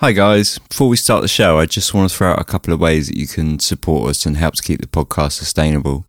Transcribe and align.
Hi, 0.00 0.12
guys. 0.12 0.56
Before 0.56 0.88
we 0.88 0.96
start 0.96 1.20
the 1.20 1.28
show, 1.28 1.58
I 1.58 1.66
just 1.66 1.92
want 1.92 2.10
to 2.10 2.16
throw 2.16 2.30
out 2.30 2.40
a 2.40 2.44
couple 2.44 2.72
of 2.72 2.80
ways 2.80 3.08
that 3.08 3.18
you 3.18 3.26
can 3.26 3.58
support 3.58 4.08
us 4.08 4.24
and 4.24 4.34
help 4.34 4.54
to 4.54 4.62
keep 4.62 4.80
the 4.80 4.86
podcast 4.86 5.32
sustainable. 5.32 6.06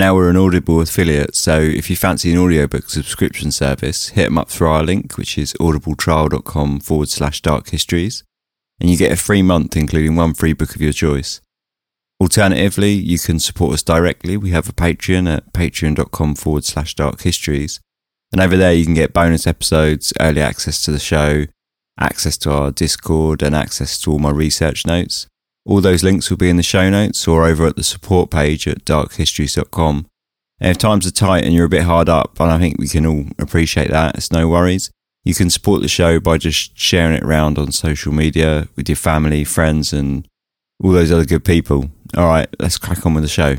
Now 0.00 0.16
we're 0.16 0.30
an 0.30 0.36
Audible 0.36 0.80
affiliate, 0.80 1.36
so 1.36 1.60
if 1.60 1.88
you 1.88 1.94
fancy 1.94 2.32
an 2.32 2.38
audiobook 2.38 2.90
subscription 2.90 3.52
service, 3.52 4.08
hit 4.08 4.24
them 4.24 4.36
up 4.36 4.50
through 4.50 4.66
our 4.66 4.82
link, 4.82 5.16
which 5.16 5.38
is 5.38 5.52
audibletrial.com 5.60 6.80
forward 6.80 7.08
slash 7.08 7.40
dark 7.40 7.68
histories, 7.68 8.24
and 8.80 8.90
you 8.90 8.96
get 8.96 9.12
a 9.12 9.16
free 9.16 9.42
month, 9.42 9.76
including 9.76 10.16
one 10.16 10.34
free 10.34 10.52
book 10.52 10.74
of 10.74 10.80
your 10.80 10.92
choice. 10.92 11.40
Alternatively, 12.20 12.90
you 12.90 13.20
can 13.20 13.38
support 13.38 13.74
us 13.74 13.84
directly. 13.84 14.36
We 14.36 14.50
have 14.50 14.68
a 14.68 14.72
Patreon 14.72 15.32
at 15.32 15.52
patreon.com 15.52 16.34
forward 16.34 16.64
slash 16.64 16.96
dark 16.96 17.20
histories. 17.20 17.78
And 18.32 18.40
over 18.40 18.56
there, 18.56 18.72
you 18.72 18.84
can 18.84 18.94
get 18.94 19.12
bonus 19.12 19.46
episodes, 19.46 20.12
early 20.18 20.40
access 20.40 20.82
to 20.82 20.90
the 20.90 20.98
show, 20.98 21.46
access 22.00 22.36
to 22.38 22.50
our 22.50 22.70
Discord, 22.70 23.42
and 23.42 23.54
access 23.54 24.00
to 24.00 24.12
all 24.12 24.18
my 24.18 24.30
research 24.30 24.86
notes. 24.86 25.26
All 25.66 25.80
those 25.80 26.02
links 26.02 26.30
will 26.30 26.36
be 26.36 26.48
in 26.48 26.56
the 26.56 26.62
show 26.62 26.88
notes 26.88 27.28
or 27.28 27.46
over 27.46 27.66
at 27.66 27.76
the 27.76 27.84
support 27.84 28.30
page 28.30 28.66
at 28.66 28.84
darkhistories.com. 28.84 30.06
And 30.58 30.70
if 30.70 30.78
times 30.78 31.06
are 31.06 31.10
tight 31.10 31.44
and 31.44 31.54
you're 31.54 31.66
a 31.66 31.70
bit 31.70 31.82
hard 31.82 32.08
up, 32.08 32.38
and 32.40 32.50
I 32.50 32.58
think 32.58 32.78
we 32.78 32.88
can 32.88 33.06
all 33.06 33.26
appreciate 33.38 33.90
that, 33.90 34.16
it's 34.16 34.32
no 34.32 34.48
worries. 34.48 34.90
You 35.24 35.34
can 35.34 35.50
support 35.50 35.82
the 35.82 35.88
show 35.88 36.18
by 36.18 36.38
just 36.38 36.78
sharing 36.78 37.14
it 37.14 37.22
around 37.22 37.58
on 37.58 37.72
social 37.72 38.12
media 38.12 38.68
with 38.74 38.88
your 38.88 38.96
family, 38.96 39.44
friends, 39.44 39.92
and 39.92 40.26
all 40.82 40.92
those 40.92 41.12
other 41.12 41.26
good 41.26 41.44
people. 41.44 41.90
All 42.16 42.26
right, 42.26 42.48
let's 42.58 42.78
crack 42.78 43.04
on 43.04 43.14
with 43.14 43.24
the 43.24 43.28
show. 43.28 43.56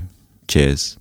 Cheers. 0.47 0.97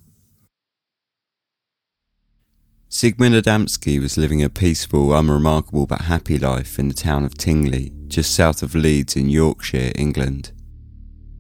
Zygmunt 2.91 3.41
Adamski 3.41 4.01
was 4.01 4.19
living 4.19 4.43
a 4.43 4.51
peaceful, 4.51 5.15
unremarkable 5.15 5.87
but 5.87 6.01
happy 6.01 6.41
life 6.41 6.77
in 6.77 6.89
the 6.89 6.95
town 6.95 7.25
of 7.25 7.39
Tingley, 7.39 7.93
just 8.09 8.35
south 8.35 8.65
of 8.65 8.75
Leeds 8.75 9.15
in 9.15 9.29
Yorkshire, 9.29 9.93
England. 9.95 10.51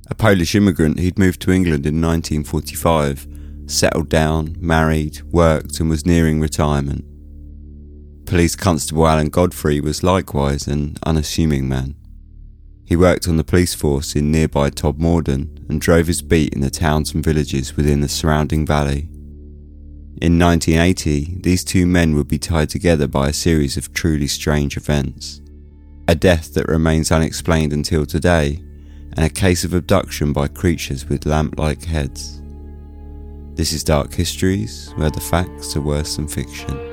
A 0.08 0.14
Polish 0.14 0.54
immigrant, 0.54 1.00
he'd 1.00 1.18
moved 1.18 1.42
to 1.42 1.50
England 1.50 1.86
in 1.86 2.00
1945, 2.00 3.26
settled 3.66 4.08
down, 4.08 4.54
married, 4.60 5.22
worked, 5.32 5.80
and 5.80 5.90
was 5.90 6.06
nearing 6.06 6.38
retirement. 6.38 7.04
Police 8.26 8.54
Constable 8.54 9.08
Alan 9.08 9.28
Godfrey 9.28 9.80
was 9.80 10.04
likewise 10.04 10.68
an 10.68 10.98
unassuming 11.04 11.68
man. 11.68 11.96
He 12.84 12.94
worked 12.94 13.26
on 13.26 13.38
the 13.38 13.44
police 13.44 13.74
force 13.74 14.14
in 14.14 14.30
nearby 14.30 14.70
Todmorden 14.70 15.68
and 15.68 15.80
drove 15.80 16.06
his 16.06 16.22
beat 16.22 16.54
in 16.54 16.60
the 16.60 16.70
towns 16.70 17.12
and 17.12 17.24
villages 17.24 17.76
within 17.76 18.02
the 18.02 18.08
surrounding 18.08 18.64
valley. 18.64 19.08
In 20.20 20.38
1980, 20.38 21.38
these 21.40 21.64
two 21.64 21.86
men 21.86 22.14
would 22.14 22.28
be 22.28 22.38
tied 22.38 22.68
together 22.68 23.06
by 23.06 23.28
a 23.28 23.32
series 23.32 23.76
of 23.76 23.92
truly 23.94 24.26
strange 24.26 24.76
events. 24.76 25.40
A 26.08 26.14
death 26.14 26.54
that 26.54 26.68
remains 26.68 27.10
unexplained 27.10 27.72
until 27.72 28.04
today, 28.04 28.62
and 29.16 29.24
a 29.24 29.30
case 29.30 29.64
of 29.64 29.72
abduction 29.72 30.32
by 30.32 30.48
creatures 30.48 31.08
with 31.08 31.26
lamp 31.26 31.58
like 31.58 31.84
heads. 31.84 32.42
This 33.54 33.72
is 33.72 33.84
Dark 33.84 34.12
Histories, 34.12 34.92
where 34.96 35.10
the 35.10 35.20
facts 35.20 35.76
are 35.76 35.80
worse 35.80 36.16
than 36.16 36.28
fiction. 36.28 36.89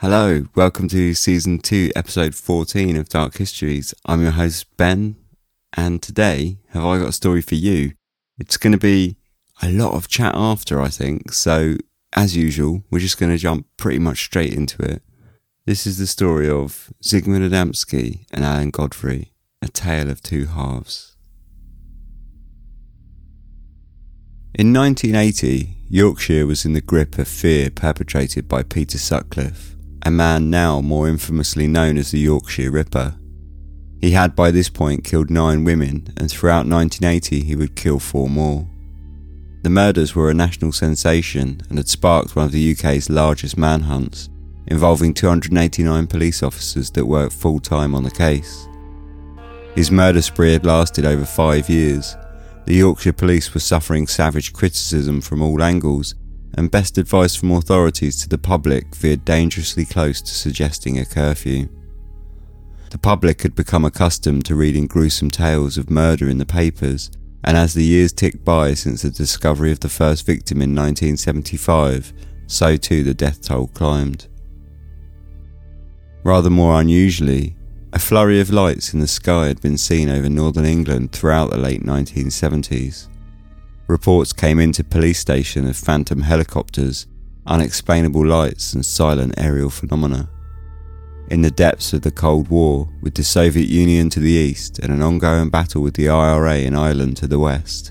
Hello, 0.00 0.44
welcome 0.54 0.88
to 0.88 1.12
season 1.12 1.58
2, 1.58 1.90
episode 1.94 2.34
14 2.34 2.96
of 2.96 3.10
Dark 3.10 3.36
Histories. 3.36 3.92
I'm 4.06 4.22
your 4.22 4.30
host, 4.30 4.74
Ben, 4.78 5.16
and 5.74 6.00
today, 6.00 6.56
have 6.70 6.86
I 6.86 6.98
got 6.98 7.10
a 7.10 7.12
story 7.12 7.42
for 7.42 7.56
you? 7.56 7.92
It's 8.38 8.56
going 8.56 8.72
to 8.72 8.78
be 8.78 9.18
a 9.60 9.70
lot 9.70 9.92
of 9.92 10.08
chat 10.08 10.34
after, 10.34 10.80
I 10.80 10.88
think, 10.88 11.34
so 11.34 11.76
as 12.14 12.34
usual, 12.34 12.82
we're 12.90 13.00
just 13.00 13.18
going 13.18 13.30
to 13.30 13.36
jump 13.36 13.66
pretty 13.76 13.98
much 13.98 14.24
straight 14.24 14.54
into 14.54 14.80
it. 14.80 15.02
This 15.66 15.86
is 15.86 15.98
the 15.98 16.06
story 16.06 16.48
of 16.48 16.90
Zygmunt 17.02 17.46
Adamski 17.46 18.24
and 18.32 18.42
Alan 18.42 18.70
Godfrey, 18.70 19.34
a 19.60 19.68
tale 19.68 20.08
of 20.08 20.22
two 20.22 20.46
halves. 20.46 21.14
In 24.54 24.72
1980, 24.72 25.76
Yorkshire 25.90 26.46
was 26.46 26.64
in 26.64 26.72
the 26.72 26.80
grip 26.80 27.18
of 27.18 27.28
fear 27.28 27.68
perpetrated 27.68 28.48
by 28.48 28.62
Peter 28.62 28.96
Sutcliffe 28.96 29.76
a 30.02 30.10
man 30.10 30.50
now 30.50 30.80
more 30.80 31.08
infamously 31.08 31.66
known 31.66 31.98
as 31.98 32.10
the 32.10 32.18
Yorkshire 32.18 32.70
Ripper. 32.70 33.14
He 34.00 34.12
had 34.12 34.34
by 34.34 34.50
this 34.50 34.70
point 34.70 35.04
killed 35.04 35.30
nine 35.30 35.64
women, 35.64 36.12
and 36.16 36.30
throughout 36.30 36.66
1980 36.66 37.42
he 37.42 37.54
would 37.54 37.76
kill 37.76 37.98
four 37.98 38.28
more. 38.28 38.66
The 39.62 39.70
murders 39.70 40.14
were 40.14 40.30
a 40.30 40.34
national 40.34 40.72
sensation 40.72 41.60
and 41.68 41.76
had 41.76 41.88
sparked 41.88 42.34
one 42.34 42.46
of 42.46 42.52
the 42.52 42.72
UK's 42.72 43.10
largest 43.10 43.58
manhunts, 43.58 44.30
involving 44.68 45.12
289 45.12 46.06
police 46.06 46.42
officers 46.42 46.90
that 46.92 47.04
worked 47.04 47.34
full 47.34 47.60
time 47.60 47.94
on 47.94 48.02
the 48.02 48.10
case. 48.10 48.66
His 49.74 49.90
murder 49.90 50.22
spree 50.22 50.54
had 50.54 50.64
lasted 50.64 51.04
over 51.04 51.26
five 51.26 51.68
years. 51.68 52.16
The 52.64 52.76
Yorkshire 52.76 53.12
police 53.12 53.52
were 53.52 53.60
suffering 53.60 54.06
savage 54.06 54.54
criticism 54.54 55.20
from 55.20 55.42
all 55.42 55.62
angles 55.62 56.14
and 56.54 56.70
best 56.70 56.98
advice 56.98 57.34
from 57.34 57.52
authorities 57.52 58.20
to 58.20 58.28
the 58.28 58.38
public 58.38 58.94
veered 58.94 59.24
dangerously 59.24 59.84
close 59.84 60.20
to 60.20 60.34
suggesting 60.34 60.98
a 60.98 61.04
curfew. 61.04 61.68
The 62.90 62.98
public 62.98 63.42
had 63.42 63.54
become 63.54 63.84
accustomed 63.84 64.44
to 64.46 64.56
reading 64.56 64.86
gruesome 64.86 65.30
tales 65.30 65.78
of 65.78 65.90
murder 65.90 66.28
in 66.28 66.38
the 66.38 66.46
papers, 66.46 67.10
and 67.44 67.56
as 67.56 67.74
the 67.74 67.84
years 67.84 68.12
ticked 68.12 68.44
by 68.44 68.74
since 68.74 69.02
the 69.02 69.10
discovery 69.10 69.70
of 69.70 69.80
the 69.80 69.88
first 69.88 70.26
victim 70.26 70.58
in 70.58 70.74
1975, 70.74 72.12
so 72.46 72.76
too 72.76 73.04
the 73.04 73.14
death 73.14 73.42
toll 73.42 73.68
climbed. 73.68 74.26
Rather 76.24 76.50
more 76.50 76.80
unusually, 76.80 77.56
a 77.92 77.98
flurry 77.98 78.40
of 78.40 78.50
lights 78.50 78.92
in 78.92 79.00
the 79.00 79.08
sky 79.08 79.46
had 79.46 79.60
been 79.60 79.78
seen 79.78 80.08
over 80.08 80.28
northern 80.28 80.64
England 80.64 81.12
throughout 81.12 81.50
the 81.50 81.58
late 81.58 81.82
1970s. 81.82 83.08
Reports 83.90 84.32
came 84.32 84.60
into 84.60 84.84
police 84.84 85.18
station 85.18 85.66
of 85.66 85.76
phantom 85.76 86.22
helicopters, 86.22 87.08
unexplainable 87.44 88.24
lights, 88.24 88.72
and 88.72 88.86
silent 88.86 89.34
aerial 89.36 89.68
phenomena. 89.68 90.30
In 91.28 91.42
the 91.42 91.50
depths 91.50 91.92
of 91.92 92.02
the 92.02 92.12
Cold 92.12 92.46
War, 92.50 92.88
with 93.02 93.16
the 93.16 93.24
Soviet 93.24 93.68
Union 93.68 94.08
to 94.10 94.20
the 94.20 94.30
east 94.30 94.78
and 94.78 94.92
an 94.92 95.02
ongoing 95.02 95.50
battle 95.50 95.82
with 95.82 95.94
the 95.94 96.08
IRA 96.08 96.58
in 96.58 96.76
Ireland 96.76 97.16
to 97.16 97.26
the 97.26 97.40
west, 97.40 97.90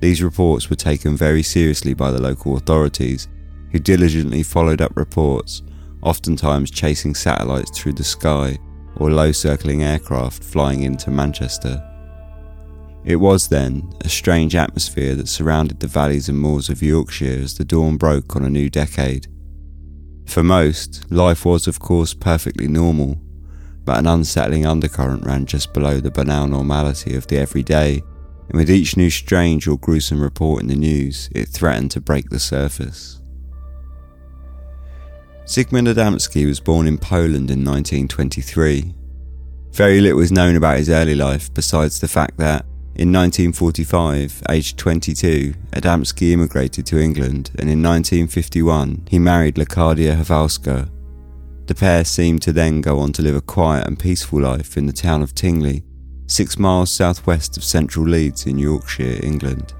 these 0.00 0.22
reports 0.22 0.70
were 0.70 0.76
taken 0.76 1.14
very 1.14 1.42
seriously 1.42 1.92
by 1.92 2.10
the 2.10 2.22
local 2.22 2.56
authorities, 2.56 3.28
who 3.70 3.78
diligently 3.78 4.42
followed 4.42 4.80
up 4.80 4.96
reports, 4.96 5.60
oftentimes 6.00 6.70
chasing 6.70 7.14
satellites 7.14 7.78
through 7.78 7.92
the 7.92 8.02
sky 8.02 8.56
or 8.96 9.10
low 9.10 9.30
circling 9.30 9.82
aircraft 9.82 10.42
flying 10.42 10.84
into 10.84 11.10
Manchester. 11.10 11.86
It 13.04 13.16
was 13.16 13.48
then 13.48 13.92
a 14.00 14.08
strange 14.08 14.54
atmosphere 14.54 15.14
that 15.16 15.28
surrounded 15.28 15.80
the 15.80 15.86
valleys 15.86 16.28
and 16.28 16.38
moors 16.38 16.70
of 16.70 16.82
Yorkshire 16.82 17.40
as 17.42 17.54
the 17.54 17.64
dawn 17.64 17.98
broke 17.98 18.34
on 18.34 18.44
a 18.44 18.50
new 18.50 18.70
decade. 18.70 19.26
For 20.26 20.42
most, 20.42 21.10
life 21.12 21.44
was, 21.44 21.66
of 21.66 21.78
course, 21.78 22.14
perfectly 22.14 22.66
normal, 22.66 23.20
but 23.84 23.98
an 23.98 24.06
unsettling 24.06 24.64
undercurrent 24.64 25.26
ran 25.26 25.44
just 25.44 25.74
below 25.74 26.00
the 26.00 26.10
banal 26.10 26.46
normality 26.46 27.14
of 27.14 27.26
the 27.26 27.36
everyday, 27.36 28.02
and 28.48 28.56
with 28.56 28.70
each 28.70 28.96
new 28.96 29.10
strange 29.10 29.68
or 29.68 29.78
gruesome 29.78 30.22
report 30.22 30.62
in 30.62 30.68
the 30.68 30.74
news, 30.74 31.28
it 31.32 31.48
threatened 31.48 31.90
to 31.90 32.00
break 32.00 32.30
the 32.30 32.40
surface. 32.40 33.20
Zygmunt 35.44 35.92
Adamski 35.92 36.46
was 36.46 36.58
born 36.58 36.86
in 36.86 36.96
Poland 36.96 37.50
in 37.50 37.62
1923. 37.62 38.94
Very 39.72 40.00
little 40.00 40.20
is 40.20 40.32
known 40.32 40.56
about 40.56 40.78
his 40.78 40.88
early 40.88 41.14
life 41.14 41.52
besides 41.52 42.00
the 42.00 42.08
fact 42.08 42.38
that, 42.38 42.64
in 42.96 43.12
1945, 43.12 44.44
aged 44.48 44.78
22, 44.78 45.54
Adamski 45.72 46.30
immigrated 46.30 46.86
to 46.86 47.00
England 47.00 47.50
and 47.58 47.68
in 47.68 47.82
1951 47.82 49.08
he 49.10 49.18
married 49.18 49.56
Leocadia 49.56 50.14
Hawalska. 50.16 50.88
The 51.66 51.74
pair 51.74 52.04
seemed 52.04 52.42
to 52.42 52.52
then 52.52 52.80
go 52.80 53.00
on 53.00 53.12
to 53.14 53.22
live 53.22 53.34
a 53.34 53.40
quiet 53.40 53.88
and 53.88 53.98
peaceful 53.98 54.42
life 54.42 54.76
in 54.76 54.86
the 54.86 54.92
town 54.92 55.22
of 55.22 55.34
Tingley, 55.34 55.82
six 56.28 56.56
miles 56.56 56.92
southwest 56.92 57.56
of 57.56 57.64
central 57.64 58.06
Leeds 58.06 58.46
in 58.46 58.58
Yorkshire, 58.58 59.18
England. 59.24 59.74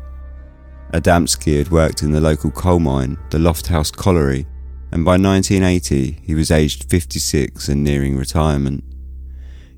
Adamski 0.93 1.59
had 1.59 1.71
worked 1.71 2.03
in 2.03 2.11
the 2.11 2.21
local 2.21 2.51
coal 2.51 2.81
mine, 2.81 3.17
the 3.31 3.39
Lofthouse 3.39 3.95
Colliery, 3.95 4.45
and 4.91 5.05
by 5.05 5.13
1980 5.13 6.19
he 6.21 6.35
was 6.35 6.51
aged 6.51 6.91
56 6.91 7.69
and 7.69 7.85
nearing 7.85 8.17
retirement. 8.17 8.83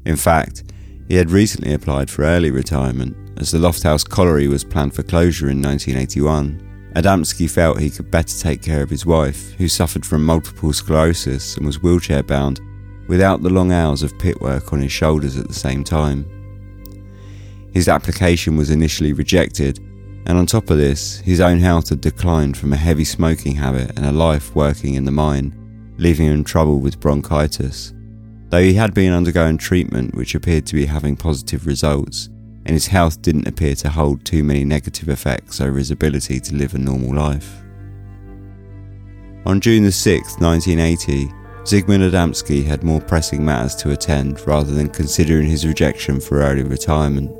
In 0.06 0.16
fact, 0.16 0.72
he 1.06 1.16
had 1.16 1.30
recently 1.30 1.74
applied 1.74 2.10
for 2.10 2.22
early 2.22 2.50
retirement 2.50 3.25
as 3.38 3.50
the 3.50 3.58
Lofthouse 3.58 4.08
Colliery 4.08 4.48
was 4.48 4.64
planned 4.64 4.94
for 4.94 5.02
closure 5.02 5.50
in 5.50 5.60
1981, 5.60 6.92
Adamski 6.94 7.50
felt 7.50 7.78
he 7.78 7.90
could 7.90 8.10
better 8.10 8.38
take 8.38 8.62
care 8.62 8.82
of 8.82 8.88
his 8.88 9.04
wife, 9.04 9.52
who 9.52 9.68
suffered 9.68 10.06
from 10.06 10.24
multiple 10.24 10.72
sclerosis 10.72 11.56
and 11.56 11.66
was 11.66 11.82
wheelchair 11.82 12.22
bound, 12.22 12.60
without 13.06 13.42
the 13.42 13.50
long 13.50 13.70
hours 13.70 14.02
of 14.02 14.18
pit 14.18 14.40
work 14.40 14.72
on 14.72 14.80
his 14.80 14.92
shoulders 14.92 15.36
at 15.36 15.46
the 15.46 15.54
same 15.54 15.84
time. 15.84 16.24
His 17.74 17.88
application 17.88 18.56
was 18.56 18.70
initially 18.70 19.12
rejected, 19.12 19.78
and 20.26 20.38
on 20.38 20.46
top 20.46 20.70
of 20.70 20.78
this, 20.78 21.18
his 21.20 21.40
own 21.40 21.58
health 21.58 21.90
had 21.90 22.00
declined 22.00 22.56
from 22.56 22.72
a 22.72 22.76
heavy 22.76 23.04
smoking 23.04 23.54
habit 23.54 23.90
and 23.96 24.06
a 24.06 24.12
life 24.12 24.54
working 24.56 24.94
in 24.94 25.04
the 25.04 25.12
mine, 25.12 25.94
leaving 25.98 26.26
him 26.26 26.32
in 26.32 26.44
trouble 26.44 26.80
with 26.80 26.98
bronchitis. 26.98 27.92
Though 28.48 28.62
he 28.62 28.72
had 28.72 28.94
been 28.94 29.12
undergoing 29.12 29.58
treatment 29.58 30.14
which 30.14 30.34
appeared 30.34 30.66
to 30.66 30.74
be 30.74 30.86
having 30.86 31.16
positive 31.16 31.66
results, 31.66 32.30
and 32.66 32.74
his 32.74 32.88
health 32.88 33.22
didn't 33.22 33.46
appear 33.46 33.76
to 33.76 33.88
hold 33.88 34.24
too 34.24 34.42
many 34.42 34.64
negative 34.64 35.08
effects 35.08 35.60
over 35.60 35.78
his 35.78 35.92
ability 35.92 36.40
to 36.40 36.54
live 36.54 36.74
a 36.74 36.78
normal 36.78 37.14
life. 37.14 37.62
On 39.46 39.60
June 39.60 39.88
6, 39.88 40.40
1980, 40.40 41.32
Zygmunt 41.62 42.10
Adamski 42.10 42.64
had 42.64 42.82
more 42.82 43.00
pressing 43.00 43.44
matters 43.44 43.76
to 43.76 43.92
attend 43.92 44.44
rather 44.48 44.72
than 44.72 44.88
considering 44.88 45.46
his 45.46 45.64
rejection 45.64 46.20
for 46.20 46.40
early 46.40 46.64
retirement. 46.64 47.30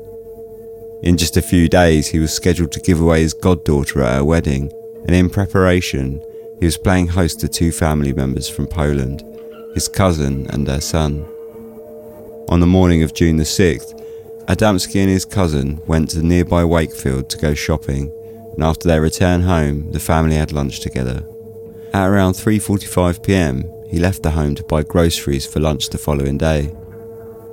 In 1.03 1.17
just 1.17 1.35
a 1.35 1.41
few 1.41 1.67
days, 1.67 2.07
he 2.07 2.19
was 2.19 2.33
scheduled 2.33 2.71
to 2.71 2.79
give 2.79 3.01
away 3.01 3.21
his 3.21 3.33
goddaughter 3.33 4.01
at 4.03 4.15
her 4.15 4.23
wedding, 4.23 4.71
and 5.07 5.11
in 5.11 5.29
preparation, 5.29 6.21
he 6.61 6.65
was 6.65 6.77
playing 6.77 7.07
host 7.07 7.41
to 7.41 7.49
two 7.49 7.73
family 7.73 8.13
members 8.13 8.47
from 8.47 8.67
Poland, 8.67 9.23
his 9.73 9.89
cousin 9.89 10.47
and 10.51 10.65
their 10.65 10.81
son. 10.81 11.25
On 12.47 12.61
the 12.61 12.65
morning 12.65 13.03
of 13.03 13.13
June 13.13 13.35
the 13.35 13.43
6th, 13.43 13.93
Adamski 14.47 15.01
and 15.01 15.09
his 15.09 15.25
cousin 15.25 15.81
went 15.87 16.09
to 16.11 16.23
nearby 16.23 16.63
Wakefield 16.63 17.29
to 17.29 17.37
go 17.37 17.53
shopping, 17.53 18.09
and 18.53 18.63
after 18.63 18.87
their 18.87 19.01
return 19.01 19.41
home, 19.41 19.91
the 19.91 19.99
family 19.99 20.37
had 20.37 20.53
lunch 20.53 20.79
together. 20.79 21.27
At 21.93 22.07
around 22.07 22.33
3:45 22.35 23.23
p.m., 23.23 23.69
he 23.89 23.99
left 23.99 24.23
the 24.23 24.31
home 24.31 24.55
to 24.55 24.63
buy 24.63 24.83
groceries 24.83 25.45
for 25.45 25.59
lunch 25.59 25.89
the 25.89 25.97
following 25.97 26.37
day. 26.37 26.73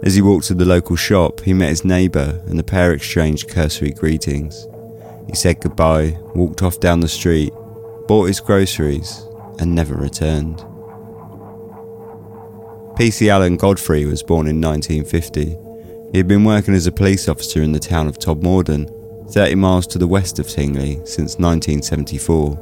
As 0.04 0.14
he 0.14 0.22
walked 0.22 0.46
to 0.46 0.54
the 0.54 0.64
local 0.64 0.94
shop, 0.94 1.40
he 1.40 1.52
met 1.52 1.70
his 1.70 1.84
neighbour 1.84 2.40
and 2.46 2.58
the 2.60 2.64
pair 2.64 2.92
exchanged 2.92 3.48
cursory 3.48 3.90
greetings. 3.90 4.68
He 5.26 5.34
said 5.34 5.60
goodbye, 5.60 6.16
walked 6.36 6.62
off 6.62 6.78
down 6.78 7.00
the 7.00 7.08
street, 7.08 7.52
bought 8.06 8.26
his 8.26 8.38
groceries, 8.38 9.26
and 9.58 9.74
never 9.74 9.96
returned. 9.96 10.58
PC 12.96 13.28
Alan 13.28 13.56
Godfrey 13.56 14.04
was 14.04 14.22
born 14.22 14.46
in 14.46 14.60
1950 14.60 15.63
he 16.14 16.18
had 16.18 16.28
been 16.28 16.44
working 16.44 16.74
as 16.74 16.86
a 16.86 16.92
police 16.92 17.28
officer 17.28 17.60
in 17.60 17.72
the 17.72 17.80
town 17.80 18.06
of 18.06 18.20
Todmorden, 18.20 18.88
30 19.32 19.56
miles 19.56 19.84
to 19.88 19.98
the 19.98 20.06
west 20.06 20.38
of 20.38 20.46
Tingley, 20.46 21.00
since 21.04 21.40
1974. 21.40 22.52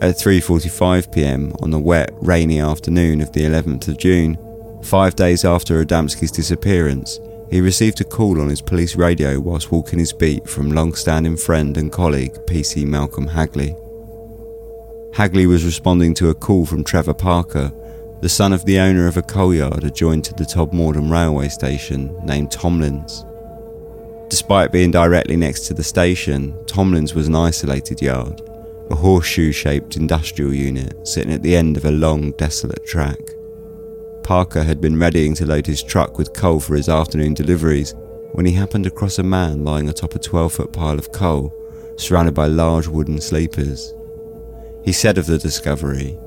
At 0.00 0.14
3:45 0.14 1.10
p.m. 1.10 1.52
on 1.60 1.72
the 1.72 1.80
wet, 1.80 2.12
rainy 2.22 2.60
afternoon 2.60 3.20
of 3.20 3.32
the 3.32 3.40
11th 3.40 3.88
of 3.88 3.98
June, 3.98 4.38
5 4.84 5.16
days 5.16 5.44
after 5.44 5.84
Adamski's 5.84 6.30
disappearance, 6.30 7.18
he 7.50 7.60
received 7.60 8.00
a 8.00 8.04
call 8.04 8.40
on 8.40 8.48
his 8.48 8.62
police 8.62 8.94
radio 8.94 9.40
whilst 9.40 9.72
walking 9.72 9.98
his 9.98 10.12
beat 10.12 10.48
from 10.48 10.70
long-standing 10.70 11.36
friend 11.36 11.76
and 11.76 11.90
colleague 11.90 12.34
PC 12.46 12.86
Malcolm 12.86 13.26
Hagley. 13.26 13.74
Hagley 15.14 15.46
was 15.46 15.64
responding 15.64 16.14
to 16.14 16.28
a 16.28 16.34
call 16.34 16.64
from 16.64 16.84
Trevor 16.84 17.14
Parker, 17.14 17.72
the 18.20 18.28
son 18.28 18.52
of 18.52 18.66
the 18.66 18.78
owner 18.78 19.06
of 19.06 19.16
a 19.16 19.22
coal 19.22 19.54
yard 19.54 19.82
adjoined 19.82 20.24
to 20.24 20.34
the 20.34 20.44
Todmorden 20.44 21.10
railway 21.10 21.48
station 21.48 22.14
named 22.24 22.50
Tomlins. 22.50 23.24
Despite 24.28 24.72
being 24.72 24.90
directly 24.90 25.36
next 25.36 25.66
to 25.66 25.74
the 25.74 25.82
station, 25.82 26.52
Tomlins 26.66 27.14
was 27.14 27.28
an 27.28 27.34
isolated 27.34 28.02
yard, 28.02 28.42
a 28.90 28.94
horseshoe 28.94 29.52
shaped 29.52 29.96
industrial 29.96 30.52
unit 30.52 31.08
sitting 31.08 31.32
at 31.32 31.42
the 31.42 31.56
end 31.56 31.78
of 31.78 31.86
a 31.86 31.90
long, 31.90 32.32
desolate 32.32 32.84
track. 32.84 33.18
Parker 34.22 34.62
had 34.62 34.82
been 34.82 34.98
readying 34.98 35.34
to 35.36 35.46
load 35.46 35.66
his 35.66 35.82
truck 35.82 36.18
with 36.18 36.34
coal 36.34 36.60
for 36.60 36.76
his 36.76 36.90
afternoon 36.90 37.32
deliveries 37.32 37.94
when 38.32 38.44
he 38.44 38.52
happened 38.52 38.86
across 38.86 39.18
a 39.18 39.22
man 39.22 39.64
lying 39.64 39.88
atop 39.88 40.14
a 40.14 40.18
12 40.18 40.52
foot 40.52 40.72
pile 40.72 40.98
of 40.98 41.10
coal, 41.10 41.52
surrounded 41.96 42.34
by 42.34 42.46
large 42.46 42.86
wooden 42.86 43.20
sleepers. 43.20 43.94
He 44.84 44.92
said 44.92 45.18
of 45.18 45.26
the 45.26 45.38
discovery, 45.38 46.18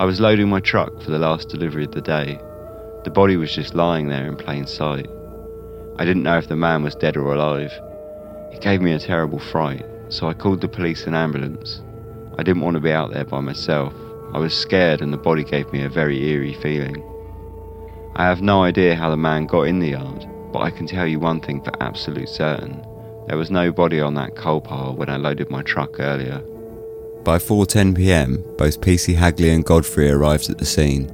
I 0.00 0.06
was 0.06 0.18
loading 0.18 0.48
my 0.48 0.60
truck 0.60 0.98
for 1.02 1.10
the 1.10 1.18
last 1.18 1.50
delivery 1.50 1.84
of 1.84 1.92
the 1.92 2.00
day. 2.00 2.40
The 3.04 3.10
body 3.10 3.36
was 3.36 3.54
just 3.54 3.74
lying 3.74 4.08
there 4.08 4.26
in 4.26 4.34
plain 4.34 4.66
sight. 4.66 5.06
I 5.98 6.06
didn't 6.06 6.22
know 6.22 6.38
if 6.38 6.48
the 6.48 6.56
man 6.56 6.82
was 6.82 6.94
dead 6.94 7.18
or 7.18 7.34
alive. 7.34 7.70
It 8.50 8.62
gave 8.62 8.80
me 8.80 8.92
a 8.92 8.98
terrible 8.98 9.38
fright, 9.38 9.84
so 10.08 10.26
I 10.26 10.32
called 10.32 10.62
the 10.62 10.68
police 10.68 11.04
and 11.04 11.14
ambulance. 11.14 11.82
I 12.38 12.42
didn't 12.42 12.62
want 12.62 12.76
to 12.76 12.80
be 12.80 12.90
out 12.90 13.12
there 13.12 13.26
by 13.26 13.40
myself. 13.40 13.92
I 14.32 14.38
was 14.38 14.56
scared 14.56 15.02
and 15.02 15.12
the 15.12 15.18
body 15.18 15.44
gave 15.44 15.70
me 15.70 15.82
a 15.82 15.90
very 15.90 16.30
eerie 16.30 16.54
feeling. 16.54 17.04
I 18.16 18.24
have 18.24 18.40
no 18.40 18.62
idea 18.62 18.96
how 18.96 19.10
the 19.10 19.18
man 19.18 19.44
got 19.44 19.68
in 19.68 19.80
the 19.80 19.90
yard, 19.90 20.26
but 20.50 20.60
I 20.60 20.70
can 20.70 20.86
tell 20.86 21.06
you 21.06 21.20
one 21.20 21.42
thing 21.42 21.62
for 21.62 21.72
absolute 21.82 22.30
certain. 22.30 22.82
There 23.26 23.36
was 23.36 23.50
no 23.50 23.70
body 23.70 24.00
on 24.00 24.14
that 24.14 24.34
coal 24.34 24.62
pile 24.62 24.96
when 24.96 25.10
I 25.10 25.18
loaded 25.18 25.50
my 25.50 25.60
truck 25.60 26.00
earlier. 26.00 26.42
By 27.24 27.38
4:10 27.38 27.96
p.m., 27.96 28.42
both 28.56 28.80
PC 28.80 29.14
Hagley 29.14 29.50
and 29.50 29.64
Godfrey 29.64 30.10
arrived 30.10 30.48
at 30.48 30.58
the 30.58 30.64
scene, 30.64 31.10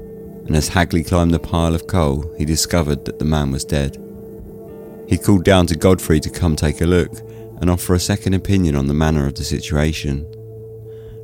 and 0.47 0.55
as 0.55 0.69
Hagley 0.69 1.03
climbed 1.03 1.35
the 1.35 1.39
pile 1.39 1.75
of 1.75 1.87
coal, 1.87 2.33
he 2.39 2.45
discovered 2.45 3.05
that 3.05 3.19
the 3.19 3.25
man 3.25 3.51
was 3.51 3.65
dead. 3.65 4.01
He 5.09 5.19
called 5.19 5.45
down 5.45 5.67
to 5.67 5.77
Godfrey 5.77 6.21
to 6.21 6.31
come 6.31 6.57
take 6.57 6.81
a 6.81 6.87
look 6.87 7.11
and 7.61 7.71
offer 7.71 7.95
a 7.95 8.01
second 8.01 8.35
opinion 8.35 8.77
on 8.77 8.87
the 8.87 8.95
manner 8.95 9.27
of 9.27 9.35
the 9.35 9.45
situation. 9.45 10.27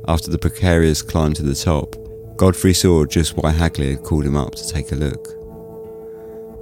After 0.07 0.29
the 0.29 0.37
precarious 0.37 1.01
climb 1.01 1.33
to 1.35 1.43
the 1.43 1.55
top, 1.55 1.95
Godfrey 2.35 2.73
saw 2.73 3.05
just 3.05 3.37
why 3.37 3.51
Hagley 3.51 3.91
had 3.91 4.03
called 4.03 4.25
him 4.25 4.35
up 4.35 4.55
to 4.55 4.67
take 4.67 4.91
a 4.91 4.95
look. 4.95 5.23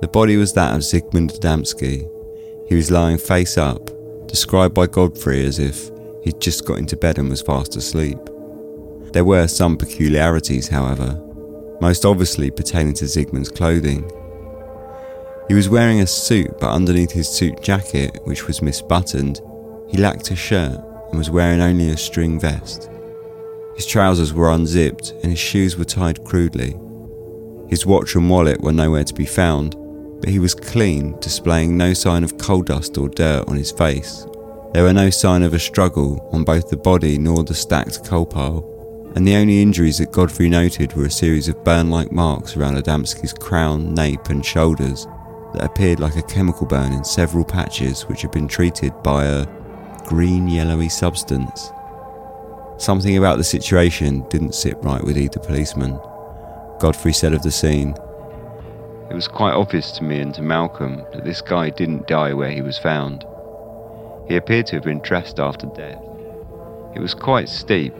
The 0.02 0.08
body 0.08 0.38
was 0.38 0.54
that 0.54 0.74
of 0.74 0.82
Zygmunt 0.82 1.40
Adamski. 1.40 2.10
He 2.68 2.76
was 2.76 2.92
lying 2.92 3.18
face 3.18 3.58
up, 3.58 3.90
described 4.28 4.74
by 4.74 4.88
Godfrey 4.88 5.46
as 5.46 5.60
if 5.60 5.91
He'd 6.22 6.40
just 6.40 6.66
got 6.66 6.78
into 6.78 6.96
bed 6.96 7.18
and 7.18 7.30
was 7.30 7.42
fast 7.42 7.76
asleep. 7.76 8.20
There 9.12 9.26
were 9.26 9.48
some 9.48 9.76
peculiarities, 9.76 10.68
however, 10.68 11.20
most 11.82 12.06
obviously 12.06 12.52
pertaining 12.52 12.94
to 12.96 13.06
Zygmunt's 13.06 13.50
clothing. 13.50 14.10
He 15.48 15.56
was 15.56 15.68
wearing 15.68 16.02
a 16.02 16.08
suit, 16.08 16.60
but 16.60 16.72
underneath 16.72 17.12
his 17.12 17.28
suit 17.28 17.62
jacket, 17.62 18.20
which 18.26 18.48
was 18.48 18.60
misbuttoned, 18.60 19.42
he 19.90 19.98
lacked 19.98 20.32
a 20.32 20.36
shirt 20.36 20.80
and 21.10 21.18
was 21.18 21.32
wearing 21.32 21.60
only 21.60 21.90
a 21.90 21.98
string 21.98 22.40
vest. 22.40 22.90
His 23.76 23.88
trousers 23.88 24.32
were 24.32 24.52
unzipped 24.52 25.14
and 25.24 25.32
his 25.32 25.40
shoes 25.40 25.76
were 25.76 25.86
tied 25.86 26.24
crudely. 26.24 26.78
His 27.68 27.86
watch 27.86 28.16
and 28.16 28.30
wallet 28.30 28.62
were 28.62 28.72
nowhere 28.72 29.04
to 29.04 29.14
be 29.14 29.26
found, 29.26 29.76
but 30.22 30.30
he 30.30 30.40
was 30.40 30.54
clean, 30.54 31.20
displaying 31.20 31.76
no 31.76 31.94
sign 31.94 32.24
of 32.24 32.38
coal 32.38 32.62
dust 32.62 32.98
or 32.98 33.10
dirt 33.10 33.48
on 33.48 33.56
his 33.56 33.72
face 33.72 34.28
there 34.74 34.84
were 34.84 34.94
no 34.94 35.10
sign 35.10 35.44
of 35.44 35.54
a 35.54 35.60
struggle 35.60 36.30
on 36.32 36.46
both 36.46 36.70
the 36.70 36.78
body 36.78 37.18
nor 37.18 37.44
the 37.44 37.54
stacked 37.54 38.06
coal 38.06 38.26
pile, 38.26 38.66
and 39.16 39.28
the 39.28 39.36
only 39.36 39.62
injuries 39.62 39.98
that 39.98 40.14
Godfrey 40.14 40.50
noted 40.50 40.94
were 40.94 41.06
a 41.06 41.12
series 41.12 41.50
of 41.50 41.64
burn 41.66 41.90
like 41.90 42.12
marks 42.12 42.56
around 42.56 42.78
Adamski's 42.78 43.34
crown, 43.34 43.94
nape, 43.94 44.30
and 44.30 44.46
shoulders 44.46 45.08
that 45.54 45.66
appeared 45.66 46.00
like 46.00 46.16
a 46.16 46.24
chemical 46.24 46.66
burn 46.66 46.94
in 46.94 47.04
several 47.04 47.44
patches 47.44 48.04
which 48.04 48.22
had 48.22 48.32
been 48.32 48.48
treated 48.48 48.94
by 49.04 49.26
a 49.26 49.46
green 50.08 50.48
yellowy 50.48 50.88
substance. 50.88 51.72
Something 52.78 53.18
about 53.18 53.38
the 53.38 53.44
situation 53.44 54.26
didn't 54.30 54.56
sit 54.56 54.78
right 54.82 55.04
with 55.04 55.18
either 55.18 55.40
policeman. 55.40 56.00
Godfrey 56.80 57.14
said 57.14 57.34
of 57.34 57.44
the 57.44 57.52
scene, 57.52 57.94
It 59.10 59.14
was 59.14 59.28
quite 59.28 59.54
obvious 59.54 59.92
to 59.94 60.04
me 60.06 60.20
and 60.20 60.34
to 60.36 60.42
Malcolm 60.42 61.06
that 61.12 61.26
this 61.26 61.42
guy 61.42 61.70
didn't 61.70 62.08
die 62.08 62.34
where 62.34 62.50
he 62.50 62.62
was 62.62 62.78
found. 62.78 63.26
He 64.32 64.38
appeared 64.38 64.66
to 64.68 64.78
have 64.78 64.86
been 64.86 65.02
dressed 65.02 65.42
after 65.42 65.68
death. 65.76 66.02
It 66.96 67.02
was 67.02 67.14
quite 67.14 67.50
steep. 67.50 67.94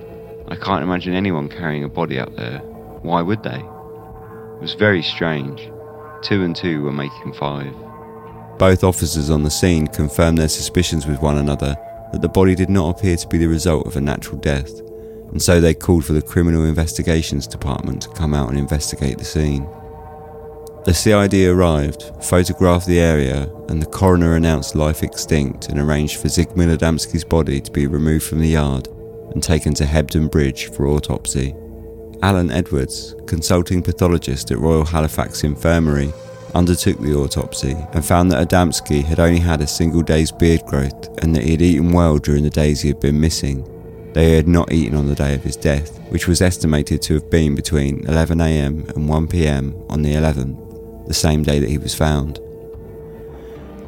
I 0.48 0.56
can't 0.56 0.82
imagine 0.82 1.14
anyone 1.14 1.50
carrying 1.50 1.84
a 1.84 1.90
body 1.90 2.18
up 2.18 2.34
there. 2.38 2.60
Why 3.02 3.22
would 3.22 3.44
they? 3.44 3.58
It 3.58 4.62
was 4.62 4.74
very 4.76 5.04
strange. 5.04 5.70
Two 6.22 6.44
and 6.44 6.56
two 6.56 6.84
were 6.84 6.94
making 6.94 7.34
five. 7.34 7.74
Both 8.58 8.86
officers 8.86 9.30
on 9.30 9.44
the 9.44 9.52
scene 9.52 9.88
confirmed 9.88 10.38
their 10.38 10.48
suspicions 10.48 11.06
with 11.06 11.22
one 11.22 11.36
another 11.36 11.76
that 12.14 12.22
the 12.22 12.30
body 12.30 12.56
did 12.56 12.70
not 12.70 12.98
appear 12.98 13.18
to 13.18 13.28
be 13.28 13.38
the 13.38 13.48
result 13.48 13.86
of 13.86 13.98
a 13.98 14.02
natural 14.02 14.38
death, 14.38 14.80
and 15.32 15.42
so 15.42 15.60
they 15.60 15.74
called 15.74 16.06
for 16.06 16.14
the 16.14 16.22
Criminal 16.22 16.64
Investigations 16.64 17.46
Department 17.46 18.04
to 18.04 18.10
come 18.12 18.34
out 18.34 18.48
and 18.48 18.58
investigate 18.58 19.18
the 19.18 19.26
scene. 19.26 19.68
The 20.86 20.94
CID 20.94 21.34
arrived, 21.50 22.04
photographed 22.24 22.88
the 22.88 23.02
area, 23.02 23.50
and 23.72 23.82
the 23.82 23.86
coroner 23.86 24.36
announced 24.36 24.76
life 24.76 25.02
extinct 25.02 25.70
and 25.70 25.80
arranged 25.80 26.20
for 26.20 26.28
Zygmunt 26.28 26.78
Adamski's 26.78 27.24
body 27.24 27.62
to 27.62 27.72
be 27.72 27.88
removed 27.88 28.26
from 28.26 28.40
the 28.40 28.50
yard 28.50 28.90
and 29.34 29.42
taken 29.42 29.74
to 29.76 29.86
Hebden 29.86 30.30
Bridge 30.30 30.70
for 30.72 30.88
autopsy. 30.88 31.56
Alan 32.22 32.52
Edwards, 32.52 33.16
consulting 33.28 33.82
pathologist 33.82 34.52
at 34.52 34.58
Royal 34.58 34.84
Halifax 34.84 35.46
Infirmary, 35.46 36.12
undertook 36.54 37.00
the 37.00 37.16
autopsy 37.16 37.78
and 37.94 38.06
found 38.06 38.30
that 38.30 38.46
Adamski 38.46 39.02
had 39.06 39.22
only 39.22 39.40
had 39.40 39.62
a 39.62 39.68
single 39.68 40.02
day's 40.02 40.34
beard 40.34 40.62
growth 40.68 41.08
and 41.24 41.34
that 41.34 41.46
he 41.46 41.52
had 41.52 41.62
eaten 41.62 41.94
well 41.94 42.18
during 42.18 42.44
the 42.44 42.50
days 42.50 42.82
he 42.82 42.90
had 42.90 43.00
been 43.00 43.22
missing. 43.22 43.66
he 44.14 44.34
had 44.34 44.50
not 44.50 44.74
eaten 44.74 44.98
on 44.98 45.08
the 45.08 45.16
day 45.16 45.34
of 45.34 45.44
his 45.44 45.56
death, 45.56 45.98
which 46.10 46.28
was 46.28 46.42
estimated 46.42 47.02
to 47.04 47.14
have 47.14 47.30
been 47.30 47.56
between 47.56 48.04
11am 48.04 48.94
and 48.98 49.10
1pm 49.10 49.90
on 49.90 50.02
the 50.02 50.14
11th, 50.14 51.08
the 51.08 51.14
same 51.14 51.42
day 51.42 51.60
that 51.60 51.70
he 51.70 51.78
was 51.78 51.96
found. 51.96 52.42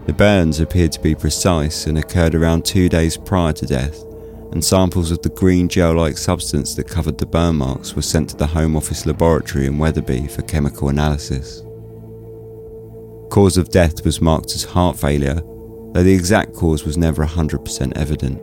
The 0.06 0.14
burns 0.14 0.60
appeared 0.60 0.92
to 0.94 1.00
be 1.00 1.16
precise 1.16 1.88
and 1.88 1.98
occurred 1.98 2.36
around 2.36 2.66
two 2.66 2.90
days 2.90 3.16
prior 3.16 3.54
to 3.54 3.66
death, 3.66 4.04
and 4.52 4.64
samples 4.64 5.12
of 5.12 5.22
the 5.22 5.30
green 5.30 5.70
gel 5.70 5.94
like 5.94 6.18
substance 6.18 6.76
that 6.76 6.90
covered 6.90 7.18
the 7.18 7.26
burn 7.26 7.56
marks 7.56 7.96
were 7.96 8.02
sent 8.02 8.30
to 8.30 8.36
the 8.36 8.48
Home 8.48 8.76
Office 8.76 9.06
laboratory 9.06 9.66
in 9.66 9.78
Wetherby 9.78 10.28
for 10.28 10.42
chemical 10.42 10.90
analysis. 10.90 11.62
Cause 13.30 13.56
of 13.56 13.70
death 13.70 14.04
was 14.04 14.22
marked 14.22 14.54
as 14.54 14.66
heart 14.66 15.00
failure, 15.00 15.42
though 15.94 16.04
the 16.04 16.14
exact 16.14 16.54
cause 16.54 16.84
was 16.84 16.98
never 16.98 17.26
100% 17.26 17.98
evident. 17.98 18.42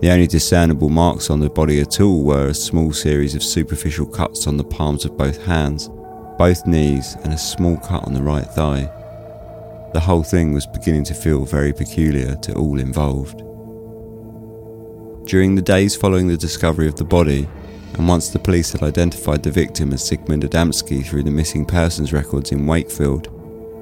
The 0.00 0.10
only 0.10 0.26
discernible 0.26 0.88
marks 0.88 1.28
on 1.28 1.40
the 1.40 1.50
body 1.50 1.80
at 1.80 2.00
all 2.00 2.24
were 2.24 2.48
a 2.48 2.54
small 2.54 2.92
series 2.92 3.34
of 3.34 3.42
superficial 3.42 4.06
cuts 4.06 4.46
on 4.46 4.56
the 4.56 4.64
palms 4.64 5.04
of 5.04 5.18
both 5.18 5.44
hands, 5.44 5.90
both 6.38 6.66
knees, 6.66 7.14
and 7.24 7.32
a 7.34 7.38
small 7.38 7.76
cut 7.76 8.04
on 8.04 8.14
the 8.14 8.22
right 8.22 8.46
thigh. 8.46 8.90
The 9.96 10.00
whole 10.00 10.22
thing 10.22 10.52
was 10.52 10.66
beginning 10.66 11.04
to 11.04 11.14
feel 11.14 11.46
very 11.46 11.72
peculiar 11.72 12.34
to 12.42 12.54
all 12.54 12.78
involved. 12.78 13.38
During 15.26 15.54
the 15.54 15.62
days 15.62 15.96
following 15.96 16.28
the 16.28 16.36
discovery 16.36 16.86
of 16.86 16.96
the 16.96 17.04
body, 17.04 17.48
and 17.94 18.06
once 18.06 18.28
the 18.28 18.38
police 18.38 18.72
had 18.72 18.82
identified 18.82 19.42
the 19.42 19.50
victim 19.50 19.94
as 19.94 20.02
Zygmunt 20.02 20.44
Adamski 20.44 21.02
through 21.02 21.22
the 21.22 21.30
missing 21.30 21.64
persons 21.64 22.12
records 22.12 22.52
in 22.52 22.66
Wakefield, 22.66 23.30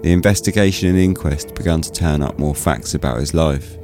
the 0.04 0.12
investigation 0.12 0.88
and 0.88 0.98
inquest 0.98 1.56
began 1.56 1.80
to 1.80 1.90
turn 1.90 2.22
up 2.22 2.38
more 2.38 2.54
facts 2.54 2.94
about 2.94 3.18
his 3.18 3.34
life, 3.34 3.76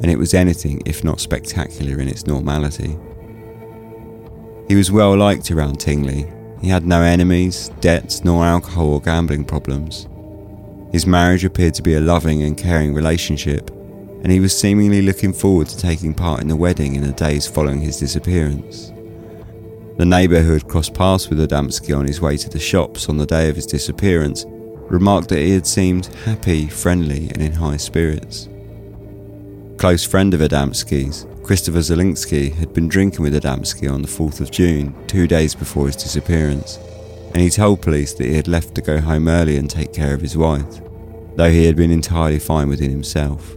and 0.00 0.10
it 0.10 0.18
was 0.18 0.34
anything 0.34 0.82
if 0.84 1.04
not 1.04 1.20
spectacular 1.20 2.00
in 2.00 2.08
its 2.08 2.26
normality. 2.26 2.98
He 4.66 4.74
was 4.74 4.90
well 4.90 5.16
liked 5.16 5.52
around 5.52 5.78
Tingley. 5.78 6.26
He 6.60 6.70
had 6.70 6.84
no 6.84 7.02
enemies, 7.02 7.70
debts, 7.80 8.24
nor 8.24 8.44
alcohol 8.44 8.94
or 8.94 9.00
gambling 9.00 9.44
problems. 9.44 10.08
His 10.92 11.06
marriage 11.06 11.44
appeared 11.44 11.74
to 11.74 11.82
be 11.82 11.94
a 11.94 12.00
loving 12.00 12.42
and 12.42 12.56
caring 12.56 12.94
relationship, 12.94 13.70
and 14.22 14.32
he 14.32 14.40
was 14.40 14.58
seemingly 14.58 15.02
looking 15.02 15.32
forward 15.32 15.68
to 15.68 15.78
taking 15.78 16.14
part 16.14 16.40
in 16.40 16.48
the 16.48 16.56
wedding 16.56 16.94
in 16.94 17.02
the 17.02 17.12
days 17.12 17.46
following 17.46 17.80
his 17.80 17.98
disappearance. 17.98 18.92
The 19.98 20.06
neighbour 20.06 20.40
who 20.40 20.52
had 20.52 20.68
crossed 20.68 20.94
paths 20.94 21.28
with 21.28 21.40
Adamski 21.40 21.96
on 21.96 22.06
his 22.06 22.20
way 22.20 22.36
to 22.36 22.48
the 22.48 22.58
shops 22.58 23.08
on 23.08 23.18
the 23.18 23.26
day 23.26 23.48
of 23.48 23.56
his 23.56 23.66
disappearance 23.66 24.44
remarked 24.46 25.28
that 25.28 25.40
he 25.40 25.50
had 25.50 25.66
seemed 25.66 26.06
happy, 26.24 26.66
friendly, 26.68 27.28
and 27.30 27.42
in 27.42 27.52
high 27.52 27.76
spirits. 27.76 28.48
Close 29.76 30.04
friend 30.04 30.34
of 30.34 30.40
Adamski's, 30.40 31.26
Christopher 31.42 31.80
Zelinsky, 31.80 32.54
had 32.54 32.72
been 32.72 32.88
drinking 32.88 33.22
with 33.22 33.34
Adamski 33.34 33.92
on 33.92 34.02
the 34.02 34.08
4th 34.08 34.40
of 34.40 34.50
June, 34.50 34.94
two 35.06 35.26
days 35.26 35.54
before 35.54 35.86
his 35.86 35.96
disappearance, 35.96 36.78
and 37.32 37.42
he 37.42 37.50
told 37.50 37.82
police 37.82 38.14
that 38.14 38.26
he 38.26 38.34
had 38.34 38.48
left 38.48 38.74
to 38.74 38.82
go 38.82 39.00
home 39.00 39.28
early 39.28 39.56
and 39.56 39.68
take 39.68 39.92
care 39.92 40.14
of 40.14 40.20
his 40.20 40.36
wife, 40.36 40.80
though 41.36 41.50
he 41.50 41.66
had 41.66 41.76
been 41.76 41.90
entirely 41.90 42.38
fine 42.38 42.68
within 42.68 42.90
himself. 42.90 43.56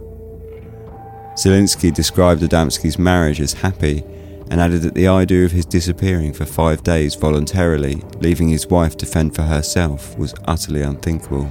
Zelinsky 1.36 1.92
described 1.92 2.42
Adamski's 2.42 2.98
marriage 2.98 3.40
as 3.40 3.54
happy 3.54 4.04
and 4.50 4.60
added 4.60 4.82
that 4.82 4.94
the 4.94 5.08
idea 5.08 5.44
of 5.44 5.52
his 5.52 5.64
disappearing 5.64 6.32
for 6.32 6.44
five 6.44 6.82
days 6.82 7.14
voluntarily, 7.14 8.02
leaving 8.20 8.48
his 8.48 8.66
wife 8.66 8.96
to 8.98 9.06
fend 9.06 9.34
for 9.34 9.42
herself, 9.42 10.16
was 10.18 10.34
utterly 10.44 10.82
unthinkable. 10.82 11.50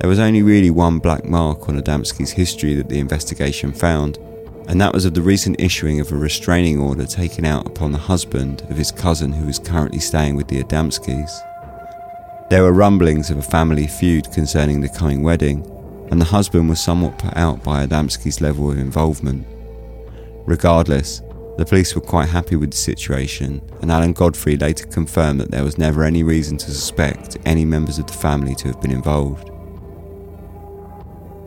There 0.00 0.10
was 0.10 0.18
only 0.18 0.42
really 0.42 0.70
one 0.70 0.98
black 0.98 1.24
mark 1.24 1.68
on 1.68 1.80
Adamski's 1.80 2.30
history 2.30 2.74
that 2.74 2.88
the 2.88 2.98
investigation 2.98 3.72
found, 3.72 4.18
and 4.68 4.78
that 4.78 4.92
was 4.92 5.06
of 5.06 5.14
the 5.14 5.22
recent 5.22 5.58
issuing 5.58 5.98
of 5.98 6.12
a 6.12 6.16
restraining 6.16 6.78
order 6.78 7.06
taken 7.06 7.46
out 7.46 7.66
upon 7.66 7.90
the 7.90 7.98
husband 7.98 8.60
of 8.68 8.76
his 8.76 8.92
cousin 8.92 9.32
who 9.32 9.46
was 9.46 9.58
currently 9.58 9.98
staying 9.98 10.36
with 10.36 10.46
the 10.48 10.62
Adamskis. 10.62 11.30
There 12.50 12.62
were 12.62 12.72
rumblings 12.72 13.30
of 13.30 13.38
a 13.38 13.42
family 13.42 13.86
feud 13.86 14.30
concerning 14.30 14.82
the 14.82 14.90
coming 14.90 15.22
wedding, 15.22 15.64
and 16.10 16.20
the 16.20 16.26
husband 16.26 16.68
was 16.68 16.80
somewhat 16.80 17.18
put 17.18 17.34
out 17.34 17.64
by 17.64 17.86
Adamski's 17.86 18.42
level 18.42 18.70
of 18.70 18.78
involvement. 18.78 19.46
Regardless, 20.46 21.22
the 21.56 21.64
police 21.66 21.94
were 21.94 22.02
quite 22.02 22.28
happy 22.28 22.56
with 22.56 22.70
the 22.70 22.76
situation, 22.76 23.62
and 23.80 23.90
Alan 23.90 24.12
Godfrey 24.12 24.56
later 24.56 24.86
confirmed 24.86 25.40
that 25.40 25.50
there 25.50 25.64
was 25.64 25.78
never 25.78 26.04
any 26.04 26.22
reason 26.22 26.58
to 26.58 26.70
suspect 26.70 27.38
any 27.46 27.64
members 27.64 27.98
of 27.98 28.06
the 28.06 28.12
family 28.12 28.54
to 28.56 28.68
have 28.68 28.80
been 28.82 28.92
involved. 28.92 29.50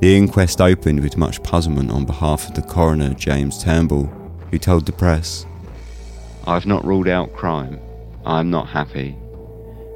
The 0.01 0.17
inquest 0.17 0.59
opened 0.59 1.01
with 1.01 1.15
much 1.15 1.43
puzzlement 1.43 1.91
on 1.91 2.05
behalf 2.05 2.49
of 2.49 2.55
the 2.55 2.63
coroner, 2.63 3.13
James 3.13 3.63
Turnbull, 3.63 4.07
who 4.49 4.57
told 4.57 4.87
the 4.87 4.91
press 4.91 5.45
I've 6.47 6.65
not 6.65 6.83
ruled 6.83 7.07
out 7.07 7.33
crime. 7.33 7.79
I 8.25 8.39
am 8.39 8.49
not 8.49 8.67
happy. 8.67 9.15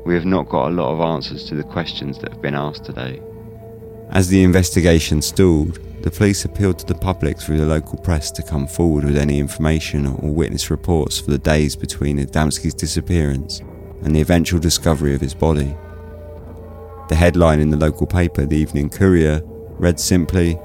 We 0.06 0.14
have 0.14 0.26
not 0.26 0.48
got 0.48 0.68
a 0.68 0.76
lot 0.76 0.94
of 0.94 1.02
answers 1.02 1.46
to 1.46 1.56
the 1.56 1.64
questions 1.64 2.20
that 2.20 2.34
have 2.34 2.42
been 2.42 2.54
asked 2.54 2.86
today. 2.86 3.20
As 4.12 4.28
the 4.28 4.44
investigation 4.44 5.24
stalled, 5.24 5.80
the 6.04 6.12
police 6.12 6.46
appealed 6.46 6.78
to 6.80 6.86
the 6.86 6.94
public 6.94 7.40
through 7.40 7.58
the 7.58 7.66
local 7.66 7.98
press 7.98 8.30
to 8.34 8.44
come 8.44 8.68
forward 8.68 9.06
with 9.06 9.18
any 9.18 9.40
information 9.40 10.06
or 10.06 10.32
witness 10.32 10.70
reports 10.70 11.20
for 11.20 11.32
the 11.32 11.40
days 11.40 11.76
between 11.76 12.20
Adamski's 12.20 12.76
disappearance 12.76 13.62
and 14.04 14.16
the 14.16 14.22
eventual 14.22 14.60
discovery 14.60 15.16
of 15.16 15.22
his 15.22 15.34
body. 15.34 15.76
The 17.10 17.16
headline 17.16 17.60
in 17.60 17.72
the 17.72 17.78
local 17.78 18.06
paper, 18.06 18.46
the 18.46 18.56
Evening 18.56 18.92
Courier, 18.92 19.42
read 19.78 20.00
simply 20.00 20.60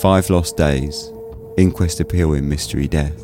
Five 0.00 0.30
Lost 0.30 0.56
Days 0.56 1.12
Inquest 1.56 2.00
Appeal 2.00 2.34
in 2.34 2.48
Mystery 2.48 2.88
Death. 2.88 3.22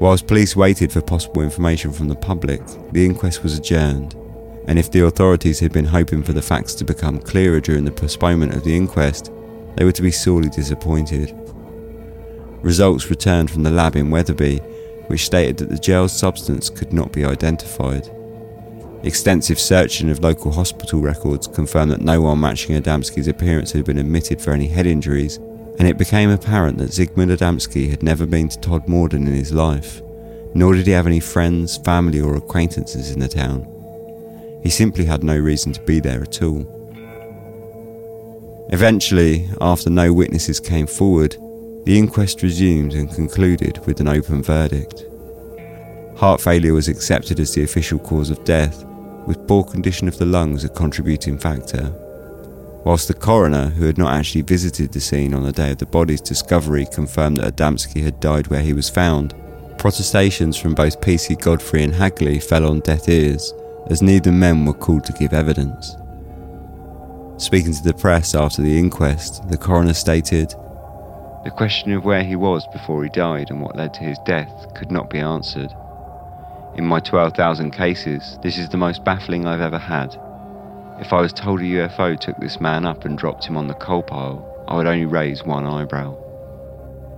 Whilst 0.00 0.26
police 0.26 0.56
waited 0.56 0.92
for 0.92 1.00
possible 1.00 1.42
information 1.42 1.92
from 1.92 2.08
the 2.08 2.14
public, 2.14 2.62
the 2.92 3.04
inquest 3.04 3.42
was 3.42 3.58
adjourned 3.58 4.14
and 4.70 4.78
if 4.78 4.90
the 4.90 5.04
authorities 5.04 5.58
had 5.58 5.72
been 5.72 5.84
hoping 5.84 6.22
for 6.22 6.32
the 6.32 6.40
facts 6.40 6.74
to 6.74 6.84
become 6.84 7.18
clearer 7.18 7.60
during 7.60 7.84
the 7.84 7.90
postponement 7.90 8.54
of 8.54 8.62
the 8.62 8.76
inquest, 8.76 9.32
they 9.76 9.84
were 9.84 9.90
to 9.90 10.02
be 10.02 10.12
sorely 10.12 10.48
disappointed. 10.48 11.36
Results 12.62 13.10
returned 13.10 13.50
from 13.50 13.64
the 13.64 13.70
lab 13.70 13.96
in 13.96 14.10
Wetherby, 14.10 14.58
which 15.08 15.26
stated 15.26 15.56
that 15.56 15.70
the 15.70 15.78
gel's 15.78 16.16
substance 16.16 16.70
could 16.70 16.92
not 16.92 17.10
be 17.10 17.24
identified. 17.24 18.08
Extensive 19.02 19.58
searching 19.58 20.10
of 20.10 20.22
local 20.22 20.52
hospital 20.52 21.00
records 21.00 21.46
confirmed 21.46 21.90
that 21.90 22.02
no 22.02 22.20
one 22.20 22.38
matching 22.38 22.80
Adamski's 22.80 23.28
appearance 23.28 23.72
had 23.72 23.86
been 23.86 23.96
admitted 23.96 24.42
for 24.42 24.52
any 24.52 24.66
head 24.66 24.86
injuries, 24.86 25.38
and 25.78 25.88
it 25.88 25.96
became 25.96 26.28
apparent 26.28 26.76
that 26.76 26.90
Zygmunt 26.90 27.34
Adamski 27.34 27.88
had 27.88 28.02
never 28.02 28.26
been 28.26 28.50
to 28.50 28.58
Todmorden 28.58 29.26
in 29.26 29.32
his 29.32 29.52
life, 29.52 30.02
nor 30.54 30.74
did 30.74 30.86
he 30.86 30.92
have 30.92 31.06
any 31.06 31.20
friends, 31.20 31.78
family, 31.78 32.20
or 32.20 32.36
acquaintances 32.36 33.10
in 33.10 33.20
the 33.20 33.28
town. 33.28 33.66
He 34.62 34.68
simply 34.68 35.06
had 35.06 35.24
no 35.24 35.38
reason 35.38 35.72
to 35.72 35.80
be 35.82 36.00
there 36.00 36.22
at 36.22 36.42
all. 36.42 36.66
Eventually, 38.72 39.48
after 39.62 39.88
no 39.88 40.12
witnesses 40.12 40.60
came 40.60 40.86
forward, 40.86 41.36
the 41.84 41.98
inquest 41.98 42.42
resumed 42.42 42.92
and 42.92 43.10
concluded 43.10 43.84
with 43.86 44.00
an 44.00 44.08
open 44.08 44.42
verdict. 44.42 45.06
Heart 46.16 46.42
failure 46.42 46.74
was 46.74 46.88
accepted 46.88 47.40
as 47.40 47.54
the 47.54 47.64
official 47.64 47.98
cause 47.98 48.28
of 48.28 48.44
death, 48.44 48.84
with 49.26 49.46
poor 49.46 49.64
condition 49.64 50.08
of 50.08 50.18
the 50.18 50.26
lungs 50.26 50.64
a 50.64 50.68
contributing 50.68 51.38
factor. 51.38 51.92
Whilst 52.84 53.08
the 53.08 53.14
coroner, 53.14 53.66
who 53.66 53.84
had 53.84 53.98
not 53.98 54.14
actually 54.14 54.42
visited 54.42 54.92
the 54.92 55.00
scene 55.00 55.34
on 55.34 55.42
the 55.42 55.52
day 55.52 55.72
of 55.72 55.78
the 55.78 55.86
body's 55.86 56.20
discovery, 56.20 56.86
confirmed 56.86 57.36
that 57.36 57.54
Adamski 57.54 58.02
had 58.02 58.20
died 58.20 58.46
where 58.46 58.62
he 58.62 58.72
was 58.72 58.88
found, 58.88 59.34
protestations 59.76 60.56
from 60.56 60.74
both 60.74 61.00
PC 61.00 61.40
Godfrey 61.40 61.82
and 61.82 61.94
Hagley 61.94 62.38
fell 62.38 62.66
on 62.66 62.80
deaf 62.80 63.08
ears, 63.08 63.52
as 63.88 64.02
neither 64.02 64.32
men 64.32 64.64
were 64.64 64.72
called 64.72 65.04
to 65.04 65.12
give 65.12 65.32
evidence. 65.32 65.96
Speaking 67.36 67.72
to 67.72 67.82
the 67.82 67.94
press 67.94 68.34
after 68.34 68.62
the 68.62 68.78
inquest, 68.78 69.48
the 69.48 69.56
coroner 69.56 69.94
stated, 69.94 70.50
The 71.44 71.52
question 71.56 71.92
of 71.92 72.04
where 72.04 72.22
he 72.22 72.36
was 72.36 72.66
before 72.72 73.02
he 73.02 73.10
died 73.10 73.50
and 73.50 73.62
what 73.62 73.76
led 73.76 73.94
to 73.94 74.00
his 74.00 74.18
death 74.26 74.66
could 74.74 74.90
not 74.90 75.10
be 75.10 75.18
answered. 75.18 75.70
In 76.80 76.86
my 76.86 76.98
12,000 76.98 77.72
cases, 77.72 78.38
this 78.42 78.56
is 78.56 78.70
the 78.70 78.78
most 78.78 79.04
baffling 79.04 79.46
I've 79.46 79.60
ever 79.60 79.76
had. 79.76 80.18
If 80.98 81.12
I 81.12 81.20
was 81.20 81.30
told 81.30 81.60
a 81.60 81.64
UFO 81.64 82.18
took 82.18 82.38
this 82.38 82.58
man 82.58 82.86
up 82.86 83.04
and 83.04 83.18
dropped 83.18 83.44
him 83.44 83.58
on 83.58 83.66
the 83.66 83.74
coal 83.74 84.02
pile, 84.02 84.64
I 84.66 84.78
would 84.78 84.86
only 84.86 85.04
raise 85.04 85.44
one 85.44 85.66
eyebrow. 85.66 86.16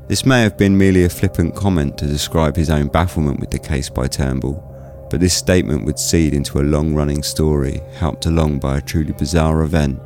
This 0.08 0.26
may 0.26 0.42
have 0.42 0.58
been 0.58 0.76
merely 0.76 1.04
a 1.04 1.08
flippant 1.08 1.54
comment 1.54 1.96
to 1.98 2.08
describe 2.08 2.56
his 2.56 2.70
own 2.70 2.88
bafflement 2.88 3.38
with 3.38 3.52
the 3.52 3.58
case 3.60 3.88
by 3.88 4.08
Turnbull, 4.08 5.06
but 5.08 5.20
this 5.20 5.34
statement 5.34 5.84
would 5.84 6.00
seed 6.00 6.34
into 6.34 6.58
a 6.58 6.66
long 6.66 6.92
running 6.92 7.22
story 7.22 7.80
helped 7.94 8.26
along 8.26 8.58
by 8.58 8.78
a 8.78 8.82
truly 8.82 9.12
bizarre 9.12 9.62
event 9.62 10.00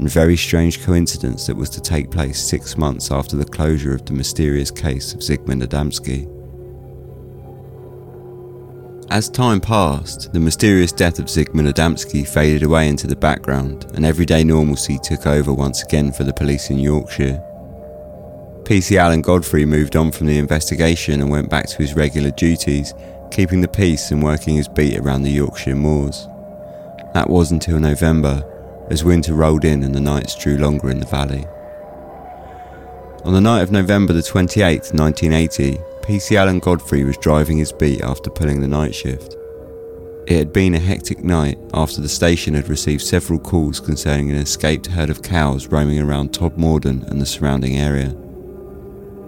and 0.00 0.10
very 0.10 0.36
strange 0.36 0.84
coincidence 0.84 1.46
that 1.46 1.56
was 1.56 1.70
to 1.70 1.80
take 1.80 2.10
place 2.10 2.42
six 2.42 2.76
months 2.76 3.12
after 3.12 3.36
the 3.36 3.44
closure 3.44 3.94
of 3.94 4.04
the 4.04 4.12
mysterious 4.12 4.72
case 4.72 5.14
of 5.14 5.20
Zygmunt 5.20 5.62
Adamski. 5.62 6.35
As 9.08 9.28
time 9.28 9.60
passed, 9.60 10.32
the 10.32 10.40
mysterious 10.40 10.90
death 10.90 11.20
of 11.20 11.26
Zygmunt 11.26 11.72
Adamski 11.72 12.26
faded 12.26 12.64
away 12.64 12.88
into 12.88 13.06
the 13.06 13.14
background 13.14 13.86
and 13.94 14.04
everyday 14.04 14.42
normalcy 14.42 14.98
took 14.98 15.28
over 15.28 15.54
once 15.54 15.84
again 15.84 16.10
for 16.10 16.24
the 16.24 16.32
police 16.32 16.70
in 16.70 16.80
Yorkshire. 16.80 17.40
PC 18.64 18.96
Alan 18.96 19.22
Godfrey 19.22 19.64
moved 19.64 19.94
on 19.94 20.10
from 20.10 20.26
the 20.26 20.38
investigation 20.38 21.20
and 21.20 21.30
went 21.30 21.48
back 21.48 21.68
to 21.68 21.76
his 21.76 21.94
regular 21.94 22.32
duties, 22.32 22.94
keeping 23.30 23.60
the 23.60 23.68
peace 23.68 24.10
and 24.10 24.24
working 24.24 24.56
his 24.56 24.66
beat 24.66 24.98
around 24.98 25.22
the 25.22 25.30
Yorkshire 25.30 25.76
moors. 25.76 26.26
That 27.14 27.30
was 27.30 27.52
until 27.52 27.78
November, 27.78 28.42
as 28.90 29.04
winter 29.04 29.34
rolled 29.34 29.64
in 29.64 29.84
and 29.84 29.94
the 29.94 30.00
nights 30.00 30.34
drew 30.34 30.56
longer 30.56 30.90
in 30.90 30.98
the 30.98 31.06
valley. 31.06 31.46
On 33.24 33.32
the 33.32 33.40
night 33.40 33.62
of 33.62 33.70
November 33.70 34.12
the 34.12 34.20
28th, 34.20 34.92
1980, 34.92 35.78
PC 36.06 36.36
Alan 36.36 36.60
Godfrey 36.60 37.02
was 37.02 37.16
driving 37.16 37.58
his 37.58 37.72
beat 37.72 38.00
after 38.00 38.30
pulling 38.30 38.60
the 38.60 38.68
night 38.68 38.94
shift. 38.94 39.34
It 40.28 40.38
had 40.38 40.52
been 40.52 40.76
a 40.76 40.78
hectic 40.78 41.24
night 41.24 41.58
after 41.74 42.00
the 42.00 42.08
station 42.08 42.54
had 42.54 42.68
received 42.68 43.02
several 43.02 43.40
calls 43.40 43.80
concerning 43.80 44.30
an 44.30 44.36
escaped 44.36 44.86
herd 44.86 45.10
of 45.10 45.22
cows 45.22 45.66
roaming 45.66 45.98
around 45.98 46.30
Todmorden 46.30 47.02
and 47.10 47.20
the 47.20 47.26
surrounding 47.26 47.76
area. 47.76 48.16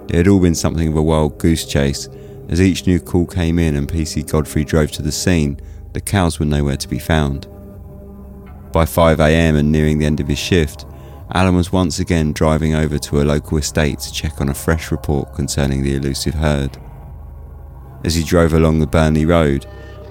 It 0.09 0.15
had 0.15 0.29
all 0.29 0.39
been 0.39 0.55
something 0.55 0.87
of 0.87 0.95
a 0.95 1.03
wild 1.03 1.39
goose 1.39 1.67
chase. 1.67 2.09
As 2.49 2.61
each 2.61 2.87
new 2.87 3.01
call 3.01 3.27
came 3.27 3.59
in 3.59 3.75
and 3.75 3.89
PC 3.89 4.31
Godfrey 4.31 4.63
drove 4.63 4.93
to 4.93 5.03
the 5.03 5.11
scene, 5.11 5.59
the 5.95 6.01
cows 6.01 6.39
were 6.39 6.47
nowhere 6.47 6.77
to 6.77 6.89
be 6.89 7.01
found. 7.01 7.49
By 8.73 8.85
5am 8.85 9.59
and 9.59 9.73
nearing 9.73 9.99
the 9.99 10.07
end 10.07 10.21
of 10.21 10.29
his 10.29 10.39
shift, 10.39 10.87
Alan 11.35 11.57
was 11.57 11.73
once 11.73 11.99
again 11.99 12.33
driving 12.33 12.75
over 12.75 12.99
to 12.99 13.21
a 13.21 13.25
local 13.25 13.59
estate 13.59 13.99
to 14.01 14.13
check 14.13 14.41
on 14.41 14.49
a 14.49 14.55
fresh 14.55 14.91
report 14.91 15.35
concerning 15.35 15.83
the 15.83 15.95
elusive 15.95 16.35
herd. 16.35 16.79
As 18.05 18.15
he 18.15 18.25
drove 18.25 18.55
along 18.55 18.79
the 18.79 18.87
Burnley 18.87 19.27
Road, 19.27 19.67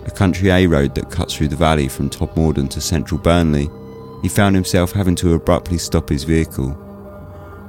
a 0.05 0.11
country 0.11 0.49
A 0.51 0.67
road 0.67 0.93
that 0.95 1.09
cuts 1.09 1.35
through 1.35 1.47
the 1.47 1.55
valley 1.55 1.87
from 1.87 2.09
Todmorden 2.09 2.69
to 2.69 2.81
central 2.81 3.19
Burnley, 3.19 3.67
he 4.21 4.29
found 4.29 4.55
himself 4.55 4.91
having 4.91 5.15
to 5.15 5.33
abruptly 5.33 5.77
stop 5.77 6.09
his 6.09 6.23
vehicle. 6.23 6.77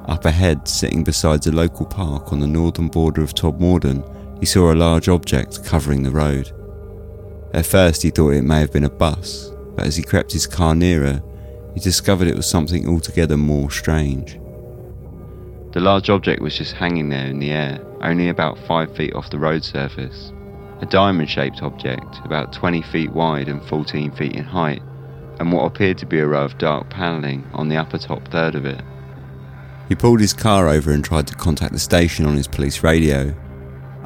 Up 0.06 0.24
ahead, 0.24 0.68
sitting 0.68 1.02
beside 1.02 1.46
a 1.46 1.52
local 1.52 1.86
park 1.86 2.32
on 2.32 2.40
the 2.40 2.46
northern 2.46 2.88
border 2.88 3.22
of 3.22 3.34
Todmorden, 3.34 4.04
he 4.40 4.46
saw 4.46 4.72
a 4.72 4.74
large 4.74 5.08
object 5.08 5.64
covering 5.64 6.02
the 6.02 6.10
road. 6.10 6.52
At 7.54 7.66
first, 7.66 8.02
he 8.02 8.10
thought 8.10 8.34
it 8.34 8.42
may 8.42 8.60
have 8.60 8.72
been 8.72 8.84
a 8.84 8.90
bus, 8.90 9.50
but 9.74 9.86
as 9.86 9.96
he 9.96 10.02
crept 10.02 10.32
his 10.32 10.46
car 10.46 10.74
nearer, 10.74 11.22
he 11.78 11.84
discovered 11.84 12.26
it 12.26 12.34
was 12.34 12.50
something 12.50 12.88
altogether 12.88 13.36
more 13.36 13.70
strange. 13.70 14.40
The 15.72 15.80
large 15.80 16.10
object 16.10 16.42
was 16.42 16.58
just 16.58 16.72
hanging 16.72 17.08
there 17.08 17.26
in 17.26 17.38
the 17.38 17.52
air, 17.52 17.80
only 18.02 18.28
about 18.28 18.58
five 18.66 18.94
feet 18.96 19.14
off 19.14 19.30
the 19.30 19.38
road 19.38 19.64
surface. 19.64 20.32
A 20.80 20.86
diamond 20.86 21.30
shaped 21.30 21.62
object, 21.62 22.18
about 22.24 22.52
20 22.52 22.82
feet 22.82 23.12
wide 23.12 23.48
and 23.48 23.62
14 23.68 24.10
feet 24.12 24.32
in 24.32 24.42
height, 24.42 24.82
and 25.38 25.52
what 25.52 25.66
appeared 25.66 25.98
to 25.98 26.06
be 26.06 26.18
a 26.18 26.26
row 26.26 26.44
of 26.44 26.58
dark 26.58 26.90
panelling 26.90 27.46
on 27.52 27.68
the 27.68 27.76
upper 27.76 27.98
top 27.98 28.26
third 28.28 28.56
of 28.56 28.66
it. 28.66 28.82
He 29.88 29.94
pulled 29.94 30.20
his 30.20 30.32
car 30.32 30.68
over 30.68 30.90
and 30.90 31.04
tried 31.04 31.28
to 31.28 31.36
contact 31.36 31.72
the 31.72 31.78
station 31.78 32.26
on 32.26 32.36
his 32.36 32.48
police 32.48 32.82
radio. 32.82 33.36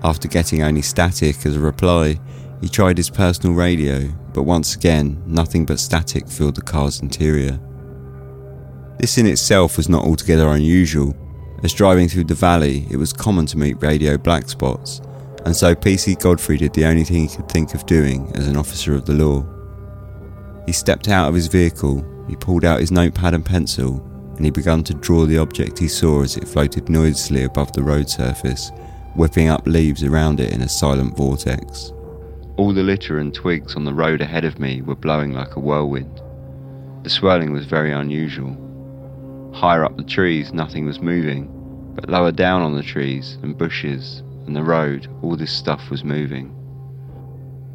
After 0.04 0.28
getting 0.28 0.62
only 0.62 0.82
static 0.82 1.46
as 1.46 1.56
a 1.56 1.60
reply, 1.60 2.20
he 2.62 2.68
tried 2.68 2.96
his 2.96 3.10
personal 3.10 3.56
radio, 3.56 4.08
but 4.32 4.44
once 4.44 4.76
again, 4.76 5.20
nothing 5.26 5.66
but 5.66 5.80
static 5.80 6.28
filled 6.28 6.54
the 6.54 6.62
car's 6.62 7.02
interior. 7.02 7.58
This 8.98 9.18
in 9.18 9.26
itself 9.26 9.76
was 9.76 9.88
not 9.88 10.04
altogether 10.04 10.46
unusual, 10.46 11.16
as 11.64 11.72
driving 11.72 12.08
through 12.08 12.24
the 12.24 12.34
valley, 12.34 12.86
it 12.88 12.96
was 12.96 13.12
common 13.12 13.46
to 13.46 13.58
meet 13.58 13.82
radio 13.82 14.16
black 14.16 14.48
spots, 14.48 15.00
and 15.44 15.54
so 15.54 15.74
PC 15.74 16.20
Godfrey 16.20 16.56
did 16.56 16.72
the 16.72 16.84
only 16.84 17.02
thing 17.02 17.26
he 17.28 17.36
could 17.36 17.48
think 17.48 17.74
of 17.74 17.84
doing 17.84 18.30
as 18.36 18.46
an 18.46 18.56
officer 18.56 18.94
of 18.94 19.06
the 19.06 19.12
law. 19.12 19.44
He 20.64 20.72
stepped 20.72 21.08
out 21.08 21.28
of 21.28 21.34
his 21.34 21.48
vehicle, 21.48 22.06
he 22.28 22.36
pulled 22.36 22.64
out 22.64 22.78
his 22.78 22.92
notepad 22.92 23.34
and 23.34 23.44
pencil, 23.44 24.00
and 24.36 24.44
he 24.44 24.52
began 24.52 24.84
to 24.84 24.94
draw 24.94 25.26
the 25.26 25.38
object 25.38 25.80
he 25.80 25.88
saw 25.88 26.22
as 26.22 26.36
it 26.36 26.46
floated 26.46 26.88
noiselessly 26.88 27.42
above 27.42 27.72
the 27.72 27.82
road 27.82 28.08
surface, 28.08 28.70
whipping 29.16 29.48
up 29.48 29.66
leaves 29.66 30.04
around 30.04 30.38
it 30.38 30.52
in 30.52 30.62
a 30.62 30.68
silent 30.68 31.16
vortex. 31.16 31.92
All 32.56 32.72
the 32.72 32.82
litter 32.82 33.18
and 33.18 33.32
twigs 33.32 33.74
on 33.76 33.84
the 33.84 33.94
road 33.94 34.20
ahead 34.20 34.44
of 34.44 34.58
me 34.58 34.82
were 34.82 34.94
blowing 34.94 35.32
like 35.32 35.56
a 35.56 35.60
whirlwind. 35.60 36.20
The 37.02 37.10
swirling 37.10 37.52
was 37.52 37.66
very 37.66 37.92
unusual. 37.92 38.56
Higher 39.54 39.84
up 39.84 39.96
the 39.96 40.04
trees, 40.04 40.52
nothing 40.52 40.86
was 40.86 41.00
moving, 41.00 41.48
but 41.94 42.08
lower 42.08 42.32
down 42.32 42.62
on 42.62 42.76
the 42.76 42.82
trees 42.82 43.38
and 43.42 43.56
bushes 43.56 44.22
and 44.46 44.54
the 44.54 44.62
road, 44.62 45.08
all 45.22 45.36
this 45.36 45.52
stuff 45.52 45.90
was 45.90 46.04
moving. 46.04 46.54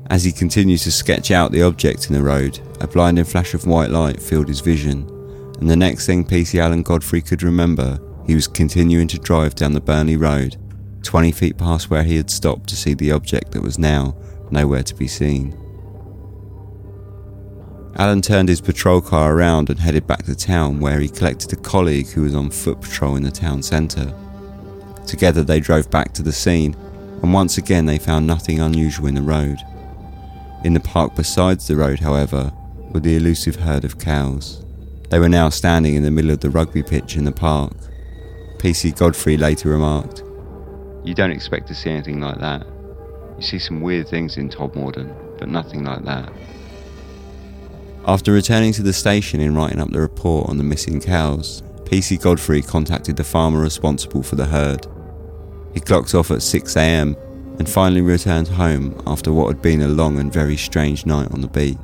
As 0.09 0.23
he 0.23 0.31
continued 0.31 0.79
to 0.81 0.91
sketch 0.91 1.31
out 1.31 1.51
the 1.51 1.63
object 1.63 2.07
in 2.07 2.13
the 2.13 2.23
road, 2.23 2.59
a 2.79 2.87
blinding 2.87 3.25
flash 3.25 3.53
of 3.53 3.67
white 3.67 3.89
light 3.89 4.21
filled 4.21 4.47
his 4.47 4.61
vision 4.61 5.13
and 5.59 5.69
the 5.69 5.75
next 5.75 6.05
thing 6.05 6.23
PC 6.23 6.59
Alan 6.59 6.83
Godfrey 6.83 7.21
could 7.21 7.41
remember, 7.41 7.99
he 8.25 8.35
was 8.35 8.47
continuing 8.47 9.07
to 9.07 9.17
drive 9.17 9.55
down 9.55 9.73
the 9.73 9.81
Burnley 9.81 10.15
Road, 10.15 10.55
20 11.03 11.31
feet 11.31 11.57
past 11.57 11.89
where 11.89 12.03
he 12.03 12.15
had 12.15 12.29
stopped 12.29 12.69
to 12.69 12.75
see 12.75 12.93
the 12.93 13.11
object 13.11 13.51
that 13.51 13.63
was 13.63 13.79
now 13.79 14.15
nowhere 14.51 14.83
to 14.83 14.95
be 14.95 15.07
seen. 15.07 15.57
Alan 17.97 18.21
turned 18.21 18.47
his 18.47 18.61
patrol 18.61 19.01
car 19.01 19.33
around 19.33 19.71
and 19.71 19.79
headed 19.79 20.05
back 20.05 20.23
to 20.25 20.35
town 20.35 20.79
where 20.79 20.99
he 20.99 21.09
collected 21.09 21.51
a 21.51 21.55
colleague 21.55 22.07
who 22.07 22.21
was 22.21 22.35
on 22.35 22.51
foot 22.51 22.79
patrol 22.79 23.15
in 23.15 23.23
the 23.23 23.31
town 23.31 23.63
centre. 23.63 24.13
Together 25.07 25.43
they 25.43 25.59
drove 25.59 25.89
back 25.89 26.13
to 26.13 26.21
the 26.21 26.31
scene, 26.31 26.75
and 27.23 27.33
once 27.33 27.57
again 27.57 27.87
they 27.87 27.97
found 27.97 28.27
nothing 28.27 28.59
unusual 28.59 29.07
in 29.07 29.15
the 29.15 29.21
road. 29.21 29.57
In 30.63 30.75
the 30.75 30.79
park 30.79 31.15
besides 31.15 31.67
the 31.67 31.75
road, 31.75 31.99
however, 31.99 32.51
were 32.91 32.99
the 32.99 33.15
elusive 33.15 33.55
herd 33.55 33.83
of 33.83 33.97
cows. 33.97 34.63
They 35.09 35.17
were 35.17 35.29
now 35.29 35.49
standing 35.49 35.95
in 35.95 36.03
the 36.03 36.11
middle 36.11 36.31
of 36.31 36.41
the 36.41 36.49
rugby 36.49 36.83
pitch 36.83 37.15
in 37.15 37.23
the 37.23 37.31
park. 37.31 37.73
PC 38.57 38.95
Godfrey 38.95 39.37
later 39.37 39.69
remarked, 39.69 40.23
You 41.03 41.15
don't 41.15 41.31
expect 41.31 41.67
to 41.69 41.75
see 41.75 41.89
anything 41.89 42.19
like 42.19 42.39
that. 42.39 42.67
You 43.37 43.43
see 43.43 43.59
some 43.59 43.81
weird 43.81 44.07
things 44.07 44.37
in 44.37 44.49
Todmorden, 44.49 45.13
but 45.37 45.49
nothing 45.49 45.83
like 45.83 46.03
that. 46.05 46.31
After 48.05 48.31
returning 48.31 48.73
to 48.73 48.83
the 48.83 48.93
station 48.93 49.41
and 49.41 49.55
writing 49.55 49.79
up 49.79 49.91
the 49.91 49.99
report 49.99 50.49
on 50.49 50.57
the 50.57 50.63
missing 50.63 50.99
cows, 50.99 51.61
PC 51.83 52.21
Godfrey 52.21 52.61
contacted 52.61 53.15
the 53.15 53.23
farmer 53.23 53.59
responsible 53.59 54.23
for 54.23 54.35
the 54.35 54.45
herd. 54.45 54.87
He 55.73 55.79
clocked 55.79 56.15
off 56.15 56.31
at 56.31 56.39
6am 56.39 57.15
and 57.59 57.69
finally 57.69 58.01
returned 58.01 58.47
home 58.47 59.01
after 59.05 59.31
what 59.33 59.47
had 59.47 59.61
been 59.61 59.81
a 59.81 59.87
long 59.87 60.19
and 60.19 60.31
very 60.31 60.57
strange 60.57 61.05
night 61.05 61.31
on 61.31 61.41
the 61.41 61.47
beat. 61.47 61.77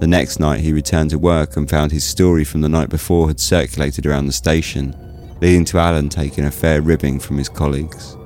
The 0.00 0.06
next 0.06 0.40
night, 0.40 0.60
he 0.60 0.72
returned 0.72 1.10
to 1.10 1.18
work 1.18 1.56
and 1.56 1.68
found 1.70 1.92
his 1.92 2.04
story 2.04 2.44
from 2.44 2.60
the 2.60 2.68
night 2.68 2.90
before 2.90 3.28
had 3.28 3.40
circulated 3.40 4.04
around 4.04 4.26
the 4.26 4.32
station, 4.32 4.96
leading 5.40 5.64
to 5.66 5.78
Alan 5.78 6.08
taking 6.08 6.44
a 6.44 6.50
fair 6.50 6.82
ribbing 6.82 7.20
from 7.20 7.38
his 7.38 7.48
colleagues. 7.48 8.16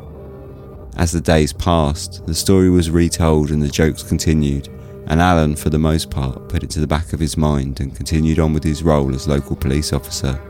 As 0.97 1.13
the 1.13 1.21
days 1.21 1.53
passed, 1.53 2.27
the 2.27 2.35
story 2.35 2.71
was 2.71 2.91
retold 2.91 3.51
and 3.51 3.63
the 3.63 3.69
jokes 3.69 4.03
continued, 4.03 4.69
and 5.09 5.21
Alan, 5.21 5.55
for 5.55 5.69
the 5.69 5.79
most 5.79 6.11
part, 6.11 6.49
put 6.49 6.65
it 6.65 6.71
to 6.71 6.81
the 6.81 6.87
back 6.87 7.13
of 7.13 7.21
his 7.21 7.37
mind 7.37 7.81
and 7.81 7.95
continued 7.95 8.39
on 8.39 8.55
with 8.55 8.65
his 8.65 8.83
role 8.83 9.15
as 9.15 9.29
local 9.29 9.57
police 9.57 9.93
officer. 9.93 10.41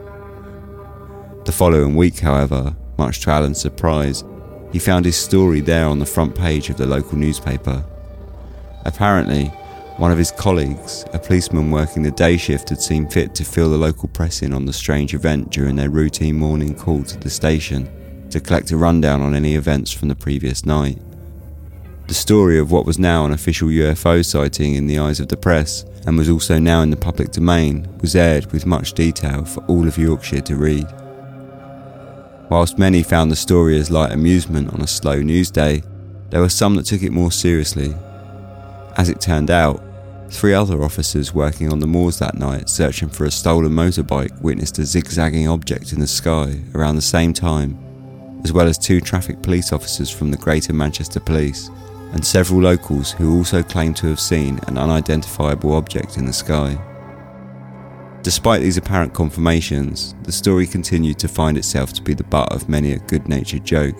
The 1.44 1.52
following 1.52 1.96
week, 1.96 2.20
however, 2.20 2.76
much 2.96 3.20
to 3.22 3.30
Alan's 3.30 3.60
surprise, 3.60 4.22
he 4.72 4.78
found 4.78 5.04
his 5.04 5.16
story 5.16 5.60
there 5.60 5.86
on 5.86 5.98
the 5.98 6.06
front 6.06 6.36
page 6.36 6.70
of 6.70 6.76
the 6.76 6.86
local 6.86 7.18
newspaper. 7.18 7.84
Apparently, 8.84 9.46
one 9.96 10.12
of 10.12 10.18
his 10.18 10.30
colleagues, 10.30 11.04
a 11.12 11.18
policeman 11.18 11.72
working 11.72 12.04
the 12.04 12.10
day 12.12 12.36
shift, 12.36 12.68
had 12.68 12.80
seen 12.80 13.08
fit 13.08 13.34
to 13.34 13.44
fill 13.44 13.70
the 13.70 13.76
local 13.76 14.08
press 14.10 14.42
in 14.42 14.52
on 14.52 14.64
the 14.64 14.72
strange 14.72 15.12
event 15.12 15.50
during 15.50 15.74
their 15.74 15.90
routine 15.90 16.36
morning 16.36 16.72
call 16.72 17.02
to 17.02 17.18
the 17.18 17.30
station 17.30 17.90
to 18.36 18.40
collect 18.42 18.70
a 18.70 18.76
rundown 18.76 19.22
on 19.22 19.34
any 19.34 19.54
events 19.54 19.90
from 19.90 20.08
the 20.08 20.14
previous 20.14 20.66
night. 20.66 20.98
The 22.06 22.14
story 22.14 22.58
of 22.58 22.70
what 22.70 22.84
was 22.84 22.98
now 22.98 23.24
an 23.24 23.32
official 23.32 23.68
UFO 23.68 24.24
sighting 24.24 24.74
in 24.74 24.86
the 24.86 24.98
eyes 24.98 25.20
of 25.20 25.28
the 25.28 25.36
press 25.38 25.84
and 26.06 26.18
was 26.18 26.28
also 26.28 26.58
now 26.58 26.82
in 26.82 26.90
the 26.90 26.96
public 26.96 27.32
domain 27.32 27.88
was 28.00 28.14
aired 28.14 28.52
with 28.52 28.66
much 28.66 28.92
detail 28.92 29.44
for 29.46 29.64
all 29.64 29.88
of 29.88 29.96
Yorkshire 29.96 30.42
to 30.42 30.56
read. 30.56 30.86
Whilst 32.50 32.78
many 32.78 33.02
found 33.02 33.32
the 33.32 33.36
story 33.36 33.78
as 33.78 33.90
light 33.90 34.12
amusement 34.12 34.72
on 34.72 34.82
a 34.82 34.86
slow 34.86 35.20
news 35.22 35.50
day, 35.50 35.82
there 36.28 36.42
were 36.42 36.48
some 36.50 36.76
that 36.76 36.86
took 36.86 37.02
it 37.02 37.12
more 37.12 37.32
seriously. 37.32 37.94
As 38.96 39.08
it 39.08 39.20
turned 39.20 39.50
out, 39.50 39.82
Three 40.28 40.54
other 40.54 40.82
officers 40.82 41.32
working 41.32 41.70
on 41.70 41.78
the 41.78 41.86
moors 41.86 42.18
that 42.18 42.34
night 42.34 42.68
searching 42.68 43.08
for 43.08 43.24
a 43.24 43.30
stolen 43.30 43.70
motorbike 43.70 44.40
witnessed 44.40 44.78
a 44.78 44.84
zigzagging 44.84 45.48
object 45.48 45.92
in 45.92 46.00
the 46.00 46.06
sky 46.06 46.62
around 46.74 46.96
the 46.96 47.02
same 47.02 47.32
time, 47.32 47.78
as 48.46 48.52
well 48.52 48.68
as 48.68 48.78
two 48.78 49.00
traffic 49.00 49.42
police 49.42 49.72
officers 49.72 50.08
from 50.08 50.30
the 50.30 50.36
Greater 50.36 50.72
Manchester 50.72 51.18
Police 51.18 51.68
and 52.12 52.24
several 52.24 52.60
locals 52.60 53.10
who 53.10 53.36
also 53.36 53.60
claimed 53.60 53.96
to 53.96 54.06
have 54.06 54.20
seen 54.20 54.60
an 54.68 54.78
unidentifiable 54.78 55.72
object 55.72 56.16
in 56.16 56.26
the 56.26 56.32
sky. 56.32 56.78
Despite 58.22 58.62
these 58.62 58.76
apparent 58.76 59.12
confirmations, 59.12 60.14
the 60.22 60.30
story 60.30 60.64
continued 60.64 61.18
to 61.18 61.26
find 61.26 61.58
itself 61.58 61.92
to 61.94 62.02
be 62.02 62.14
the 62.14 62.22
butt 62.22 62.52
of 62.52 62.68
many 62.68 62.92
a 62.92 63.00
good 63.00 63.28
natured 63.28 63.64
joke, 63.64 63.96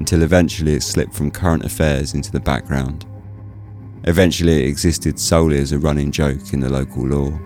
until 0.00 0.24
eventually 0.24 0.74
it 0.74 0.82
slipped 0.82 1.14
from 1.14 1.30
current 1.30 1.64
affairs 1.64 2.12
into 2.14 2.32
the 2.32 2.40
background. 2.40 3.06
Eventually, 4.02 4.64
it 4.64 4.68
existed 4.68 5.20
solely 5.20 5.58
as 5.58 5.70
a 5.70 5.78
running 5.78 6.10
joke 6.10 6.52
in 6.52 6.58
the 6.58 6.68
local 6.68 7.06
lore. 7.06 7.40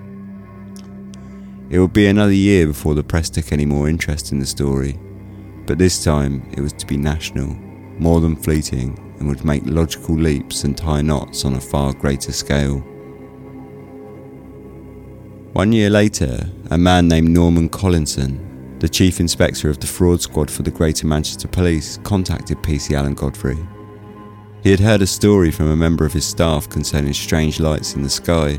It 1.69 1.79
would 1.79 1.93
be 1.93 2.07
another 2.07 2.33
year 2.33 2.67
before 2.67 2.95
the 2.95 3.05
press 3.05 3.29
took 3.29 3.53
any 3.53 3.67
more 3.67 3.91
interest 3.91 4.33
in 4.33 4.39
the 4.39 4.47
story, 4.47 4.99
but 5.71 5.79
this 5.79 6.03
time 6.03 6.43
it 6.57 6.61
was 6.61 6.73
to 6.73 6.85
be 6.85 6.97
national, 6.97 7.55
more 8.01 8.21
than 8.21 8.35
fleeting, 8.35 8.99
and 9.21 9.29
would 9.29 9.45
make 9.45 9.63
logical 9.67 10.17
leaps 10.17 10.65
and 10.65 10.77
tie 10.77 11.01
knots 11.01 11.45
on 11.45 11.55
a 11.55 11.61
far 11.61 11.93
greater 11.93 12.33
scale. 12.33 12.81
One 15.53 15.71
year 15.71 15.89
later, 15.89 16.51
a 16.73 16.77
man 16.77 17.07
named 17.07 17.29
Norman 17.29 17.69
Collinson, 17.69 18.79
the 18.81 18.89
chief 18.89 19.21
inspector 19.21 19.71
of 19.71 19.79
the 19.79 19.87
fraud 19.87 20.21
squad 20.21 20.51
for 20.51 20.65
the 20.65 20.73
Greater 20.73 21.07
Manchester 21.07 21.47
Police, 21.47 21.99
contacted 21.99 22.59
PC 22.65 22.97
Alan 22.97 23.15
Godfrey. 23.15 23.59
He 24.65 24.73
had 24.73 24.81
heard 24.81 25.03
a 25.03 25.07
story 25.07 25.53
from 25.53 25.71
a 25.71 25.77
member 25.77 26.05
of 26.05 26.13
his 26.13 26.27
staff 26.27 26.69
concerning 26.69 27.13
strange 27.13 27.61
lights 27.61 27.95
in 27.95 28.03
the 28.03 28.11
sky, 28.11 28.59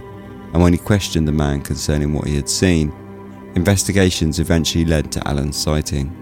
and 0.54 0.63
when 0.63 0.71
he 0.71 0.80
questioned 0.80 1.28
the 1.28 1.34
man 1.34 1.60
concerning 1.60 2.13
what 2.13 2.28
he 2.28 2.38
had 2.38 2.47
seen, 2.47 2.93
investigations 3.56 4.39
eventually 4.39 4.86
led 4.86 5.12
to 5.12 5.28
Alan's 5.28 5.58
sighting. 5.58 6.15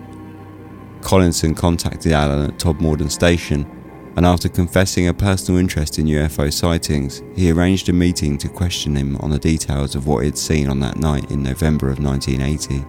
Collinson 1.01 1.55
contacted 1.55 2.11
Alan 2.11 2.49
at 2.49 2.59
Todmorden 2.59 3.09
Station, 3.09 3.65
and 4.15 4.25
after 4.25 4.49
confessing 4.49 5.07
a 5.07 5.13
personal 5.13 5.59
interest 5.59 5.99
in 5.99 6.05
UFO 6.05 6.51
sightings, 6.51 7.21
he 7.35 7.51
arranged 7.51 7.89
a 7.89 7.93
meeting 7.93 8.37
to 8.37 8.49
question 8.49 8.95
him 8.95 9.15
on 9.17 9.29
the 9.29 9.39
details 9.39 9.95
of 9.95 10.07
what 10.07 10.19
he 10.19 10.25
had 10.25 10.37
seen 10.37 10.69
on 10.69 10.79
that 10.81 10.97
night 10.97 11.31
in 11.31 11.43
November 11.43 11.89
of 11.89 12.03
1980. 12.03 12.79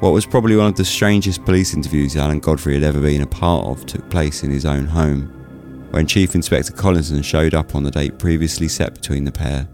What 0.00 0.12
was 0.12 0.26
probably 0.26 0.56
one 0.56 0.66
of 0.66 0.76
the 0.76 0.84
strangest 0.84 1.44
police 1.44 1.74
interviews 1.74 2.16
Alan 2.16 2.40
Godfrey 2.40 2.74
had 2.74 2.82
ever 2.82 3.00
been 3.00 3.22
a 3.22 3.26
part 3.26 3.66
of 3.66 3.86
took 3.86 4.08
place 4.10 4.42
in 4.42 4.50
his 4.50 4.64
own 4.64 4.86
home, 4.86 5.88
when 5.90 6.06
Chief 6.06 6.34
Inspector 6.34 6.72
Collinson 6.72 7.22
showed 7.22 7.54
up 7.54 7.74
on 7.74 7.84
the 7.84 7.90
date 7.90 8.18
previously 8.18 8.68
set 8.68 8.94
between 8.94 9.24
the 9.24 9.32
pair, 9.32 9.68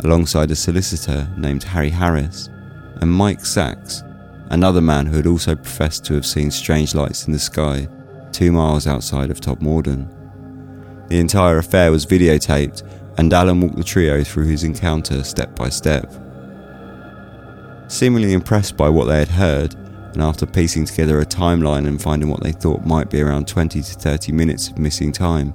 alongside 0.00 0.50
a 0.50 0.56
solicitor 0.56 1.32
named 1.36 1.64
Harry 1.64 1.90
Harris 1.90 2.48
and 3.00 3.10
Mike 3.10 3.44
Sachs, 3.44 4.02
another 4.50 4.80
man 4.80 5.06
who 5.06 5.16
had 5.16 5.26
also 5.26 5.54
professed 5.54 6.04
to 6.06 6.14
have 6.14 6.26
seen 6.26 6.50
strange 6.50 6.94
lights 6.94 7.26
in 7.26 7.32
the 7.32 7.38
sky 7.38 7.88
two 8.32 8.50
miles 8.50 8.86
outside 8.86 9.30
of 9.30 9.40
Todmorden. 9.40 10.08
The 11.08 11.20
entire 11.20 11.58
affair 11.58 11.90
was 11.90 12.04
videotaped, 12.04 12.82
and 13.16 13.32
Alan 13.32 13.60
walked 13.60 13.76
the 13.76 13.84
trio 13.84 14.24
through 14.24 14.46
his 14.46 14.64
encounter 14.64 15.22
step 15.22 15.54
by 15.54 15.68
step. 15.68 16.12
Seemingly 17.86 18.32
impressed 18.32 18.76
by 18.76 18.88
what 18.88 19.04
they 19.04 19.18
had 19.18 19.28
heard, 19.28 19.74
and 20.14 20.22
after 20.22 20.46
piecing 20.46 20.84
together 20.84 21.20
a 21.20 21.26
timeline 21.26 21.86
and 21.86 22.02
finding 22.02 22.28
what 22.28 22.42
they 22.42 22.52
thought 22.52 22.84
might 22.84 23.10
be 23.10 23.20
around 23.20 23.46
20 23.46 23.82
to 23.82 23.94
30 23.94 24.32
minutes 24.32 24.68
of 24.68 24.78
missing 24.78 25.12
time, 25.12 25.54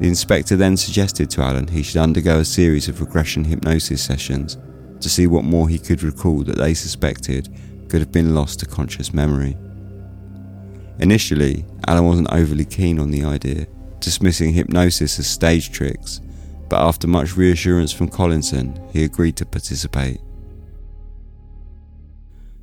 the 0.00 0.08
inspector 0.08 0.56
then 0.56 0.76
suggested 0.76 1.28
to 1.30 1.42
Alan 1.42 1.68
he 1.68 1.82
should 1.82 1.98
undergo 1.98 2.38
a 2.38 2.44
series 2.44 2.88
of 2.88 3.00
regression 3.00 3.44
hypnosis 3.44 4.02
sessions 4.02 4.58
to 5.00 5.08
see 5.08 5.26
what 5.26 5.44
more 5.44 5.68
he 5.68 5.78
could 5.78 6.02
recall 6.02 6.42
that 6.44 6.56
they 6.56 6.74
suspected 6.74 7.48
could 7.90 8.00
have 8.00 8.12
been 8.12 8.34
lost 8.34 8.60
to 8.60 8.66
conscious 8.66 9.12
memory. 9.12 9.56
Initially, 11.00 11.64
Alan 11.88 12.06
wasn't 12.06 12.32
overly 12.32 12.64
keen 12.64 12.98
on 13.00 13.10
the 13.10 13.24
idea, 13.24 13.66
dismissing 13.98 14.52
hypnosis 14.52 15.18
as 15.18 15.26
stage 15.26 15.72
tricks, 15.72 16.20
but 16.68 16.80
after 16.80 17.08
much 17.08 17.36
reassurance 17.36 17.92
from 17.92 18.08
Collinson, 18.08 18.80
he 18.92 19.02
agreed 19.02 19.36
to 19.36 19.44
participate. 19.44 20.20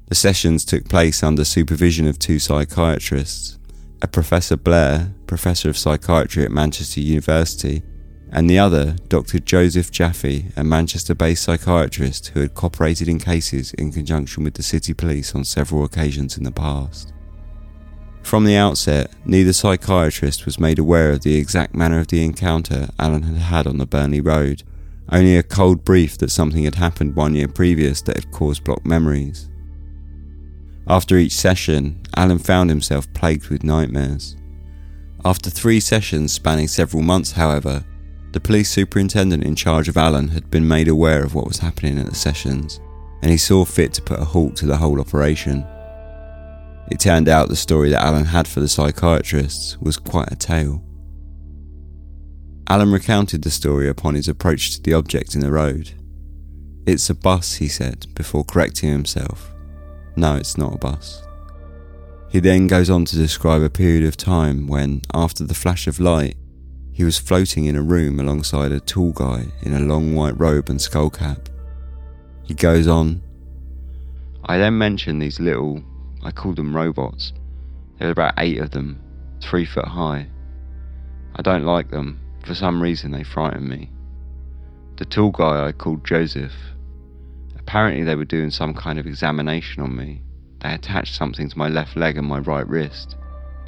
The 0.07 0.15
sessions 0.15 0.63
took 0.63 0.87
place 0.87 1.21
under 1.21 1.43
supervision 1.43 2.07
of 2.07 2.17
two 2.17 2.39
psychiatrists, 2.39 3.59
a 4.01 4.07
Professor 4.07 4.55
Blair, 4.55 5.11
Professor 5.25 5.69
of 5.69 5.77
Psychiatry 5.77 6.45
at 6.45 6.51
Manchester 6.51 7.01
University, 7.01 7.83
and 8.31 8.49
the 8.49 8.59
other, 8.59 8.95
Dr. 9.07 9.39
Joseph 9.39 9.91
Jaffe, 9.91 10.47
a 10.55 10.63
Manchester 10.63 11.15
based 11.15 11.43
psychiatrist 11.43 12.27
who 12.27 12.41
had 12.41 12.53
cooperated 12.53 13.07
in 13.07 13.19
cases 13.19 13.73
in 13.73 13.91
conjunction 13.91 14.43
with 14.43 14.55
the 14.55 14.63
City 14.63 14.93
Police 14.93 15.33
on 15.33 15.45
several 15.45 15.83
occasions 15.83 16.37
in 16.37 16.43
the 16.43 16.51
past. 16.51 17.13
From 18.23 18.43
the 18.43 18.57
outset, 18.57 19.11
neither 19.25 19.53
psychiatrist 19.53 20.45
was 20.45 20.59
made 20.59 20.79
aware 20.79 21.11
of 21.11 21.21
the 21.21 21.37
exact 21.37 21.73
manner 21.73 21.99
of 21.99 22.09
the 22.09 22.25
encounter 22.25 22.89
Alan 22.99 23.23
had 23.23 23.37
had 23.37 23.67
on 23.67 23.77
the 23.77 23.85
Burnley 23.85 24.19
Road, 24.19 24.63
only 25.09 25.37
a 25.37 25.43
cold 25.43 25.85
brief 25.85 26.17
that 26.17 26.29
something 26.29 26.65
had 26.65 26.75
happened 26.75 27.15
one 27.15 27.35
year 27.35 27.47
previous 27.47 28.01
that 28.01 28.17
had 28.17 28.31
caused 28.31 28.65
blocked 28.65 28.85
memories. 28.85 29.49
After 30.89 31.17
each 31.17 31.33
session, 31.33 32.01
Alan 32.17 32.39
found 32.39 32.69
himself 32.69 33.11
plagued 33.13 33.47
with 33.47 33.63
nightmares. 33.63 34.35
After 35.23 35.49
three 35.49 35.79
sessions 35.79 36.33
spanning 36.33 36.67
several 36.67 37.03
months, 37.03 37.31
however, 37.31 37.85
the 38.38 38.41
police 38.41 38.69
superintendent 38.69 39.43
in 39.43 39.56
charge 39.56 39.89
of 39.89 39.97
Alan 39.97 40.28
had 40.28 40.52
been 40.52 40.67
made 40.67 40.88
aware 40.88 41.23
of 41.23 41.34
what 41.34 41.47
was 41.47 41.58
happening 41.58 41.97
at 41.97 42.06
the 42.06 42.13
sessions, 42.13 42.80
and 43.23 43.32
he 43.32 43.38
saw 43.38 43.65
fit 43.65 43.93
to 43.93 44.02
put 44.04 44.19
a 44.19 44.23
halt 44.23 44.56
to 44.58 44.67
the 44.67 44.78
whole 44.78 45.02
operation. 45.02 45.65
It 46.91 47.00
turned 47.00 47.30
out 47.30 47.50
the 47.50 47.56
story 47.56 47.89
that 47.89 48.04
Alan 48.04 48.26
had 48.26 48.47
for 48.47 48.60
the 48.60 48.67
psychiatrists 48.67 49.80
was 49.82 49.97
quite 49.97 50.32
a 50.32 50.36
tale. 50.36 50.84
Alan 52.69 52.91
recounted 52.91 53.41
the 53.41 53.50
story 53.50 53.89
upon 53.89 54.13
his 54.13 54.28
approach 54.28 54.76
to 54.76 54.84
the 54.84 54.93
object 54.93 55.34
in 55.34 55.41
the 55.41 55.52
road. 55.52 55.93
It's 56.86 57.10
a 57.10 57.15
bus, 57.15 57.56
he 57.56 57.67
said, 57.67 58.06
before 58.13 58.45
correcting 58.45 58.91
himself. 58.91 59.52
No, 60.15 60.36
it's 60.36 60.60
not 60.60 60.76
a 60.76 60.78
bus. 60.78 61.23
He 62.30 62.39
then 62.39 62.67
goes 62.67 62.91
on 62.91 63.06
to 63.06 63.15
describe 63.15 63.63
a 63.63 63.69
period 63.71 64.06
of 64.06 64.15
time 64.15 64.67
when, 64.67 65.02
after 65.12 65.43
the 65.43 65.56
flash 65.56 65.88
of 65.88 66.00
light, 66.00 66.38
he 66.97 67.03
was 67.03 67.19
floating 67.19 67.65
in 67.65 67.75
a 67.75 67.81
room 67.83 68.19
alongside 68.19 68.71
a 68.71 68.79
tall 68.79 69.12
guy 69.12 69.45
in 69.62 69.71
a 69.71 69.79
long 69.79 70.15
white 70.15 70.36
robe 70.39 70.67
and 70.67 70.81
skull 70.81 71.12
cap. 71.12 71.47
He 72.41 72.55
goes 72.55 72.88
on, 72.88 73.21
I 74.45 74.57
then 74.57 74.79
mentioned 74.79 75.21
these 75.21 75.39
little, 75.39 75.83
I 76.23 76.31
called 76.31 76.55
them 76.55 76.75
robots. 76.75 77.33
There 77.99 78.07
were 78.07 78.13
about 78.13 78.33
eight 78.39 78.57
of 78.57 78.71
them, 78.71 78.99
three 79.43 79.63
foot 79.63 79.88
high. 79.88 80.25
I 81.36 81.43
don't 81.43 81.65
like 81.65 81.91
them. 81.91 82.19
For 82.43 82.55
some 82.55 82.81
reason, 82.81 83.12
they 83.12 83.23
frighten 83.23 83.69
me. 83.69 83.91
The 84.97 85.05
tall 85.05 85.29
guy 85.29 85.67
I 85.67 85.73
called 85.73 86.03
Joseph. 86.03 86.55
Apparently, 87.60 88.05
they 88.05 88.15
were 88.15 88.25
doing 88.25 88.49
some 88.49 88.73
kind 88.73 88.97
of 88.97 89.05
examination 89.05 89.83
on 89.83 89.95
me. 89.95 90.23
They 90.62 90.73
attached 90.73 91.13
something 91.13 91.47
to 91.47 91.57
my 91.60 91.67
left 91.67 91.95
leg 91.95 92.17
and 92.17 92.25
my 92.25 92.39
right 92.39 92.67
wrist. 92.67 93.17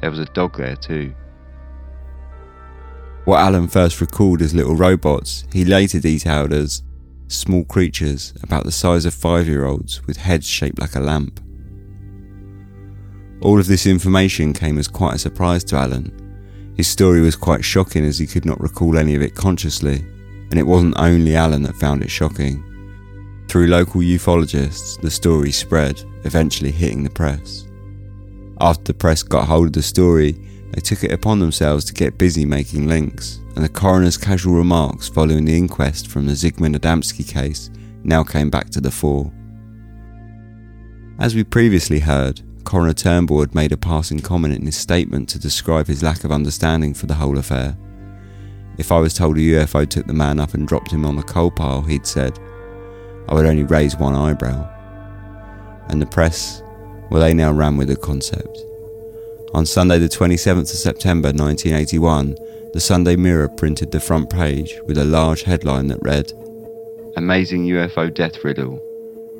There 0.00 0.10
was 0.10 0.18
a 0.18 0.24
dog 0.24 0.56
there, 0.56 0.74
too. 0.74 1.14
What 3.30 3.42
Alan 3.42 3.68
first 3.68 4.00
recalled 4.00 4.42
as 4.42 4.56
little 4.56 4.74
robots, 4.74 5.44
he 5.52 5.64
later 5.64 6.00
detailed 6.00 6.52
as 6.52 6.82
small 7.28 7.62
creatures 7.62 8.34
about 8.42 8.64
the 8.64 8.72
size 8.72 9.04
of 9.04 9.14
five 9.14 9.46
year 9.46 9.66
olds 9.66 10.04
with 10.08 10.16
heads 10.16 10.48
shaped 10.48 10.80
like 10.80 10.96
a 10.96 11.00
lamp. 11.00 11.40
All 13.40 13.60
of 13.60 13.68
this 13.68 13.86
information 13.86 14.52
came 14.52 14.78
as 14.78 14.88
quite 14.88 15.14
a 15.14 15.18
surprise 15.18 15.62
to 15.66 15.76
Alan. 15.76 16.74
His 16.76 16.88
story 16.88 17.20
was 17.20 17.36
quite 17.36 17.64
shocking 17.64 18.04
as 18.04 18.18
he 18.18 18.26
could 18.26 18.44
not 18.44 18.60
recall 18.60 18.98
any 18.98 19.14
of 19.14 19.22
it 19.22 19.36
consciously, 19.36 19.98
and 20.50 20.58
it 20.58 20.66
wasn't 20.66 20.98
only 20.98 21.36
Alan 21.36 21.62
that 21.62 21.76
found 21.76 22.02
it 22.02 22.10
shocking. 22.10 22.64
Through 23.46 23.68
local 23.68 24.00
ufologists, 24.00 25.00
the 25.00 25.08
story 25.08 25.52
spread, 25.52 26.02
eventually 26.24 26.72
hitting 26.72 27.04
the 27.04 27.10
press. 27.10 27.64
After 28.60 28.82
the 28.82 28.94
press 28.94 29.22
got 29.22 29.46
hold 29.46 29.68
of 29.68 29.74
the 29.74 29.82
story, 29.82 30.49
they 30.72 30.80
took 30.80 31.04
it 31.04 31.12
upon 31.12 31.38
themselves 31.38 31.84
to 31.86 31.94
get 31.94 32.18
busy 32.18 32.44
making 32.44 32.86
links, 32.86 33.40
and 33.56 33.64
the 33.64 33.68
coroner's 33.68 34.16
casual 34.16 34.54
remarks 34.54 35.08
following 35.08 35.44
the 35.44 35.56
inquest 35.56 36.08
from 36.08 36.26
the 36.26 36.32
Zygmunt 36.32 36.76
Adamski 36.76 37.26
case 37.26 37.70
now 38.04 38.22
came 38.22 38.50
back 38.50 38.70
to 38.70 38.80
the 38.80 38.90
fore. 38.90 39.32
As 41.18 41.34
we 41.34 41.44
previously 41.44 41.98
heard, 41.98 42.40
Coroner 42.64 42.92
Turnbull 42.92 43.40
had 43.40 43.54
made 43.54 43.72
a 43.72 43.76
passing 43.76 44.20
comment 44.20 44.54
in 44.54 44.64
his 44.64 44.76
statement 44.76 45.28
to 45.30 45.38
describe 45.38 45.86
his 45.86 46.02
lack 46.02 46.24
of 46.24 46.32
understanding 46.32 46.94
for 46.94 47.06
the 47.06 47.14
whole 47.14 47.38
affair. 47.38 47.76
If 48.78 48.92
I 48.92 49.00
was 49.00 49.12
told 49.12 49.36
a 49.36 49.40
UFO 49.40 49.86
took 49.88 50.06
the 50.06 50.14
man 50.14 50.38
up 50.38 50.54
and 50.54 50.68
dropped 50.68 50.90
him 50.90 51.04
on 51.04 51.16
the 51.16 51.22
coal 51.22 51.50
pile, 51.50 51.82
he'd 51.82 52.06
said, 52.06 52.38
I 53.28 53.34
would 53.34 53.46
only 53.46 53.64
raise 53.64 53.96
one 53.96 54.14
eyebrow. 54.14 54.68
And 55.88 56.00
the 56.00 56.06
press, 56.06 56.62
well, 57.10 57.20
they 57.20 57.34
now 57.34 57.52
ran 57.52 57.76
with 57.76 57.88
the 57.88 57.96
concept. 57.96 58.58
On 59.52 59.66
Sunday, 59.66 59.98
the 59.98 60.08
27th 60.08 60.60
of 60.60 60.68
September 60.68 61.28
1981, 61.28 62.36
the 62.72 62.78
Sunday 62.78 63.16
Mirror 63.16 63.48
printed 63.48 63.90
the 63.90 63.98
front 63.98 64.30
page 64.30 64.80
with 64.86 64.96
a 64.96 65.04
large 65.04 65.42
headline 65.42 65.88
that 65.88 65.98
read 66.02 66.32
Amazing 67.16 67.66
UFO 67.66 68.14
Death 68.14 68.44
Riddle. 68.44 68.80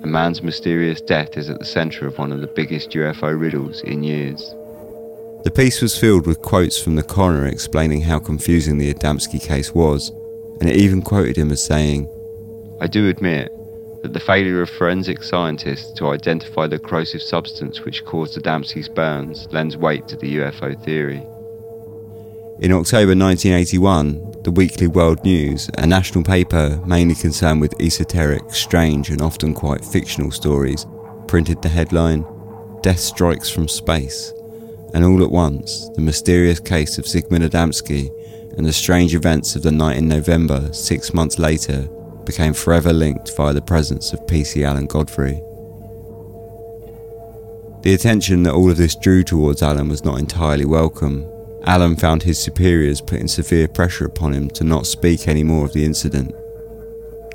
A 0.02 0.08
man's 0.08 0.42
mysterious 0.42 1.00
death 1.00 1.36
is 1.36 1.48
at 1.48 1.60
the 1.60 1.64
centre 1.64 2.08
of 2.08 2.18
one 2.18 2.32
of 2.32 2.40
the 2.40 2.48
biggest 2.48 2.90
UFO 2.90 3.38
riddles 3.38 3.82
in 3.82 4.02
years. 4.02 4.40
The 5.44 5.52
piece 5.54 5.80
was 5.80 5.96
filled 5.96 6.26
with 6.26 6.42
quotes 6.42 6.76
from 6.76 6.96
the 6.96 7.04
coroner 7.04 7.46
explaining 7.46 8.00
how 8.00 8.18
confusing 8.18 8.78
the 8.78 8.92
Adamski 8.92 9.40
case 9.40 9.72
was, 9.72 10.10
and 10.60 10.68
it 10.68 10.76
even 10.76 11.02
quoted 11.02 11.36
him 11.36 11.52
as 11.52 11.62
saying, 11.62 12.08
I 12.80 12.88
do 12.88 13.08
admit 13.08 13.52
that 14.02 14.12
the 14.12 14.20
failure 14.20 14.62
of 14.62 14.70
forensic 14.70 15.22
scientists 15.22 15.92
to 15.92 16.08
identify 16.08 16.66
the 16.66 16.78
corrosive 16.78 17.22
substance 17.22 17.84
which 17.84 18.04
caused 18.04 18.34
the 18.34 18.40
Adamski's 18.40 18.88
burns 18.88 19.46
lends 19.50 19.76
weight 19.76 20.08
to 20.08 20.16
the 20.16 20.36
UFO 20.36 20.82
theory. 20.84 21.22
In 22.60 22.72
October 22.72 23.14
1981, 23.14 24.42
the 24.42 24.50
Weekly 24.50 24.86
World 24.86 25.22
News, 25.24 25.70
a 25.78 25.86
national 25.86 26.24
paper 26.24 26.80
mainly 26.86 27.14
concerned 27.14 27.60
with 27.60 27.78
esoteric, 27.80 28.50
strange, 28.52 29.10
and 29.10 29.22
often 29.22 29.54
quite 29.54 29.84
fictional 29.84 30.30
stories, 30.30 30.86
printed 31.26 31.62
the 31.62 31.68
headline 31.68 32.24
Death 32.82 32.98
Strikes 32.98 33.50
from 33.50 33.68
Space, 33.68 34.32
and 34.94 35.04
all 35.04 35.22
at 35.22 35.30
once, 35.30 35.88
the 35.94 36.00
mysterious 36.00 36.60
case 36.60 36.98
of 36.98 37.04
Zygmunt 37.04 37.48
Adamski 37.48 38.10
and 38.56 38.66
the 38.66 38.72
strange 38.72 39.14
events 39.14 39.56
of 39.56 39.62
the 39.62 39.70
night 39.70 39.96
in 39.96 40.08
November, 40.08 40.72
six 40.72 41.14
months 41.14 41.38
later, 41.38 41.88
became 42.24 42.54
forever 42.54 42.92
linked 42.92 43.34
via 43.36 43.52
the 43.52 43.62
presence 43.62 44.12
of 44.12 44.20
PC 44.26 44.66
Alan 44.66 44.86
Godfrey. 44.86 45.40
The 47.82 47.94
attention 47.94 48.42
that 48.42 48.52
all 48.52 48.70
of 48.70 48.76
this 48.76 48.94
drew 48.94 49.24
towards 49.24 49.62
Alan 49.62 49.88
was 49.88 50.04
not 50.04 50.18
entirely 50.18 50.66
welcome. 50.66 51.26
Alan 51.64 51.96
found 51.96 52.22
his 52.22 52.38
superiors 52.38 53.00
putting 53.00 53.26
severe 53.26 53.68
pressure 53.68 54.04
upon 54.04 54.34
him 54.34 54.50
to 54.50 54.64
not 54.64 54.86
speak 54.86 55.26
any 55.26 55.42
more 55.42 55.64
of 55.64 55.72
the 55.72 55.84
incident. 55.84 56.34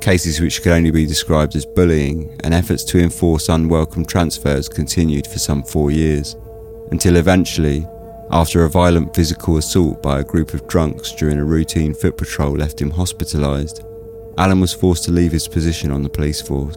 Cases 0.00 0.40
which 0.40 0.62
could 0.62 0.72
only 0.72 0.92
be 0.92 1.04
described 1.04 1.56
as 1.56 1.66
bullying 1.66 2.38
and 2.44 2.54
efforts 2.54 2.84
to 2.84 3.00
enforce 3.00 3.48
unwelcome 3.48 4.04
transfers 4.04 4.68
continued 4.68 5.26
for 5.26 5.40
some 5.40 5.64
four 5.64 5.90
years 5.90 6.36
until 6.92 7.16
eventually, 7.16 7.84
after 8.30 8.64
a 8.64 8.70
violent 8.70 9.14
physical 9.14 9.56
assault 9.56 10.00
by 10.02 10.20
a 10.20 10.24
group 10.24 10.54
of 10.54 10.66
drunks 10.68 11.12
during 11.12 11.38
a 11.38 11.44
routine 11.44 11.92
foot 11.94 12.16
patrol 12.16 12.56
left 12.56 12.80
him 12.80 12.92
hospitalised, 12.92 13.84
Alan 14.38 14.60
was 14.60 14.74
forced 14.74 15.04
to 15.04 15.12
leave 15.12 15.32
his 15.32 15.48
position 15.48 15.90
on 15.90 16.02
the 16.02 16.08
police 16.08 16.42
force. 16.42 16.76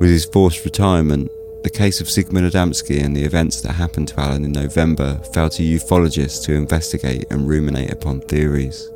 With 0.00 0.10
his 0.10 0.26
forced 0.26 0.64
retirement, 0.64 1.30
the 1.62 1.70
case 1.70 2.00
of 2.00 2.06
Zygmunt 2.06 2.50
Adamski 2.50 3.02
and 3.02 3.14
the 3.14 3.24
events 3.24 3.60
that 3.60 3.72
happened 3.72 4.08
to 4.08 4.20
Alan 4.20 4.44
in 4.44 4.52
November 4.52 5.18
fell 5.34 5.50
to 5.50 5.62
ufologists 5.62 6.44
to 6.44 6.54
investigate 6.54 7.24
and 7.30 7.48
ruminate 7.48 7.92
upon 7.92 8.20
theories. 8.20 8.90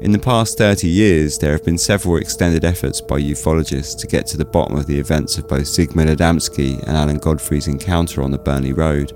In 0.00 0.12
the 0.12 0.18
past 0.18 0.56
30 0.58 0.86
years, 0.86 1.38
there 1.38 1.52
have 1.52 1.64
been 1.64 1.76
several 1.76 2.18
extended 2.18 2.64
efforts 2.64 3.00
by 3.00 3.20
ufologists 3.20 3.98
to 3.98 4.06
get 4.06 4.26
to 4.28 4.36
the 4.36 4.44
bottom 4.44 4.78
of 4.78 4.86
the 4.86 4.98
events 4.98 5.38
of 5.38 5.48
both 5.48 5.64
Zygmunt 5.64 6.14
Adamski 6.14 6.80
and 6.84 6.96
Alan 6.96 7.18
Godfrey's 7.18 7.66
encounter 7.66 8.22
on 8.22 8.30
the 8.30 8.38
Burnley 8.38 8.72
Road. 8.72 9.12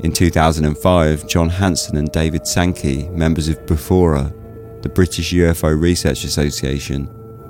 In 0.00 0.12
2005, 0.12 1.26
John 1.26 1.48
Hanson 1.48 1.96
and 1.96 2.12
David 2.12 2.46
Sankey, 2.46 3.08
members 3.08 3.48
of 3.48 3.64
BUFORA, 3.66 4.32
the 4.86 4.94
British 4.94 5.32
UFO 5.32 5.76
Research 5.80 6.22
Association, 6.22 7.08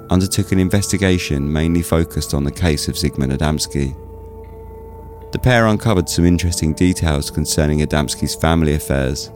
undertook 0.08 0.52
an 0.52 0.58
investigation 0.58 1.52
mainly 1.52 1.82
focused 1.82 2.32
on 2.32 2.44
the 2.44 2.50
case 2.50 2.88
of 2.88 2.94
Zygmunt 2.94 3.36
Adamski. 3.36 3.94
The 5.32 5.38
pair 5.38 5.66
uncovered 5.66 6.08
some 6.08 6.24
interesting 6.24 6.72
details 6.72 7.30
concerning 7.30 7.80
Adamski's 7.80 8.34
family 8.34 8.72
affairs 8.72 9.30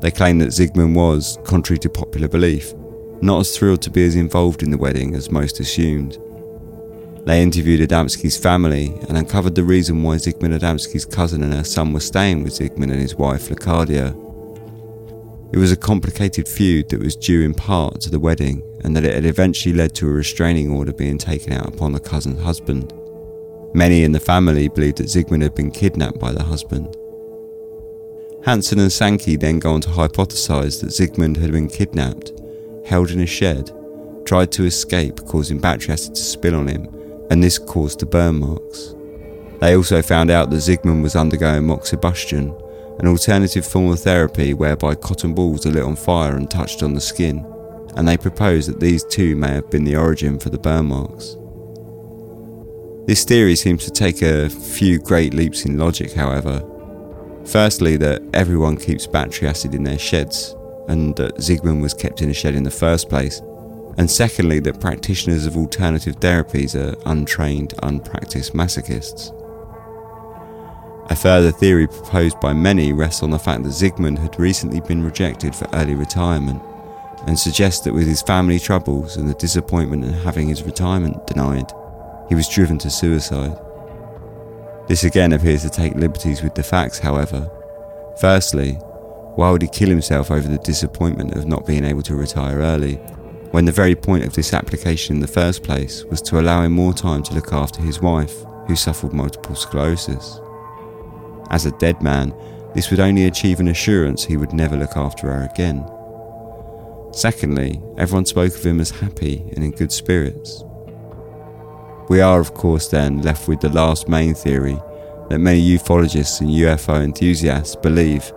they 0.00 0.10
claimed 0.10 0.40
that 0.40 0.50
Zygmunt 0.50 0.94
was, 0.94 1.38
contrary 1.44 1.78
to 1.78 1.88
popular 1.88 2.26
belief, 2.26 2.74
not 3.22 3.40
as 3.40 3.56
thrilled 3.56 3.82
to 3.82 3.90
be 3.90 4.04
as 4.04 4.16
involved 4.16 4.64
in 4.64 4.72
the 4.72 4.78
wedding 4.78 5.14
as 5.14 5.30
most 5.30 5.60
assumed. 5.60 6.18
They 7.24 7.40
interviewed 7.40 7.88
Adamski's 7.88 8.36
family 8.36 8.94
and 9.08 9.16
uncovered 9.16 9.54
the 9.54 9.62
reason 9.62 10.02
why 10.02 10.16
Zygmunt 10.16 10.58
Adamski's 10.58 11.04
cousin 11.04 11.44
and 11.44 11.54
her 11.54 11.62
son 11.62 11.92
were 11.92 12.00
staying 12.00 12.42
with 12.42 12.54
Zygmunt 12.54 12.90
and 12.90 13.00
his 13.00 13.14
wife 13.14 13.48
Lecadia. 13.48 14.12
It 15.50 15.56
was 15.56 15.72
a 15.72 15.76
complicated 15.76 16.46
feud 16.46 16.90
that 16.90 17.00
was 17.00 17.16
due 17.16 17.42
in 17.42 17.54
part 17.54 18.02
to 18.02 18.10
the 18.10 18.20
wedding 18.20 18.62
and 18.84 18.94
that 18.94 19.04
it 19.04 19.14
had 19.14 19.24
eventually 19.24 19.74
led 19.74 19.94
to 19.94 20.06
a 20.06 20.12
restraining 20.12 20.70
order 20.70 20.92
being 20.92 21.16
taken 21.16 21.54
out 21.54 21.66
upon 21.66 21.92
the 21.92 22.00
cousin's 22.00 22.42
husband. 22.42 22.92
Many 23.72 24.04
in 24.04 24.12
the 24.12 24.20
family 24.20 24.68
believed 24.68 24.98
that 24.98 25.08
Zygmunt 25.08 25.42
had 25.42 25.54
been 25.54 25.70
kidnapped 25.70 26.18
by 26.18 26.32
the 26.32 26.42
husband. 26.42 26.96
Hanson 28.44 28.78
and 28.78 28.92
Sankey 28.92 29.36
then 29.36 29.58
go 29.58 29.72
on 29.72 29.80
to 29.80 29.88
hypothesize 29.88 30.80
that 30.80 30.90
Zygmunt 30.90 31.38
had 31.38 31.52
been 31.52 31.68
kidnapped, 31.68 32.32
held 32.86 33.10
in 33.10 33.20
a 33.20 33.26
shed, 33.26 33.70
tried 34.24 34.52
to 34.52 34.64
escape, 34.64 35.24
causing 35.26 35.58
battery 35.58 35.94
acid 35.94 36.14
to 36.14 36.20
spill 36.20 36.54
on 36.54 36.68
him, 36.68 36.88
and 37.30 37.42
this 37.42 37.58
caused 37.58 38.00
the 38.00 38.06
burn 38.06 38.40
marks. 38.40 38.94
They 39.60 39.76
also 39.76 40.02
found 40.02 40.30
out 40.30 40.50
that 40.50 40.56
Zygmunt 40.56 41.02
was 41.02 41.16
undergoing 41.16 41.64
moxibustion, 41.64 42.54
an 42.98 43.06
alternative 43.06 43.66
form 43.66 43.90
of 43.90 44.00
therapy 44.00 44.54
whereby 44.54 44.94
cotton 44.94 45.34
balls 45.34 45.66
are 45.66 45.70
lit 45.70 45.84
on 45.84 45.96
fire 45.96 46.36
and 46.36 46.50
touched 46.50 46.82
on 46.82 46.94
the 46.94 47.00
skin, 47.00 47.44
and 47.96 48.06
they 48.06 48.16
propose 48.16 48.66
that 48.66 48.80
these 48.80 49.04
too 49.04 49.36
may 49.36 49.48
have 49.48 49.70
been 49.70 49.84
the 49.84 49.96
origin 49.96 50.38
for 50.38 50.50
the 50.50 50.58
burn 50.58 50.86
marks. 50.86 51.36
This 53.06 53.24
theory 53.24 53.56
seems 53.56 53.84
to 53.84 53.90
take 53.90 54.22
a 54.22 54.50
few 54.50 54.98
great 54.98 55.32
leaps 55.32 55.64
in 55.64 55.78
logic, 55.78 56.12
however, 56.12 56.62
Firstly, 57.48 57.96
that 57.96 58.22
everyone 58.34 58.76
keeps 58.76 59.06
battery 59.06 59.48
acid 59.48 59.74
in 59.74 59.82
their 59.82 59.98
sheds, 59.98 60.54
and 60.86 61.16
that 61.16 61.36
Zygmunt 61.36 61.80
was 61.80 61.94
kept 61.94 62.20
in 62.20 62.28
a 62.28 62.34
shed 62.34 62.54
in 62.54 62.62
the 62.62 62.70
first 62.70 63.08
place. 63.08 63.40
And 63.96 64.10
secondly, 64.10 64.60
that 64.60 64.82
practitioners 64.82 65.46
of 65.46 65.56
alternative 65.56 66.20
therapies 66.20 66.74
are 66.74 66.94
untrained, 67.10 67.72
unpracticed 67.82 68.52
masochists. 68.52 69.32
A 71.10 71.16
further 71.16 71.50
theory 71.50 71.86
proposed 71.86 72.38
by 72.38 72.52
many 72.52 72.92
rests 72.92 73.22
on 73.22 73.30
the 73.30 73.38
fact 73.38 73.62
that 73.62 73.70
Zygmunt 73.70 74.18
had 74.18 74.38
recently 74.38 74.80
been 74.80 75.02
rejected 75.02 75.54
for 75.54 75.66
early 75.72 75.94
retirement, 75.94 76.62
and 77.26 77.38
suggests 77.38 77.80
that 77.84 77.94
with 77.94 78.06
his 78.06 78.22
family 78.22 78.58
troubles 78.58 79.16
and 79.16 79.28
the 79.28 79.34
disappointment 79.34 80.04
in 80.04 80.12
having 80.12 80.48
his 80.48 80.62
retirement 80.62 81.26
denied, 81.26 81.72
he 82.28 82.34
was 82.34 82.48
driven 82.48 82.76
to 82.78 82.90
suicide. 82.90 83.58
This 84.86 85.04
again 85.04 85.32
appears 85.32 85.62
to 85.62 85.70
take 85.70 85.94
liberties 85.94 86.42
with 86.42 86.54
the 86.54 86.62
facts, 86.62 86.98
however. 86.98 87.50
Firstly, 88.20 88.72
why 89.34 89.50
would 89.50 89.62
he 89.62 89.68
kill 89.68 89.88
himself 89.88 90.30
over 90.30 90.46
the 90.46 90.58
disappointment 90.58 91.34
of 91.34 91.46
not 91.46 91.66
being 91.66 91.84
able 91.84 92.02
to 92.02 92.16
retire 92.16 92.58
early, 92.58 92.96
when 93.50 93.64
the 93.64 93.72
very 93.72 93.94
point 93.94 94.24
of 94.24 94.34
this 94.34 94.52
application 94.52 95.16
in 95.16 95.20
the 95.22 95.26
first 95.26 95.62
place 95.62 96.04
was 96.04 96.20
to 96.22 96.38
allow 96.38 96.62
him 96.62 96.72
more 96.72 96.92
time 96.92 97.22
to 97.22 97.34
look 97.34 97.52
after 97.52 97.80
his 97.80 98.02
wife, 98.02 98.44
who 98.66 98.76
suffered 98.76 99.14
multiple 99.14 99.54
sclerosis? 99.54 100.40
As 101.50 101.66
a 101.66 101.72
dead 101.72 102.02
man, 102.02 102.34
this 102.74 102.90
would 102.90 103.00
only 103.00 103.26
achieve 103.26 103.60
an 103.60 103.68
assurance 103.68 104.24
he 104.24 104.36
would 104.36 104.52
never 104.52 104.76
look 104.76 104.96
after 104.96 105.28
her 105.28 105.48
again. 105.52 105.84
Secondly, 107.12 107.80
everyone 107.96 108.26
spoke 108.26 108.54
of 108.54 108.64
him 108.64 108.80
as 108.80 108.90
happy 108.90 109.44
and 109.54 109.64
in 109.64 109.70
good 109.70 109.90
spirits. 109.90 110.62
We 112.08 112.20
are, 112.20 112.40
of 112.40 112.54
course, 112.54 112.88
then 112.88 113.22
left 113.22 113.48
with 113.48 113.60
the 113.60 113.68
last 113.68 114.08
main 114.08 114.34
theory 114.34 114.78
that 115.28 115.38
many 115.38 115.60
ufologists 115.76 116.40
and 116.40 116.50
UFO 116.50 117.02
enthusiasts 117.02 117.76
believe, 117.76 118.32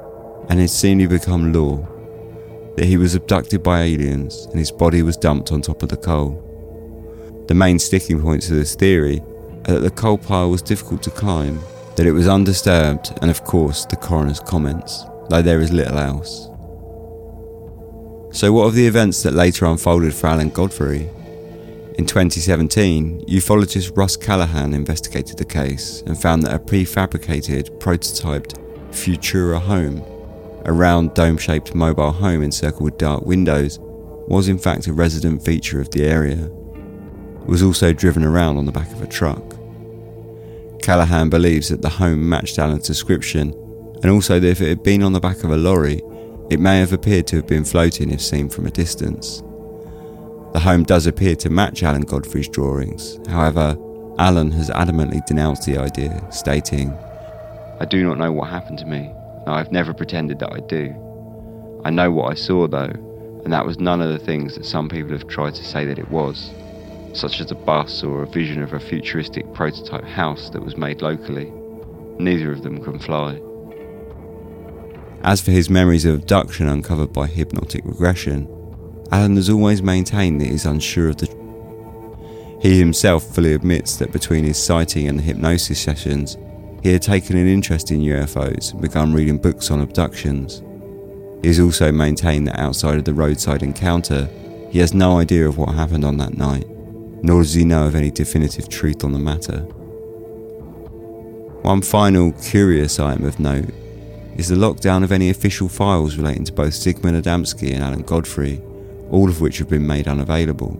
and 0.50 0.60
has 0.60 0.78
seemingly 0.78 1.18
become 1.18 1.54
law, 1.54 1.78
that 2.76 2.86
he 2.86 2.98
was 2.98 3.16
abducted 3.16 3.64
by 3.64 3.82
aliens 3.82 4.46
and 4.48 4.60
his 4.60 4.72
body 4.72 5.04
was 5.04 5.18
dumped 5.18 5.52
on 5.52 5.62
top 5.62 5.84
of 5.84 5.90
the 5.90 5.98
coal. 5.98 6.48
The 7.48 7.54
main 7.54 7.80
sticking 7.80 8.22
points 8.22 8.50
of 8.50 8.56
this 8.56 8.76
theory 8.76 9.22
are 9.68 9.74
that 9.74 9.80
the 9.82 9.92
coal 9.92 10.18
pile 10.18 10.50
was 10.50 10.62
difficult 10.62 11.04
to 11.04 11.12
climb, 11.12 11.60
that 11.96 12.06
it 12.06 12.12
was 12.12 12.28
undisturbed, 12.28 13.18
and 13.22 13.30
of 13.30 13.44
course 13.44 13.86
the 13.86 13.96
coroner's 13.96 14.40
comments, 14.40 15.06
though 15.30 15.42
there 15.42 15.62
is 15.62 15.72
little 15.72 15.98
else. 15.98 16.48
So, 18.34 18.54
what 18.54 18.68
of 18.68 18.76
the 18.76 18.88
events 18.88 19.24
that 19.24 19.34
later 19.34 19.66
unfolded 19.66 20.14
for 20.14 20.28
Alan 20.28 20.50
Godfrey? 20.50 21.10
In 21.98 22.06
2017, 22.06 23.26
ufologist 23.26 23.96
Russ 23.98 24.16
Callahan 24.16 24.74
investigated 24.74 25.38
the 25.38 25.46
case 25.46 26.02
and 26.06 26.20
found 26.20 26.44
that 26.44 26.56
a 26.56 26.60
prefabricated, 26.60 27.78
prototyped 27.80 28.58
Futuro 28.96 29.60
home, 29.60 30.02
a 30.66 30.72
round 30.72 31.14
dome 31.14 31.38
shaped 31.38 31.76
mobile 31.76 32.12
home 32.12 32.42
encircled 32.42 32.84
with 32.84 32.98
dark 32.98 33.26
windows, 33.26 33.80
was 34.28 34.48
in 34.48 34.58
fact 34.58 34.88
a 34.88 34.94
resident 34.94 35.44
feature 35.44 35.82
of 35.82 35.92
the 35.92 36.06
area. 36.06 36.46
It 36.46 37.48
was 37.48 37.62
also 37.62 37.92
driven 37.92 38.24
around 38.24 38.58
on 38.58 38.66
the 38.66 38.72
back 38.72 38.92
of 38.92 39.02
a 39.02 39.08
truck. 39.08 39.51
Callahan 40.82 41.30
believes 41.30 41.70
that 41.70 41.82
the 41.82 41.90
home 41.90 42.28
matched 42.28 42.60
Alan's 42.60 42.88
description, 42.88 43.54
and 44.02 44.08
also 44.08 44.40
that 44.40 44.48
if 44.48 44.62
it 44.62 44.70
had 44.70 44.84
been 44.84 45.04
on 45.04 45.14
the 45.14 45.20
back 45.20 45.44
of 45.44 45.52
a 45.52 45.58
lorry, 45.58 46.02
it 46.50 46.60
may 46.60 46.80
have 46.80 46.94
appeared 46.94 47.28
to 47.28 47.38
have 47.38 47.48
been 47.48 47.64
floating 47.64 48.12
if 48.12 48.22
seen 48.22 48.50
from 48.50 48.66
a 48.66 48.72
distance. 48.72 49.42
The 50.54 50.60
home 50.60 50.84
does 50.84 51.08
appear 51.08 51.36
to 51.38 51.50
match 51.50 51.82
Alan 51.82 52.02
Godfrey's 52.02 52.50
drawings, 52.50 53.20
however, 53.30 53.78
Alan 54.20 54.52
has 54.52 54.70
adamantly 54.70 55.26
denounced 55.26 55.66
the 55.66 55.78
idea, 55.78 56.22
stating, 56.32 56.92
I 57.80 57.86
do 57.86 58.04
not 58.04 58.18
know 58.18 58.32
what 58.32 58.50
happened 58.50 58.80
to 58.80 58.86
me, 58.86 59.10
and 59.46 59.50
I 59.50 59.58
have 59.58 59.72
never 59.72 59.94
pretended 59.94 60.40
that 60.40 60.52
I 60.52 60.60
do. 60.60 60.94
I 61.86 61.90
know 61.90 62.12
what 62.12 62.32
I 62.32 62.36
saw 62.36 62.68
though, 62.68 62.94
and 63.44 63.54
that 63.54 63.66
was 63.66 63.80
none 63.80 64.02
of 64.02 64.10
the 64.10 64.24
things 64.24 64.56
that 64.56 64.66
some 64.66 64.90
people 64.90 65.14
have 65.14 65.28
tried 65.28 65.56
to 65.56 65.64
say 65.64 65.86
that 65.86 65.98
it 65.98 66.12
was, 66.12 66.52
such 67.14 67.40
as 67.40 67.52
a 67.52 67.56
bus 67.56 68.04
or 68.04 68.24
a 68.24 68.28
vision 68.28 68.62
of 68.62 68.74
a 68.74 68.80
futuristic 68.80 69.52
prototype 69.54 70.06
house 70.06 70.50
that 70.52 70.64
was 70.64 70.78
made 70.78 71.02
locally. 71.02 71.52
Neither 72.20 72.52
of 72.52 72.64
them 72.64 72.84
can 72.84 73.00
fly. 73.00 73.42
As 75.24 75.42
for 75.42 75.52
his 75.52 75.70
memories 75.70 76.06
of 76.06 76.16
abduction 76.16 76.68
uncovered 76.68 77.14
by 77.14 77.28
hypnotic 77.28 77.86
regression, 77.86 78.48
Alan 79.12 79.36
has 79.36 79.50
always 79.50 79.84
maintained 79.84 80.42
that 80.42 80.48
he 80.48 80.54
is 80.54 80.66
unsure 80.66 81.10
of 81.10 81.18
the. 81.18 81.28
He 82.62 82.80
himself 82.80 83.24
fully 83.24 83.54
admits 83.54 83.98
that 83.98 84.12
between 84.12 84.44
his 84.44 84.58
sighting 84.58 85.08
and 85.08 85.20
the 85.20 85.24
hypnosis 85.24 85.80
sessions, 85.80 86.38
he 86.82 86.92
had 86.94 87.02
taken 87.02 87.38
an 87.38 87.48
interest 87.48 87.92
in 87.92 88.02
UFOs 88.02 88.72
and 88.72 88.82
begun 88.82 89.14
reading 89.14 89.38
books 89.38 89.70
on 89.70 89.82
abductions. 89.82 90.64
He 91.42 91.48
has 91.48 91.60
also 91.60 91.92
maintained 91.92 92.48
that 92.48 92.60
outside 92.60 92.98
of 92.98 93.06
the 93.06 93.14
roadside 93.14 93.64
encounter, 93.64 94.30
he 94.72 94.80
has 94.80 94.94
no 94.94 95.20
idea 95.20 95.48
of 95.48 95.58
what 95.58 95.76
happened 95.76 96.06
on 96.06 96.18
that 96.18 96.38
night, 96.38 96.66
nor 97.24 97.42
does 97.42 97.54
he 97.54 97.64
know 97.64 97.88
of 97.88 97.96
any 97.96 98.12
definitive 98.12 98.70
truth 98.70 99.04
on 99.04 99.14
the 99.14 99.20
matter. 99.20 99.60
One 101.62 101.82
final 101.82 102.32
curious 102.34 103.00
item 103.00 103.26
of 103.26 103.40
note 103.40 103.70
is 104.36 104.48
the 104.48 104.56
lockdown 104.56 105.04
of 105.04 105.12
any 105.12 105.30
official 105.30 105.70
files 105.70 106.16
relating 106.16 106.44
to 106.46 106.54
both 106.54 106.74
Zygmunt 106.74 107.22
Adamski 107.22 107.74
and 107.74 107.84
Alan 107.84 108.02
Godfrey, 108.02 108.62
all 109.12 109.30
of 109.30 109.42
which 109.42 109.60
have 109.60 109.70
been 109.70 109.86
made 109.86 110.08
unavailable. 110.08 110.80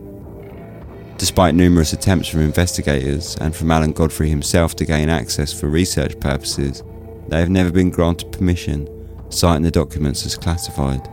Despite 1.18 1.54
numerous 1.54 1.92
attempts 1.92 2.26
from 2.26 2.40
investigators 2.40 3.36
and 3.36 3.54
from 3.54 3.70
Alan 3.70 3.92
Godfrey 3.92 4.28
himself 4.28 4.74
to 4.76 4.84
gain 4.84 5.08
access 5.08 5.52
for 5.52 5.68
research 5.68 6.18
purposes, 6.18 6.82
they 7.28 7.38
have 7.38 7.50
never 7.50 7.70
been 7.70 7.90
granted 7.90 8.32
permission, 8.32 8.88
citing 9.30 9.62
the 9.62 9.70
documents 9.70 10.26
as 10.26 10.36
classified. 10.36 11.08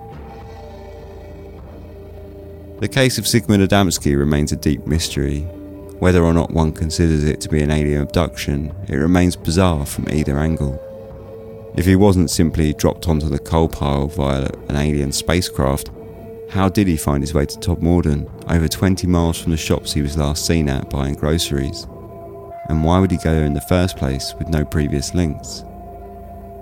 The 2.80 2.88
case 2.88 3.18
of 3.18 3.26
Zygmunt 3.26 3.68
Adamski 3.68 4.18
remains 4.18 4.54
a 4.54 4.56
deep 4.56 4.88
mystery. 4.88 5.42
Whether 6.00 6.24
or 6.24 6.34
not 6.34 6.52
one 6.52 6.72
considers 6.72 7.26
it 7.26 7.42
to 7.42 7.50
be 7.50 7.62
an 7.62 7.72
alien 7.72 8.02
abduction, 8.02 8.74
it 8.88 8.96
remains 8.96 9.36
bizarre 9.36 9.86
from 9.86 10.08
either 10.10 10.40
angle. 10.40 10.82
If 11.76 11.86
he 11.86 11.98
wasn't 11.98 12.32
simply 12.32 12.72
dropped 12.72 13.10
onto 13.10 13.28
the 13.28 13.38
coal 13.38 13.68
pile 13.68 14.08
via 14.08 14.48
an 14.70 14.78
alien 14.78 15.12
spacecraft, 15.12 15.92
how 16.52 16.70
did 16.70 16.88
he 16.88 16.96
find 16.96 17.22
his 17.22 17.34
way 17.34 17.46
to 17.48 17.60
Todmorden, 17.60 18.30
over 18.50 18.70
20 18.70 19.06
miles 19.08 19.38
from 19.38 19.52
the 19.52 19.58
shops 19.58 19.92
he 19.92 20.02
was 20.02 20.18
last 20.18 20.46
seen 20.46 20.70
at 20.70 20.90
buying 20.90 21.16
groceries? 21.16 21.84
And 22.70 22.86
why 22.86 23.00
would 23.00 23.12
he 23.12 23.18
go 23.18 23.36
there 23.36 23.44
in 23.44 23.56
the 23.56 23.60
first 23.60 23.98
place 23.98 24.34
with 24.40 24.48
no 24.48 24.64
previous 24.64 25.14
links? 25.14 25.66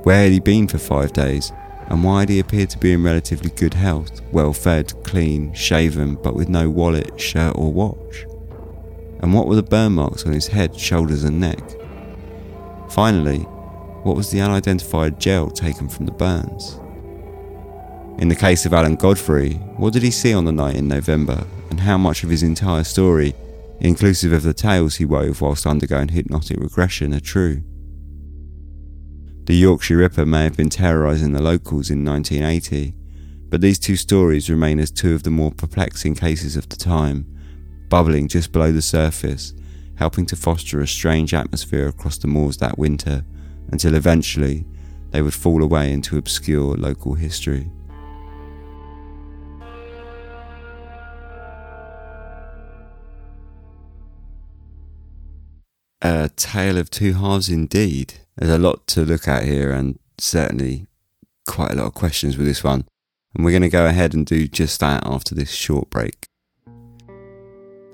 Where 0.01 0.23
had 0.23 0.31
he 0.31 0.39
been 0.39 0.67
for 0.67 0.79
five 0.79 1.13
days, 1.13 1.51
and 1.87 2.03
why 2.03 2.25
he 2.25 2.39
appeared 2.39 2.69
to 2.71 2.77
be 2.77 2.93
in 2.93 3.03
relatively 3.03 3.49
good 3.51 3.73
health, 3.73 4.21
well 4.31 4.53
fed, 4.53 4.93
clean, 5.03 5.53
shaven, 5.53 6.15
but 6.15 6.35
with 6.35 6.49
no 6.49 6.69
wallet, 6.69 7.19
shirt, 7.19 7.55
or 7.55 7.71
watch? 7.71 8.25
And 9.21 9.33
what 9.33 9.47
were 9.47 9.55
the 9.55 9.63
burn 9.63 9.93
marks 9.93 10.25
on 10.25 10.33
his 10.33 10.47
head, 10.47 10.77
shoulders, 10.77 11.23
and 11.23 11.39
neck? 11.39 11.61
Finally, 12.89 13.39
what 14.03 14.15
was 14.15 14.31
the 14.31 14.41
unidentified 14.41 15.19
gel 15.19 15.49
taken 15.49 15.89
from 15.89 16.05
the 16.05 16.11
burns? 16.11 16.79
In 18.19 18.29
the 18.29 18.35
case 18.35 18.65
of 18.65 18.73
Alan 18.73 18.95
Godfrey, 18.95 19.53
what 19.77 19.93
did 19.93 20.03
he 20.03 20.11
see 20.11 20.33
on 20.33 20.45
the 20.45 20.51
night 20.51 20.75
in 20.75 20.87
November, 20.87 21.45
and 21.69 21.79
how 21.79 21.97
much 21.97 22.23
of 22.23 22.29
his 22.29 22.43
entire 22.43 22.83
story, 22.83 23.33
inclusive 23.79 24.33
of 24.33 24.43
the 24.43 24.53
tales 24.53 24.95
he 24.95 25.05
wove 25.05 25.41
whilst 25.41 25.67
undergoing 25.67 26.09
hypnotic 26.09 26.59
regression, 26.59 27.13
are 27.13 27.19
true? 27.19 27.61
The 29.47 29.55
Yorkshire 29.55 29.95
Ripper 29.95 30.25
may 30.25 30.43
have 30.43 30.57
been 30.57 30.69
terrorising 30.69 31.31
the 31.31 31.41
locals 31.41 31.89
in 31.89 32.03
1980, 32.03 32.93
but 33.47 33.61
these 33.61 33.79
two 33.79 33.95
stories 33.95 34.49
remain 34.49 34.77
as 34.77 34.91
two 34.91 35.15
of 35.15 35.23
the 35.23 35.29
more 35.29 35.51
perplexing 35.51 36.15
cases 36.15 36.57
of 36.57 36.67
the 36.67 36.75
time, 36.75 37.25
bubbling 37.87 38.27
just 38.27 38.51
below 38.51 38.73
the 38.73 38.81
surface, 38.81 39.53
helping 39.95 40.25
to 40.25 40.35
foster 40.35 40.81
a 40.81 40.87
strange 40.87 41.33
atmosphere 41.33 41.87
across 41.87 42.17
the 42.17 42.27
moors 42.27 42.57
that 42.57 42.77
winter 42.77 43.23
until 43.71 43.95
eventually 43.95 44.65
they 45.11 45.21
would 45.21 45.33
fall 45.33 45.63
away 45.63 45.93
into 45.93 46.17
obscure 46.17 46.75
local 46.75 47.13
history. 47.13 47.71
A 56.01 56.29
tale 56.35 56.77
of 56.77 56.89
two 56.89 57.13
halves 57.13 57.47
indeed. 57.47 58.26
There's 58.37 58.51
a 58.51 58.57
lot 58.57 58.85
to 58.87 59.05
look 59.05 59.27
at 59.27 59.43
here, 59.43 59.71
and 59.71 59.97
certainly 60.19 60.87
quite 61.47 61.71
a 61.71 61.75
lot 61.75 61.87
of 61.87 61.93
questions 61.93 62.37
with 62.37 62.47
this 62.47 62.63
one. 62.63 62.85
And 63.35 63.43
we're 63.43 63.51
going 63.51 63.61
to 63.63 63.69
go 63.69 63.85
ahead 63.85 64.13
and 64.13 64.25
do 64.25 64.47
just 64.47 64.79
that 64.79 65.05
after 65.05 65.33
this 65.33 65.51
short 65.51 65.89
break. 65.89 66.27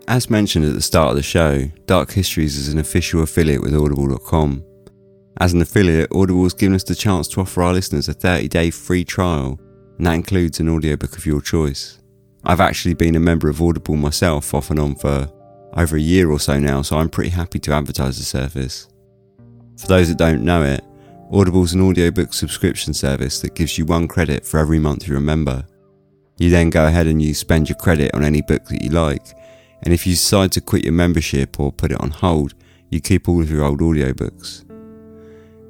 As 0.07 0.29
mentioned 0.29 0.65
at 0.65 0.73
the 0.73 0.81
start 0.81 1.11
of 1.11 1.15
the 1.15 1.23
show, 1.23 1.67
Dark 1.85 2.11
Histories 2.11 2.57
is 2.57 2.67
an 2.67 2.79
official 2.79 3.23
affiliate 3.23 3.61
with 3.61 3.73
Audible.com. 3.73 4.63
As 5.39 5.53
an 5.53 5.61
affiliate, 5.61 6.11
Audible 6.13 6.43
has 6.43 6.53
given 6.53 6.75
us 6.75 6.83
the 6.83 6.93
chance 6.93 7.27
to 7.29 7.41
offer 7.41 7.63
our 7.63 7.73
listeners 7.73 8.09
a 8.09 8.13
30 8.13 8.49
day 8.49 8.69
free 8.69 9.05
trial, 9.05 9.59
and 9.97 10.05
that 10.05 10.13
includes 10.13 10.59
an 10.59 10.69
audiobook 10.69 11.17
of 11.17 11.25
your 11.25 11.41
choice. 11.41 11.99
I've 12.43 12.59
actually 12.59 12.93
been 12.95 13.15
a 13.15 13.21
member 13.21 13.49
of 13.49 13.61
Audible 13.61 13.95
myself 13.95 14.53
off 14.53 14.69
and 14.69 14.79
on 14.79 14.95
for 14.95 15.31
over 15.75 15.95
a 15.95 16.01
year 16.01 16.29
or 16.29 16.39
so 16.39 16.59
now, 16.59 16.81
so 16.81 16.97
I'm 16.97 17.09
pretty 17.09 17.29
happy 17.29 17.59
to 17.59 17.71
advertise 17.73 18.17
the 18.17 18.25
service. 18.25 18.87
For 19.83 19.87
those 19.87 20.07
that 20.07 20.17
don't 20.17 20.45
know 20.45 20.63
it, 20.63 20.81
Audible 21.29 21.65
is 21.65 21.73
an 21.73 21.81
audiobook 21.81 22.33
subscription 22.33 22.93
service 22.93 23.41
that 23.41 23.53
gives 23.53 23.77
you 23.77 23.85
one 23.85 24.07
credit 24.07 24.45
for 24.45 24.57
every 24.57 24.79
month 24.79 25.05
you're 25.05 25.17
a 25.17 25.21
member. 25.21 25.65
You 26.37 26.49
then 26.49 26.69
go 26.69 26.87
ahead 26.87 27.05
and 27.05 27.21
you 27.21 27.33
spend 27.33 27.67
your 27.67 27.75
credit 27.75 28.15
on 28.15 28.23
any 28.23 28.41
book 28.41 28.63
that 28.67 28.81
you 28.81 28.91
like, 28.91 29.35
and 29.81 29.93
if 29.93 30.07
you 30.07 30.13
decide 30.13 30.53
to 30.53 30.61
quit 30.61 30.85
your 30.85 30.93
membership 30.93 31.59
or 31.59 31.73
put 31.73 31.91
it 31.91 31.99
on 31.99 32.11
hold, 32.11 32.53
you 32.91 33.01
keep 33.01 33.27
all 33.27 33.41
of 33.41 33.51
your 33.51 33.65
old 33.65 33.81
audiobooks. 33.81 34.63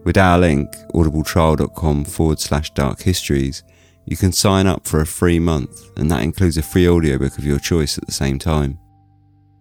With 0.04 0.17
our 0.17 0.38
link, 0.38 0.69
audibletrial.com 0.93 2.06
forward 2.06 2.39
slash 2.39 2.69
dark 2.76 3.02
histories, 3.02 3.63
you 4.06 4.15
can 4.15 4.32
sign 4.32 4.67
up 4.67 4.86
for 4.86 5.02
a 5.02 5.08
free 5.08 5.39
month, 5.39 5.89
and 5.97 6.12
that 6.12 6.21
includes 6.21 6.58
a 6.58 6.62
free 6.62 6.88
audiobook 6.88 7.39
of 7.39 7.45
your 7.45 7.58
choice 7.58 7.97
at 7.97 8.06
the 8.06 8.12
same 8.12 8.38
time. 8.38 8.78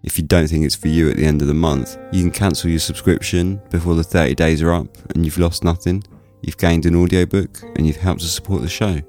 If 0.02 0.18
you 0.18 0.24
don't 0.24 0.48
think 0.48 0.64
it's 0.64 0.74
for 0.74 0.88
you 0.88 1.10
at 1.10 1.16
the 1.16 1.24
end 1.24 1.42
of 1.42 1.48
the 1.48 1.54
month, 1.54 1.96
you 2.10 2.22
can 2.22 2.32
cancel 2.32 2.68
your 2.68 2.80
subscription 2.80 3.62
before 3.70 3.94
the 3.94 4.02
30 4.02 4.34
days 4.34 4.60
are 4.60 4.72
up 4.72 4.88
and 5.14 5.24
you've 5.24 5.38
lost 5.38 5.62
nothing. 5.62 6.02
You've 6.40 6.58
gained 6.58 6.86
an 6.86 6.96
audiobook 6.96 7.62
and 7.76 7.86
you've 7.86 7.98
helped 7.98 8.22
to 8.22 8.26
support 8.26 8.62
the 8.62 8.68
show. 8.68 9.00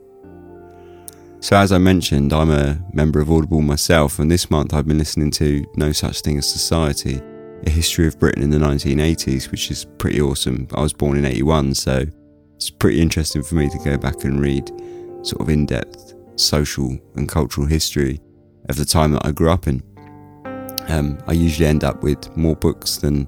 So, 1.40 1.58
as 1.58 1.72
I 1.72 1.80
mentioned, 1.80 2.32
I'm 2.32 2.52
a 2.52 2.80
member 2.94 3.20
of 3.20 3.30
Audible 3.30 3.62
myself, 3.62 4.20
and 4.20 4.32
this 4.32 4.50
month 4.50 4.74
I've 4.74 4.88
been 4.88 5.00
listening 5.00 5.30
to 5.32 5.66
No 5.76 5.92
Such 5.92 6.22
Thing 6.22 6.38
as 6.38 6.50
Society, 6.50 7.20
a 7.66 7.70
history 7.70 8.08
of 8.08 8.18
Britain 8.18 8.44
in 8.44 8.50
the 8.50 8.60
1980s, 8.60 9.52
which 9.52 9.70
is 9.70 9.86
pretty 9.98 10.22
awesome. 10.22 10.70
I 10.74 10.82
was 10.82 10.94
born 10.94 11.18
in 11.18 11.26
81, 11.26 11.74
so 11.74 12.06
it's 12.56 12.70
pretty 12.70 13.02
interesting 13.02 13.44
for 13.44 13.56
me 13.56 13.68
to 13.68 13.78
go 13.80 13.98
back 13.98 14.24
and 14.24 14.40
read 14.40 14.70
sort 15.24 15.42
of 15.42 15.50
in 15.50 15.66
depth 15.66 16.14
social 16.38 16.98
and 17.16 17.28
cultural 17.28 17.68
history 17.68 18.22
of 18.70 18.78
the 18.78 18.86
time 18.86 19.12
that 19.12 19.26
I 19.26 19.32
grew 19.32 19.52
up 19.52 19.68
in. 19.68 19.84
Um, 20.90 21.18
I 21.28 21.34
usually 21.34 21.68
end 21.68 21.84
up 21.84 22.04
with 22.04 22.36
more 22.36 22.56
books 22.56 22.98
than 22.98 23.28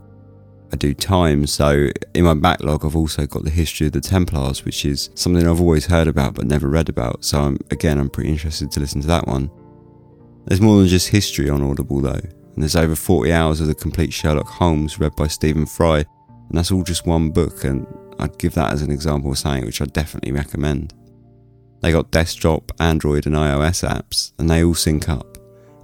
I 0.72 0.78
do 0.78 0.94
time. 0.94 1.48
So 1.48 1.90
in 2.14 2.26
my 2.26 2.34
backlog, 2.34 2.86
I've 2.86 2.96
also 2.96 3.26
got 3.26 3.44
the 3.44 3.50
history 3.50 3.88
of 3.88 3.94
the 3.94 4.02
Templars, 4.02 4.66
which 4.66 4.86
is 4.86 5.10
something 5.16 5.48
I've 5.48 5.62
always 5.62 5.86
heard 5.86 6.08
about 6.08 6.36
but 6.36 6.46
never 6.46 6.68
read 6.68 6.90
about. 6.90 7.24
So 7.24 7.40
I'm, 7.40 7.58
again, 7.72 7.98
I'm 7.98 8.10
pretty 8.10 8.30
interested 8.30 8.72
to 8.72 8.80
listen 8.80 9.02
to 9.02 9.08
that 9.08 9.28
one. 9.28 9.50
There's 10.46 10.62
more 10.62 10.78
than 10.80 10.88
just 10.88 11.08
history 11.10 11.50
on 11.50 11.64
Audible 11.64 12.02
though, 12.02 12.12
and 12.12 12.58
there's 12.58 12.76
over 12.76 12.96
40 12.96 13.32
hours 13.32 13.62
of 13.62 13.68
the 13.68 13.74
complete 13.74 14.14
Sherlock 14.14 14.48
Holmes 14.48 15.00
read 15.00 15.16
by 15.16 15.28
Stephen 15.28 15.66
Fry, 15.66 16.00
and 16.00 16.58
that's 16.58 16.72
all 16.72 16.84
just 16.84 17.08
one 17.08 17.32
book. 17.32 17.64
And 17.64 17.88
I'd 18.20 18.38
give 18.38 18.54
that 18.54 18.72
as 18.72 18.82
an 18.82 18.92
example 18.92 19.32
of 19.32 19.38
something 19.38 19.66
which 19.66 19.82
I 19.82 19.86
definitely 19.86 20.34
recommend. 20.34 20.94
They 21.82 21.92
got 21.92 22.12
desktop, 22.12 22.72
Android, 22.80 23.26
and 23.26 23.36
iOS 23.36 23.88
apps, 23.88 24.34
and 24.38 24.50
they 24.50 24.64
all 24.64 24.76
sync 24.76 25.10
up 25.10 25.35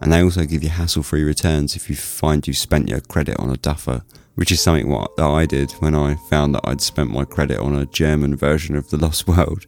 and 0.01 0.11
they 0.11 0.23
also 0.23 0.45
give 0.45 0.63
you 0.63 0.69
hassle-free 0.69 1.23
returns 1.23 1.75
if 1.75 1.89
you 1.89 1.95
find 1.95 2.47
you've 2.47 2.57
spent 2.57 2.89
your 2.89 3.01
credit 3.01 3.39
on 3.39 3.51
a 3.51 3.57
duffer, 3.57 4.03
which 4.35 4.51
is 4.51 4.59
something 4.59 4.89
what 4.89 5.15
that 5.17 5.27
I 5.27 5.45
did 5.45 5.71
when 5.73 5.93
I 5.93 6.15
found 6.29 6.55
that 6.55 6.63
I'd 6.63 6.81
spent 6.81 7.11
my 7.11 7.23
credit 7.23 7.59
on 7.59 7.75
a 7.75 7.85
German 7.85 8.35
version 8.35 8.75
of 8.75 8.89
The 8.89 8.97
Lost 8.97 9.27
World. 9.27 9.65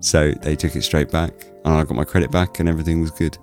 So 0.00 0.32
they 0.42 0.56
took 0.56 0.76
it 0.76 0.82
straight 0.82 1.10
back, 1.10 1.32
and 1.64 1.74
I 1.74 1.84
got 1.84 1.96
my 1.96 2.04
credit 2.04 2.30
back, 2.30 2.60
and 2.60 2.68
everything 2.68 3.00
was 3.00 3.10
good. 3.10 3.36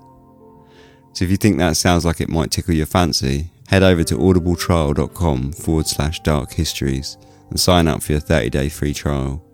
So 1.12 1.24
if 1.24 1.30
you 1.30 1.36
think 1.36 1.58
that 1.58 1.76
sounds 1.76 2.04
like 2.04 2.20
it 2.20 2.28
might 2.28 2.50
tickle 2.50 2.74
your 2.74 2.86
fancy, 2.86 3.50
head 3.68 3.82
over 3.82 4.02
to 4.04 4.16
audibletrial.com 4.16 5.52
forward 5.52 5.86
slash 5.86 6.20
dark 6.20 6.52
histories 6.52 7.18
and 7.50 7.60
sign 7.60 7.86
up 7.86 8.02
for 8.02 8.12
your 8.12 8.20
30 8.20 8.50
day 8.50 8.68
free 8.68 8.94
trial. 8.94 9.44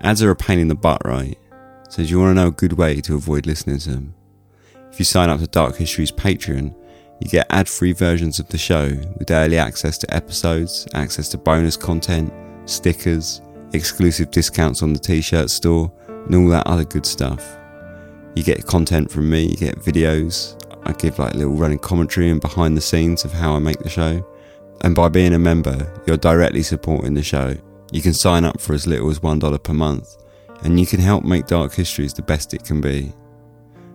Ads 0.00 0.22
are 0.22 0.30
a 0.30 0.36
pain 0.36 0.58
in 0.58 0.68
the 0.68 0.74
butt, 0.74 1.02
right? 1.04 1.38
So, 1.92 2.02
do 2.02 2.08
you 2.08 2.18
want 2.20 2.30
to 2.30 2.34
know 2.40 2.46
a 2.46 2.52
good 2.52 2.72
way 2.72 3.02
to 3.02 3.16
avoid 3.16 3.44
listening 3.44 3.76
to 3.80 3.90
them? 3.90 4.14
If 4.90 4.98
you 4.98 5.04
sign 5.04 5.28
up 5.28 5.40
to 5.40 5.46
Dark 5.46 5.76
History's 5.76 6.10
Patreon, 6.10 6.74
you 7.20 7.28
get 7.28 7.46
ad 7.50 7.68
free 7.68 7.92
versions 7.92 8.38
of 8.38 8.48
the 8.48 8.56
show 8.56 8.88
with 9.18 9.30
early 9.30 9.58
access 9.58 9.98
to 9.98 10.14
episodes, 10.14 10.88
access 10.94 11.28
to 11.28 11.36
bonus 11.36 11.76
content, 11.76 12.32
stickers, 12.64 13.42
exclusive 13.74 14.30
discounts 14.30 14.82
on 14.82 14.94
the 14.94 14.98
t 14.98 15.20
shirt 15.20 15.50
store, 15.50 15.92
and 16.08 16.34
all 16.34 16.48
that 16.48 16.66
other 16.66 16.84
good 16.84 17.04
stuff. 17.04 17.58
You 18.34 18.42
get 18.42 18.66
content 18.66 19.10
from 19.10 19.28
me, 19.28 19.48
you 19.48 19.56
get 19.58 19.78
videos, 19.78 20.58
I 20.84 20.94
give 20.94 21.18
like 21.18 21.34
little 21.34 21.56
running 21.56 21.78
commentary 21.78 22.30
and 22.30 22.40
behind 22.40 22.74
the 22.74 22.80
scenes 22.80 23.26
of 23.26 23.34
how 23.34 23.54
I 23.54 23.58
make 23.58 23.80
the 23.80 23.90
show. 23.90 24.26
And 24.80 24.94
by 24.94 25.10
being 25.10 25.34
a 25.34 25.38
member, 25.38 25.92
you're 26.06 26.16
directly 26.16 26.62
supporting 26.62 27.12
the 27.12 27.22
show. 27.22 27.54
You 27.90 28.00
can 28.00 28.14
sign 28.14 28.46
up 28.46 28.62
for 28.62 28.72
as 28.72 28.86
little 28.86 29.10
as 29.10 29.18
$1 29.18 29.62
per 29.62 29.74
month 29.74 30.16
and 30.64 30.78
you 30.78 30.86
can 30.86 31.00
help 31.00 31.24
make 31.24 31.46
Dark 31.46 31.74
Histories 31.74 32.14
the 32.14 32.22
best 32.22 32.54
it 32.54 32.64
can 32.64 32.80
be. 32.80 33.12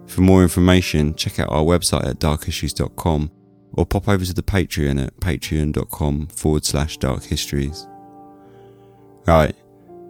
For 0.06 0.22
more 0.22 0.44
information, 0.44 1.16
check 1.16 1.40
out 1.40 1.50
our 1.50 1.64
website 1.64 2.08
at 2.08 2.20
darkhistories.com 2.20 3.32
or 3.74 3.86
pop 3.86 4.08
over 4.08 4.26
to 4.26 4.34
the 4.34 4.44
Patreon 4.44 5.06
at 5.06 5.16
patreon.com 5.18 6.28
forward 6.28 6.66
slash 6.66 6.98
dark 6.98 7.24
histories. 7.24 7.88
Right, 9.26 9.56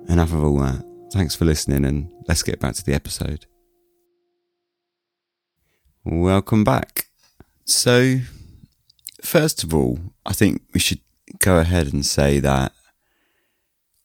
enough 0.08 0.34
of 0.34 0.44
all 0.44 0.60
that. 0.60 0.84
Thanks 1.12 1.36
for 1.36 1.46
listening 1.46 1.86
and 1.86 2.12
let's 2.28 2.44
get 2.44 2.60
back 2.60 2.76
to 2.76 2.86
the 2.86 2.94
episode. 2.94 3.46
Welcome 6.06 6.64
back. 6.64 7.08
So, 7.66 8.20
first 9.22 9.64
of 9.64 9.74
all, 9.74 10.00
I 10.26 10.34
think 10.34 10.62
we 10.74 10.80
should 10.80 11.02
go 11.40 11.58
ahead 11.60 11.92
and 11.92 12.06
say 12.06 12.40
that 12.40 12.72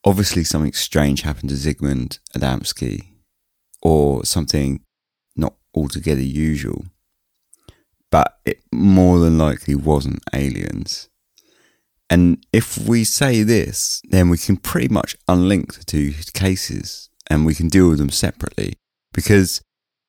obviously 0.04 0.44
something 0.44 0.72
strange 0.72 1.22
happened 1.22 1.50
to 1.50 1.56
Zygmunt 1.56 2.18
Adamski 2.36 3.08
or 3.82 4.24
something 4.24 4.80
not 5.36 5.54
altogether 5.74 6.22
usual. 6.22 6.84
But 8.10 8.38
it 8.44 8.62
more 8.72 9.18
than 9.20 9.38
likely 9.38 9.74
wasn't 9.74 10.22
aliens. 10.34 11.08
And 12.10 12.44
if 12.52 12.76
we 12.76 13.04
say 13.04 13.42
this, 13.42 14.02
then 14.10 14.28
we 14.28 14.36
can 14.36 14.58
pretty 14.58 14.88
much 14.88 15.16
unlink 15.28 15.78
the 15.78 15.84
two 15.84 16.12
cases 16.34 17.08
and 17.30 17.46
we 17.46 17.54
can 17.54 17.68
deal 17.68 17.88
with 17.88 17.98
them 17.98 18.10
separately. 18.10 18.74
Because 19.14 19.62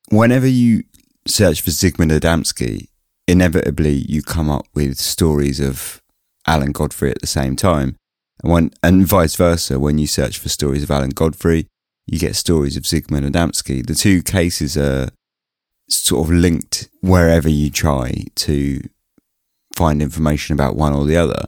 whenever 0.09 0.47
you 0.47 0.83
search 1.25 1.61
for 1.61 1.69
Zygmunt 1.69 2.17
Adamski, 2.19 2.87
inevitably 3.25 3.93
you 3.93 4.21
come 4.21 4.49
up 4.49 4.65
with 4.73 4.97
stories 4.97 5.61
of 5.61 6.01
Alan 6.45 6.73
Godfrey 6.73 7.11
at 7.11 7.21
the 7.21 7.27
same 7.27 7.55
time. 7.55 7.95
And, 8.41 8.51
when, 8.51 8.71
and 8.81 9.05
vice 9.05 9.35
versa, 9.35 9.79
when 9.79 9.97
you 9.97 10.07
search 10.07 10.37
for 10.37 10.49
stories 10.49 10.83
of 10.83 10.91
Alan 10.91 11.11
Godfrey, 11.11 11.67
you 12.07 12.19
get 12.19 12.35
stories 12.35 12.75
of 12.75 12.83
Zygmunt 12.83 13.29
Adamski. 13.29 13.85
The 13.85 13.95
two 13.95 14.21
cases 14.21 14.77
are 14.77 15.09
sort 15.89 16.27
of 16.27 16.33
linked 16.33 16.89
wherever 17.01 17.49
you 17.49 17.69
try 17.69 18.25
to 18.35 18.81
find 19.75 20.01
information 20.01 20.53
about 20.53 20.75
one 20.75 20.93
or 20.93 21.05
the 21.05 21.17
other. 21.17 21.45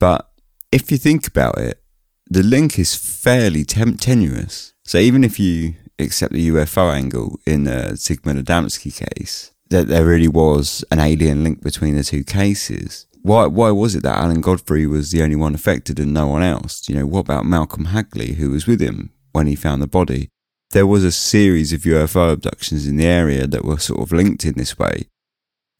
But 0.00 0.30
if 0.72 0.90
you 0.90 0.98
think 0.98 1.26
about 1.26 1.58
it, 1.58 1.82
the 2.28 2.42
link 2.42 2.78
is 2.78 2.94
fairly 2.94 3.64
tem- 3.64 3.96
tenuous. 3.96 4.72
So 4.84 4.98
even 4.98 5.24
if 5.24 5.38
you 5.38 5.74
accept 5.98 6.32
the 6.32 6.48
UFO 6.48 6.92
angle 6.92 7.38
in 7.46 7.64
the 7.64 7.92
Zygmunt 7.94 8.42
Adamski 8.42 8.94
case, 8.94 9.52
that 9.70 9.88
there 9.88 10.04
really 10.04 10.28
was 10.28 10.84
an 10.90 10.98
alien 10.98 11.44
link 11.44 11.62
between 11.62 11.96
the 11.96 12.04
two 12.04 12.24
cases. 12.24 13.06
Why, 13.24 13.46
why 13.46 13.70
was 13.70 13.94
it 13.94 14.02
that 14.02 14.18
Alan 14.18 14.42
Godfrey 14.42 14.86
was 14.86 15.10
the 15.10 15.22
only 15.22 15.34
one 15.34 15.54
affected 15.54 15.98
and 15.98 16.12
no 16.12 16.26
one 16.26 16.42
else? 16.42 16.86
You 16.90 16.94
know, 16.94 17.06
what 17.06 17.20
about 17.20 17.46
Malcolm 17.46 17.86
Hagley, 17.86 18.34
who 18.34 18.50
was 18.50 18.66
with 18.66 18.82
him 18.82 19.14
when 19.32 19.46
he 19.46 19.54
found 19.54 19.80
the 19.80 19.86
body? 19.86 20.28
There 20.72 20.86
was 20.86 21.04
a 21.04 21.10
series 21.10 21.72
of 21.72 21.80
UFO 21.80 22.34
abductions 22.34 22.86
in 22.86 22.96
the 22.96 23.06
area 23.06 23.46
that 23.46 23.64
were 23.64 23.78
sort 23.78 24.00
of 24.00 24.12
linked 24.12 24.44
in 24.44 24.58
this 24.58 24.78
way. 24.78 25.06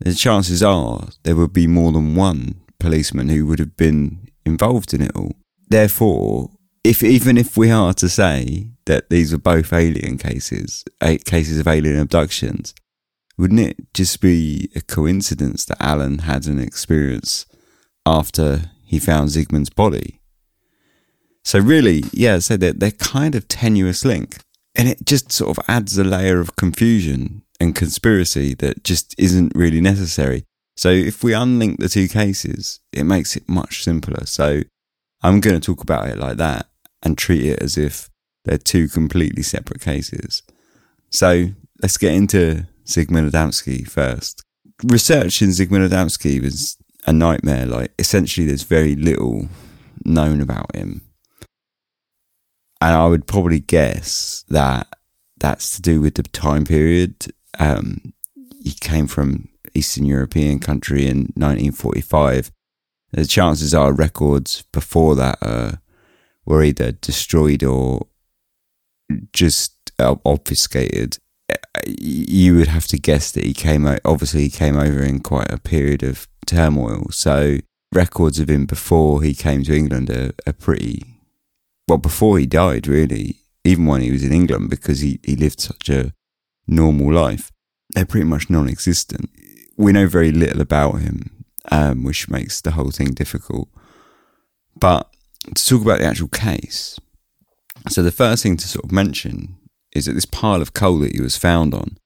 The 0.01 0.14
chances 0.14 0.62
are 0.62 1.09
there 1.24 1.36
would 1.36 1.53
be 1.53 1.66
more 1.66 1.92
than 1.92 2.14
one 2.14 2.62
policeman 2.80 3.28
who 3.28 3.45
would 3.45 3.59
have 3.59 3.76
been 3.76 4.30
involved 4.47 4.95
in 4.95 5.03
it 5.03 5.12
all. 5.14 5.34
Therefore, 5.68 6.51
if 6.82 7.03
even 7.03 7.36
if 7.36 7.59
we 7.59 7.70
are 7.70 7.92
to 7.92 8.09
say 8.09 8.70
that 8.86 9.11
these 9.11 9.34
are 9.34 9.38
both 9.38 9.70
alien 9.70 10.16
cases, 10.16 10.82
cases 11.26 11.59
of 11.59 11.68
alien 11.68 11.99
abductions, 11.99 12.74
wouldn't 13.37 13.61
it 13.61 13.93
just 13.95 14.20
be 14.20 14.70
a 14.74 14.80
coincidence 14.80 15.64
that 15.64 15.82
Alan 15.82 16.20
had 16.20 16.47
an 16.47 16.59
experience 16.59 17.47
after 18.07 18.70
he 18.85 18.99
found 18.99 19.30
Zygmunt's 19.30 19.70
body? 19.70 20.20
So 21.43 21.59
really, 21.59 22.05
yeah, 22.12 22.39
so 22.39 22.57
they're, 22.57 22.72
they're 22.72 22.91
kind 22.91 23.35
of 23.35 23.49
tenuous 23.49 24.05
link. 24.05 24.39
And 24.74 24.89
it 24.89 25.05
just 25.05 25.30
sort 25.30 25.57
of 25.57 25.64
adds 25.68 25.97
a 25.99 26.05
layer 26.05 26.41
of 26.41 26.57
confusion 26.57 27.43
and 27.61 27.74
conspiracy 27.74 28.55
that 28.55 28.82
just 28.82 29.14
isn't 29.18 29.53
really 29.55 29.80
necessary. 29.80 30.45
So 30.76 30.89
if 30.89 31.22
we 31.22 31.32
unlink 31.32 31.78
the 31.78 31.89
two 31.89 32.09
cases, 32.09 32.80
it 32.93 33.05
makes 33.05 33.37
it 33.37 33.49
much 33.49 33.85
simpler. 33.85 34.26
So 34.26 34.62
I'm 35.22 35.41
going 35.41 35.61
to 35.61 35.64
talk 35.64 35.82
about 35.82 36.09
it 36.09 36.18
like 36.18 36.39
that 36.39 36.66
and 37.03 37.16
treat 37.16 37.45
it 37.45 37.62
as 37.62 37.78
if 37.78 38.11
they're 38.45 38.59
two 38.59 38.89
completely 38.89 39.43
separate 39.43 39.80
cases. 39.80 40.43
So 41.11 41.51
let's 41.80 41.97
get 41.97 42.14
into 42.14 42.66
Zygmunt 42.87 43.30
Adamski 43.30 43.89
first. 43.89 44.43
Research 44.82 45.43
in 45.43 45.51
Zygmunt 45.51 45.89
Adamski 45.89 46.43
was 46.43 46.76
a 47.07 47.12
nightmare. 47.12 47.66
Like, 47.66 47.93
essentially, 47.99 48.47
there's 48.47 48.62
very 48.62 48.95
little 48.95 49.49
known 50.05 50.41
about 50.41 50.74
him. 50.74 51.03
And 52.80 52.95
I 52.95 53.07
would 53.07 53.26
probably 53.26 53.61
guess 53.61 54.45
that 54.49 54.89
that's 55.39 55.76
to 55.76 55.82
do 55.82 56.01
with 56.01 56.14
the 56.14 56.22
time 56.22 56.64
period. 56.64 57.26
Um, 57.59 58.12
he 58.62 58.72
came 58.72 59.07
from 59.07 59.49
Eastern 59.74 60.05
European 60.05 60.59
country 60.59 61.07
in 61.07 61.32
1945. 61.35 62.51
The 63.12 63.26
chances 63.26 63.74
are 63.74 63.93
records 63.93 64.62
before 64.72 65.14
that 65.16 65.39
uh, 65.41 65.72
were 66.45 66.62
either 66.62 66.93
destroyed 66.93 67.62
or 67.62 68.07
just 69.32 69.93
obfuscated 69.99 71.18
you 71.87 72.57
would 72.57 72.68
have 72.68 72.87
to 72.89 72.99
guess 72.99 73.30
that 73.32 73.45
he 73.45 73.53
came 73.53 73.87
out. 73.87 74.01
Obviously, 74.05 74.43
he 74.43 74.51
came 74.51 74.76
over 74.76 75.03
in 75.03 75.20
quite 75.20 75.51
a 75.51 75.59
period 75.59 76.03
of 76.03 76.28
turmoil. 76.47 77.07
So 77.11 77.59
records 77.93 78.39
of 78.39 78.51
him 78.51 78.66
before 78.66 79.22
he 79.22 79.35
came 79.35 79.62
to 79.64 79.76
England 79.76 80.11
are, 80.11 80.32
are 80.47 80.53
pretty 80.53 81.03
well 81.89 81.99
before 81.99 82.39
he 82.39 82.47
died, 82.47 82.87
really. 82.87 83.41
Even 83.64 83.87
when 83.87 84.03
he 84.03 84.12
was 84.12 84.22
in 84.22 84.32
England, 84.32 84.68
because 84.68 85.01
he, 85.01 85.20
he 85.24 85.37
lived 85.37 85.59
such 85.59 85.89
a 85.89 86.12
normal 86.66 87.12
life, 87.12 87.51
they're 87.95 88.05
pretty 88.05 88.26
much 88.26 88.51
non-existent. 88.51 89.30
We 89.76 89.93
know 89.93 90.07
very 90.07 90.32
little 90.32 90.61
about 90.61 91.01
him, 91.01 91.45
um, 91.70 92.05
which 92.05 92.28
makes 92.28 92.61
the 92.61 92.72
whole 92.72 92.91
thing 92.91 93.14
difficult. 93.14 93.68
But 94.76 95.11
to 95.55 95.66
talk 95.66 95.82
about 95.82 96.01
the 96.01 96.07
actual 96.07 96.28
case, 96.28 96.99
so 97.89 98.03
the 98.03 98.12
first 98.12 98.43
thing 98.43 98.57
to 98.59 98.68
sort 98.68 98.85
of 98.85 98.93
mention 98.93 99.57
is 99.95 100.07
that 100.07 100.12
this 100.12 100.26
pile 100.26 100.61
of 100.61 100.74
coal 100.74 100.99
that 100.99 101.14
he 101.14 101.20
was 101.20 101.36
found 101.36 101.72
on, 101.72 101.97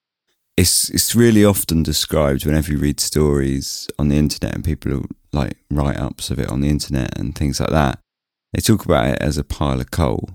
it's 0.56 0.90
it's 0.90 1.14
really 1.14 1.44
often 1.44 1.82
described 1.82 2.44
whenever 2.44 2.72
you 2.72 2.78
read 2.78 3.00
stories 3.00 3.88
on 3.98 4.08
the 4.08 4.18
internet 4.18 4.54
and 4.54 4.64
people 4.64 5.04
like 5.32 5.56
write 5.70 5.96
ups 5.96 6.30
of 6.30 6.38
it 6.38 6.50
on 6.50 6.60
the 6.60 6.68
internet 6.68 7.16
and 7.18 7.34
things 7.34 7.60
like 7.60 7.70
that. 7.70 8.00
They 8.52 8.60
talk 8.60 8.84
about 8.84 9.06
it 9.08 9.22
as 9.22 9.38
a 9.38 9.44
pile 9.44 9.80
of 9.80 9.90
coal, 9.90 10.30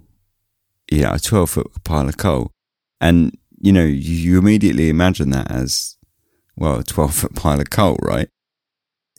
yeah, 0.90 1.14
a 1.14 1.20
twelve 1.20 1.52
foot 1.52 1.72
pile 1.84 2.08
of 2.08 2.18
coal, 2.18 2.52
and 3.02 3.38
you 3.60 3.72
know 3.72 3.84
you, 3.84 4.16
you 4.16 4.38
immediately 4.40 4.90
imagine 4.90 5.30
that 5.32 5.52
as 5.52 5.98
well 6.56 6.80
a 6.80 6.84
twelve 6.84 7.14
foot 7.14 7.36
pile 7.44 7.60
of 7.60 7.70
coal, 7.70 7.98
right? 8.02 8.30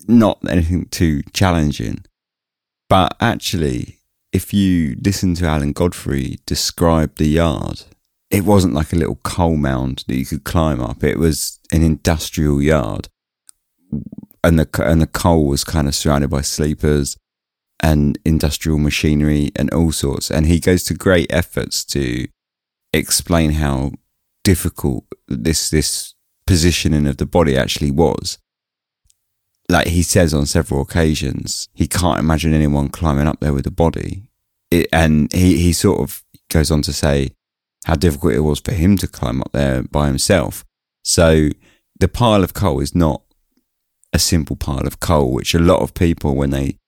Not 0.09 0.39
anything 0.49 0.87
too 0.87 1.23
challenging, 1.33 2.05
but 2.89 3.15
actually, 3.21 3.99
if 4.33 4.55
you 4.55 4.97
listen 5.05 5.35
to 5.35 5.47
Alan 5.47 5.73
Godfrey 5.73 6.39
describe 6.47 7.17
the 7.17 7.27
yard 7.27 7.85
it 8.31 8.45
wasn't 8.45 8.75
like 8.75 8.93
a 8.93 8.97
little 8.97 9.21
coal 9.23 9.57
mound 9.57 10.05
that 10.09 10.17
you 10.17 10.27
could 10.27 10.45
climb 10.45 10.81
up. 10.81 11.05
It 11.05 11.19
was 11.19 11.61
an 11.73 11.83
industrial 11.83 12.61
yard, 12.61 13.09
and 14.43 14.59
the 14.59 14.69
and 14.85 15.01
the 15.01 15.07
coal 15.07 15.47
was 15.47 15.65
kind 15.65 15.89
of 15.89 15.95
surrounded 15.95 16.31
by 16.31 16.41
sleepers 16.41 17.17
and 17.81 18.19
industrial 18.25 18.79
machinery 18.79 19.53
and 19.57 19.73
all 19.73 19.93
sorts. 19.93 20.31
And 20.31 20.47
he 20.47 20.59
goes 20.59 20.85
to 20.85 20.95
great 20.95 21.31
efforts 21.31 21.85
to 21.87 22.27
explain 22.93 23.53
how 23.53 23.93
difficult 24.43 25.05
this 25.29 25.71
this 25.71 26.15
positioning 26.47 27.07
of 27.07 27.17
the 27.17 27.27
body 27.27 27.57
actually 27.57 27.91
was. 27.91 28.39
Like 29.69 29.89
he 29.89 30.03
says 30.03 30.35
on 30.35 30.47
several 30.47 30.83
occasions, 30.83 31.69
he 31.73 31.87
can't 31.87 32.21
imagine 32.21 32.53
anyone 32.53 32.89
climbing 32.89 33.27
up 33.27 33.41
there 33.41 33.55
with 33.55 33.67
a 33.67 33.71
body. 33.71 34.23
It, 34.71 34.89
and 34.93 35.33
he, 35.33 35.59
he 35.59 35.73
sort 35.73 36.01
of 36.01 36.23
goes 36.51 36.71
on 36.71 36.83
to 36.83 36.93
say 36.93 37.31
how 37.85 37.95
difficult 37.95 38.35
it 38.35 38.41
was 38.41 38.61
for 38.61 38.73
him 38.73 38.97
to 38.99 39.07
climb 39.07 39.41
up 39.41 39.53
there 39.53 39.83
by 39.83 40.07
himself. 40.07 40.65
So 41.03 41.51
the 41.99 42.09
pile 42.09 42.43
of 42.43 42.55
coal 42.55 42.81
is 42.81 42.95
not 42.95 43.23
a 44.13 44.19
simple 44.19 44.57
pile 44.57 44.87
of 44.87 45.01
coal, 45.01 45.33
which 45.33 45.55
a 45.55 45.59
lot 45.59 45.81
of 45.81 45.95
people, 45.95 46.35
when 46.35 46.51
they 46.51 46.79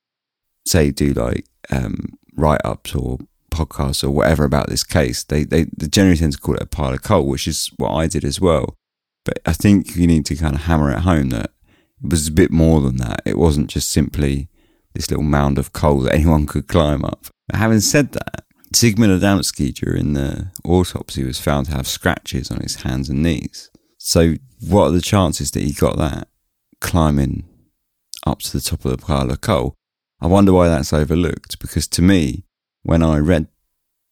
say 0.65 0.91
do 0.91 1.13
like 1.13 1.45
um, 1.69 2.17
write 2.35 2.61
ups 2.63 2.95
or 2.95 3.19
podcasts 3.51 4.03
or 4.03 4.09
whatever 4.09 4.43
about 4.43 4.69
this 4.69 4.83
case, 4.83 5.23
they, 5.23 5.43
they, 5.43 5.65
they 5.75 5.87
generally 5.87 6.17
tend 6.17 6.33
to 6.33 6.39
call 6.39 6.55
it 6.55 6.63
a 6.63 6.67
pile 6.67 6.93
of 6.93 7.03
coal, 7.03 7.27
which 7.27 7.47
is 7.47 7.69
what 7.77 7.91
I 7.91 8.07
did 8.07 8.23
as 8.23 8.41
well. 8.41 8.75
But 9.25 9.39
I 9.45 9.53
think 9.53 9.95
you 9.95 10.07
need 10.07 10.25
to 10.27 10.35
kind 10.35 10.55
of 10.55 10.61
hammer 10.61 10.91
it 10.91 10.99
home 10.99 11.29
that 11.29 11.51
it 12.03 12.09
was 12.09 12.27
a 12.27 12.31
bit 12.31 12.51
more 12.51 12.81
than 12.81 12.97
that. 12.97 13.21
It 13.25 13.37
wasn't 13.37 13.69
just 13.69 13.91
simply 13.91 14.47
this 14.93 15.09
little 15.11 15.23
mound 15.23 15.57
of 15.57 15.73
coal 15.73 16.01
that 16.01 16.13
anyone 16.15 16.45
could 16.45 16.67
climb 16.67 17.03
up. 17.03 17.27
But 17.47 17.57
having 17.57 17.81
said 17.81 18.13
that, 18.13 18.45
Zygmunt 18.77 19.19
Adamski 19.19 19.73
during 19.73 20.13
the 20.13 20.51
autopsy 20.63 21.23
was 21.23 21.39
found 21.39 21.65
to 21.65 21.71
have 21.71 21.87
scratches 21.87 22.51
on 22.51 22.59
his 22.59 22.83
hands 22.83 23.09
and 23.09 23.23
knees. 23.23 23.71
So, 23.97 24.35
what 24.59 24.89
are 24.89 24.91
the 24.91 25.01
chances 25.01 25.49
that 25.51 25.63
he 25.63 25.71
got 25.71 25.97
that 25.97 26.27
climbing 26.79 27.49
up 28.27 28.37
to 28.41 28.53
the 28.53 28.61
top 28.61 28.85
of 28.85 28.91
the 28.91 29.03
pile 29.03 29.31
of 29.31 29.41
coal? 29.41 29.73
I 30.21 30.27
wonder 30.27 30.53
why 30.53 30.67
that's 30.67 30.93
overlooked 30.93 31.57
because 31.57 31.87
to 31.87 32.03
me, 32.03 32.43
when 32.83 33.01
I 33.01 33.17
read 33.17 33.47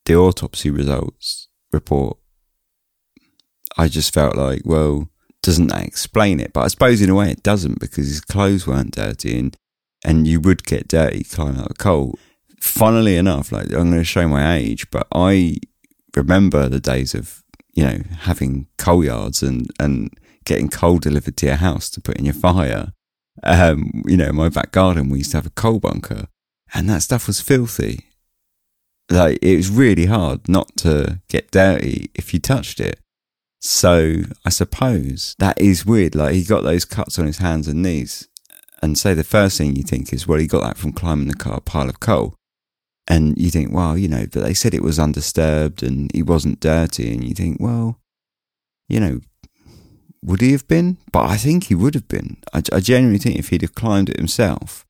the 0.05 0.15
autopsy 0.15 0.71
results 0.71 1.47
report, 1.71 2.17
I 3.77 3.87
just 3.87 4.15
felt 4.15 4.35
like, 4.35 4.63
well, 4.65 5.11
doesn't 5.43 5.67
that 5.67 5.85
explain 5.85 6.39
it? 6.39 6.53
But 6.53 6.61
I 6.61 6.67
suppose 6.69 7.03
in 7.03 7.11
a 7.11 7.15
way 7.15 7.29
it 7.29 7.43
doesn't 7.43 7.79
because 7.79 8.07
his 8.07 8.21
clothes 8.21 8.65
weren't 8.65 8.95
dirty 8.95 9.37
and, 9.37 9.55
and 10.03 10.25
you 10.25 10.39
would 10.39 10.63
get 10.63 10.87
dirty 10.87 11.23
climbing 11.23 11.61
up 11.61 11.67
the 11.67 11.75
coal 11.75 12.17
funnily 12.65 13.15
enough, 13.15 13.51
like 13.51 13.65
I'm 13.65 13.89
going 13.89 13.91
to 13.93 14.03
show 14.03 14.27
my 14.27 14.55
age, 14.55 14.89
but 14.91 15.07
I 15.13 15.57
remember 16.15 16.69
the 16.69 16.79
days 16.79 17.13
of 17.13 17.43
you 17.73 17.83
know 17.83 17.99
having 18.21 18.67
coal 18.77 19.03
yards 19.03 19.43
and 19.43 19.67
and 19.79 20.09
getting 20.45 20.69
coal 20.69 20.99
delivered 20.99 21.37
to 21.37 21.47
your 21.47 21.55
house 21.55 21.89
to 21.89 22.01
put 22.01 22.17
in 22.17 22.25
your 22.25 22.33
fire. 22.33 22.93
Um, 23.43 24.03
you 24.05 24.15
know, 24.15 24.31
my 24.31 24.49
back 24.49 24.71
garden, 24.71 25.09
we 25.09 25.19
used 25.19 25.31
to 25.31 25.37
have 25.37 25.45
a 25.45 25.51
coal 25.51 25.79
bunker, 25.79 26.27
and 26.73 26.89
that 26.89 27.01
stuff 27.01 27.27
was 27.27 27.41
filthy. 27.41 28.05
Like, 29.09 29.39
it 29.41 29.57
was 29.57 29.69
really 29.69 30.05
hard 30.05 30.47
not 30.47 30.77
to 30.77 31.21
get 31.27 31.51
dirty 31.51 32.09
if 32.15 32.33
you 32.33 32.39
touched 32.39 32.79
it. 32.79 32.99
So, 33.59 34.21
I 34.45 34.49
suppose 34.49 35.35
that 35.39 35.59
is 35.59 35.85
weird. 35.85 36.15
Like, 36.15 36.33
he 36.35 36.43
got 36.43 36.63
those 36.63 36.85
cuts 36.85 37.19
on 37.19 37.25
his 37.25 37.39
hands 37.39 37.67
and 37.67 37.81
knees. 37.81 38.27
And 38.81 38.97
say 38.97 39.13
the 39.13 39.23
first 39.23 39.57
thing 39.57 39.75
you 39.75 39.83
think 39.83 40.13
is, 40.13 40.27
well, 40.27 40.39
he 40.39 40.47
got 40.47 40.63
that 40.63 40.77
from 40.77 40.93
climbing 40.93 41.27
the 41.27 41.35
car, 41.35 41.59
pile 41.59 41.89
of 41.89 41.99
coal. 41.99 42.35
And 43.07 43.37
you 43.37 43.51
think, 43.51 43.71
well, 43.71 43.97
you 43.97 44.07
know, 44.07 44.25
but 44.31 44.43
they 44.43 44.53
said 44.53 44.73
it 44.73 44.83
was 44.83 44.99
undisturbed 44.99 45.83
and 45.83 46.11
he 46.13 46.23
wasn't 46.23 46.59
dirty. 46.59 47.13
And 47.13 47.23
you 47.23 47.35
think, 47.35 47.57
well, 47.59 47.99
you 48.89 48.99
know, 48.99 49.21
would 50.23 50.41
he 50.41 50.51
have 50.53 50.67
been? 50.67 50.97
But 51.11 51.29
I 51.29 51.37
think 51.37 51.65
he 51.65 51.75
would 51.75 51.93
have 51.93 52.07
been. 52.07 52.37
I, 52.51 52.63
I 52.73 52.79
genuinely 52.79 53.19
think 53.19 53.37
if 53.37 53.49
he'd 53.49 53.61
have 53.61 53.75
climbed 53.75 54.09
it 54.09 54.17
himself, 54.17 54.85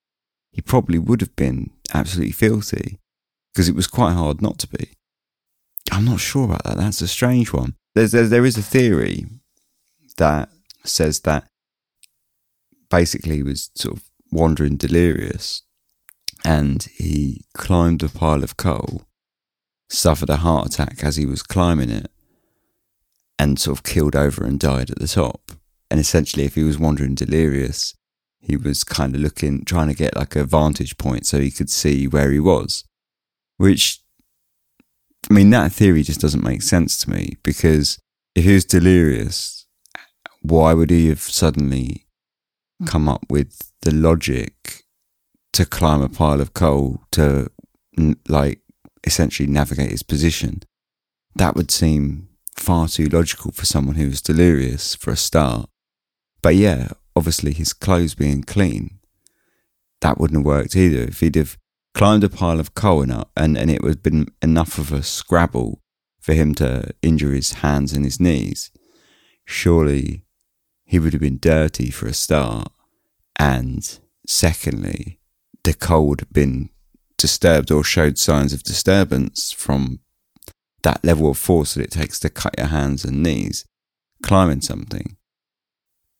he 0.51 0.61
probably 0.61 0.97
would 0.97 1.19
have 1.19 1.35
been 1.35 1.71
absolutely 1.93 2.31
filthy 2.31 2.99
because 3.53 3.67
it 3.67 3.75
was 3.75 3.87
quite 3.87 4.13
hard 4.13 4.41
not 4.41 4.57
to 4.59 4.67
be. 4.67 4.91
I'm 5.91 6.05
not 6.05 6.21
sure 6.21 6.45
about 6.45 6.63
that. 6.63 6.77
That's 6.77 7.01
a 7.01 7.07
strange 7.07 7.51
one. 7.51 7.75
There's, 7.93 8.13
there's 8.13 8.29
there 8.29 8.45
is 8.45 8.57
a 8.57 8.61
theory 8.61 9.25
that 10.17 10.49
says 10.85 11.19
that 11.21 11.47
basically 12.89 13.35
he 13.35 13.43
was 13.43 13.69
sort 13.75 13.97
of 13.97 14.03
wandering 14.31 14.77
delirious 14.77 15.63
and 16.45 16.83
he 16.95 17.43
climbed 17.55 18.03
a 18.03 18.07
pile 18.07 18.43
of 18.43 18.55
coal, 18.55 19.01
suffered 19.89 20.29
a 20.29 20.37
heart 20.37 20.67
attack 20.67 21.03
as 21.03 21.15
he 21.15 21.25
was 21.25 21.41
climbing 21.41 21.89
it, 21.89 22.11
and 23.39 23.59
sort 23.59 23.79
of 23.79 23.83
killed 23.83 24.15
over 24.15 24.45
and 24.45 24.59
died 24.59 24.91
at 24.91 24.99
the 24.99 25.07
top. 25.07 25.51
And 25.89 25.99
essentially, 25.99 26.45
if 26.45 26.53
he 26.53 26.63
was 26.63 26.77
wandering 26.77 27.15
delirious, 27.15 27.95
he 28.39 28.55
was 28.55 28.83
kind 28.83 29.15
of 29.15 29.21
looking, 29.21 29.65
trying 29.65 29.87
to 29.87 29.95
get 29.95 30.15
like 30.15 30.35
a 30.35 30.43
vantage 30.43 30.97
point 30.97 31.25
so 31.25 31.39
he 31.39 31.49
could 31.49 31.69
see 31.69 32.07
where 32.07 32.31
he 32.31 32.39
was. 32.39 32.83
Which, 33.57 33.99
I 35.29 35.33
mean, 35.33 35.49
that 35.49 35.71
theory 35.71 36.03
just 36.03 36.21
doesn't 36.21 36.43
make 36.43 36.61
sense 36.61 36.97
to 36.99 37.09
me 37.09 37.37
because 37.41 37.97
if 38.35 38.45
he 38.45 38.53
was 38.53 38.65
delirious, 38.65 39.65
why 40.41 40.73
would 40.73 40.91
he 40.91 41.09
have 41.09 41.21
suddenly 41.21 42.05
hmm. 42.79 42.85
come 42.85 43.09
up 43.09 43.25
with 43.29 43.71
the 43.81 43.91
logic 43.91 44.84
to 45.55 45.65
climb 45.65 46.01
a 46.01 46.09
pile 46.09 46.41
of 46.41 46.53
coal 46.53 47.01
to 47.11 47.49
like 48.27 48.59
essentially 49.05 49.47
navigate 49.47 49.89
his 49.89 50.03
position. 50.03 50.61
That 51.33 51.55
would 51.55 51.71
seem 51.71 52.27
far 52.57 52.89
too 52.89 53.05
logical 53.05 53.53
for 53.53 53.65
someone 53.65 53.95
who 53.95 54.07
was 54.07 54.21
delirious 54.21 54.95
for 54.95 55.11
a 55.11 55.15
start. 55.15 55.69
But 56.41 56.55
yeah, 56.55 56.89
obviously 57.15 57.53
his 57.53 57.71
clothes 57.71 58.15
being 58.15 58.43
clean, 58.43 58.99
that 60.01 60.19
wouldn't 60.19 60.39
have 60.39 60.45
worked 60.45 60.75
either. 60.75 61.03
If 61.03 61.21
he'd 61.21 61.35
have 61.35 61.57
climbed 61.93 62.25
a 62.25 62.29
pile 62.29 62.59
of 62.59 62.75
coal 62.75 63.03
and, 63.03 63.23
and, 63.37 63.57
and 63.57 63.71
it 63.71 63.81
would 63.81 63.91
have 63.91 64.03
been 64.03 64.27
enough 64.41 64.77
of 64.77 64.91
a 64.91 65.03
scrabble 65.03 65.81
for 66.19 66.33
him 66.33 66.53
to 66.55 66.93
injure 67.01 67.31
his 67.31 67.53
hands 67.53 67.93
and 67.93 68.03
his 68.03 68.19
knees, 68.19 68.71
surely 69.45 70.25
he 70.83 70.99
would 70.99 71.13
have 71.13 71.21
been 71.21 71.39
dirty 71.39 71.91
for 71.91 72.07
a 72.07 72.13
start. 72.13 72.67
And 73.39 73.99
secondly, 74.27 75.21
the 75.65 75.73
cold 75.73 76.31
been 76.31 76.69
disturbed 77.17 77.71
or 77.71 77.83
showed 77.83 78.17
signs 78.17 78.53
of 78.53 78.63
disturbance 78.63 79.51
from 79.51 79.99
that 80.83 81.03
level 81.03 81.29
of 81.29 81.37
force 81.37 81.73
that 81.73 81.83
it 81.83 81.91
takes 81.91 82.19
to 82.19 82.29
cut 82.29 82.57
your 82.57 82.67
hands 82.67 83.03
and 83.03 83.23
knees 83.23 83.65
climbing 84.21 84.61
something. 84.61 85.17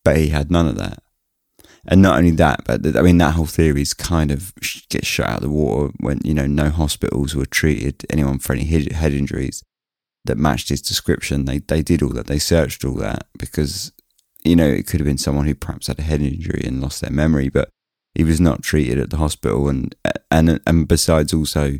But 0.04 0.16
he 0.16 0.28
had 0.28 0.50
none 0.50 0.66
of 0.66 0.76
that. 0.76 1.02
And 1.88 2.02
not 2.02 2.18
only 2.18 2.32
that, 2.32 2.62
but 2.64 2.96
I 2.96 3.02
mean, 3.02 3.18
that 3.18 3.34
whole 3.34 3.46
theory 3.46 3.82
is 3.82 3.94
kind 3.94 4.32
of 4.32 4.52
gets 4.88 5.06
shut 5.06 5.28
out 5.28 5.36
of 5.36 5.42
the 5.42 5.50
water 5.50 5.92
when, 6.00 6.20
you 6.24 6.34
know, 6.34 6.46
no 6.46 6.68
hospitals 6.68 7.36
were 7.36 7.46
treated 7.46 8.04
anyone 8.10 8.40
for 8.40 8.52
any 8.52 8.64
head 8.64 9.12
injuries 9.12 9.62
that 10.24 10.36
matched 10.36 10.70
his 10.70 10.82
description. 10.82 11.44
They, 11.44 11.58
they 11.58 11.82
did 11.82 12.02
all 12.02 12.10
that. 12.10 12.26
They 12.26 12.40
searched 12.40 12.84
all 12.84 12.96
that 12.96 13.28
because, 13.38 13.92
you 14.42 14.56
know, 14.56 14.66
it 14.66 14.88
could 14.88 14.98
have 14.98 15.06
been 15.06 15.18
someone 15.18 15.46
who 15.46 15.54
perhaps 15.54 15.86
had 15.86 16.00
a 16.00 16.02
head 16.02 16.22
injury 16.22 16.62
and 16.64 16.80
lost 16.80 17.00
their 17.00 17.12
memory, 17.12 17.48
but 17.48 17.68
he 18.16 18.24
was 18.24 18.40
not 18.40 18.62
treated 18.62 18.98
at 18.98 19.10
the 19.10 19.18
hospital, 19.18 19.68
and 19.68 19.94
and 20.30 20.58
and 20.66 20.88
besides, 20.88 21.34
also 21.34 21.78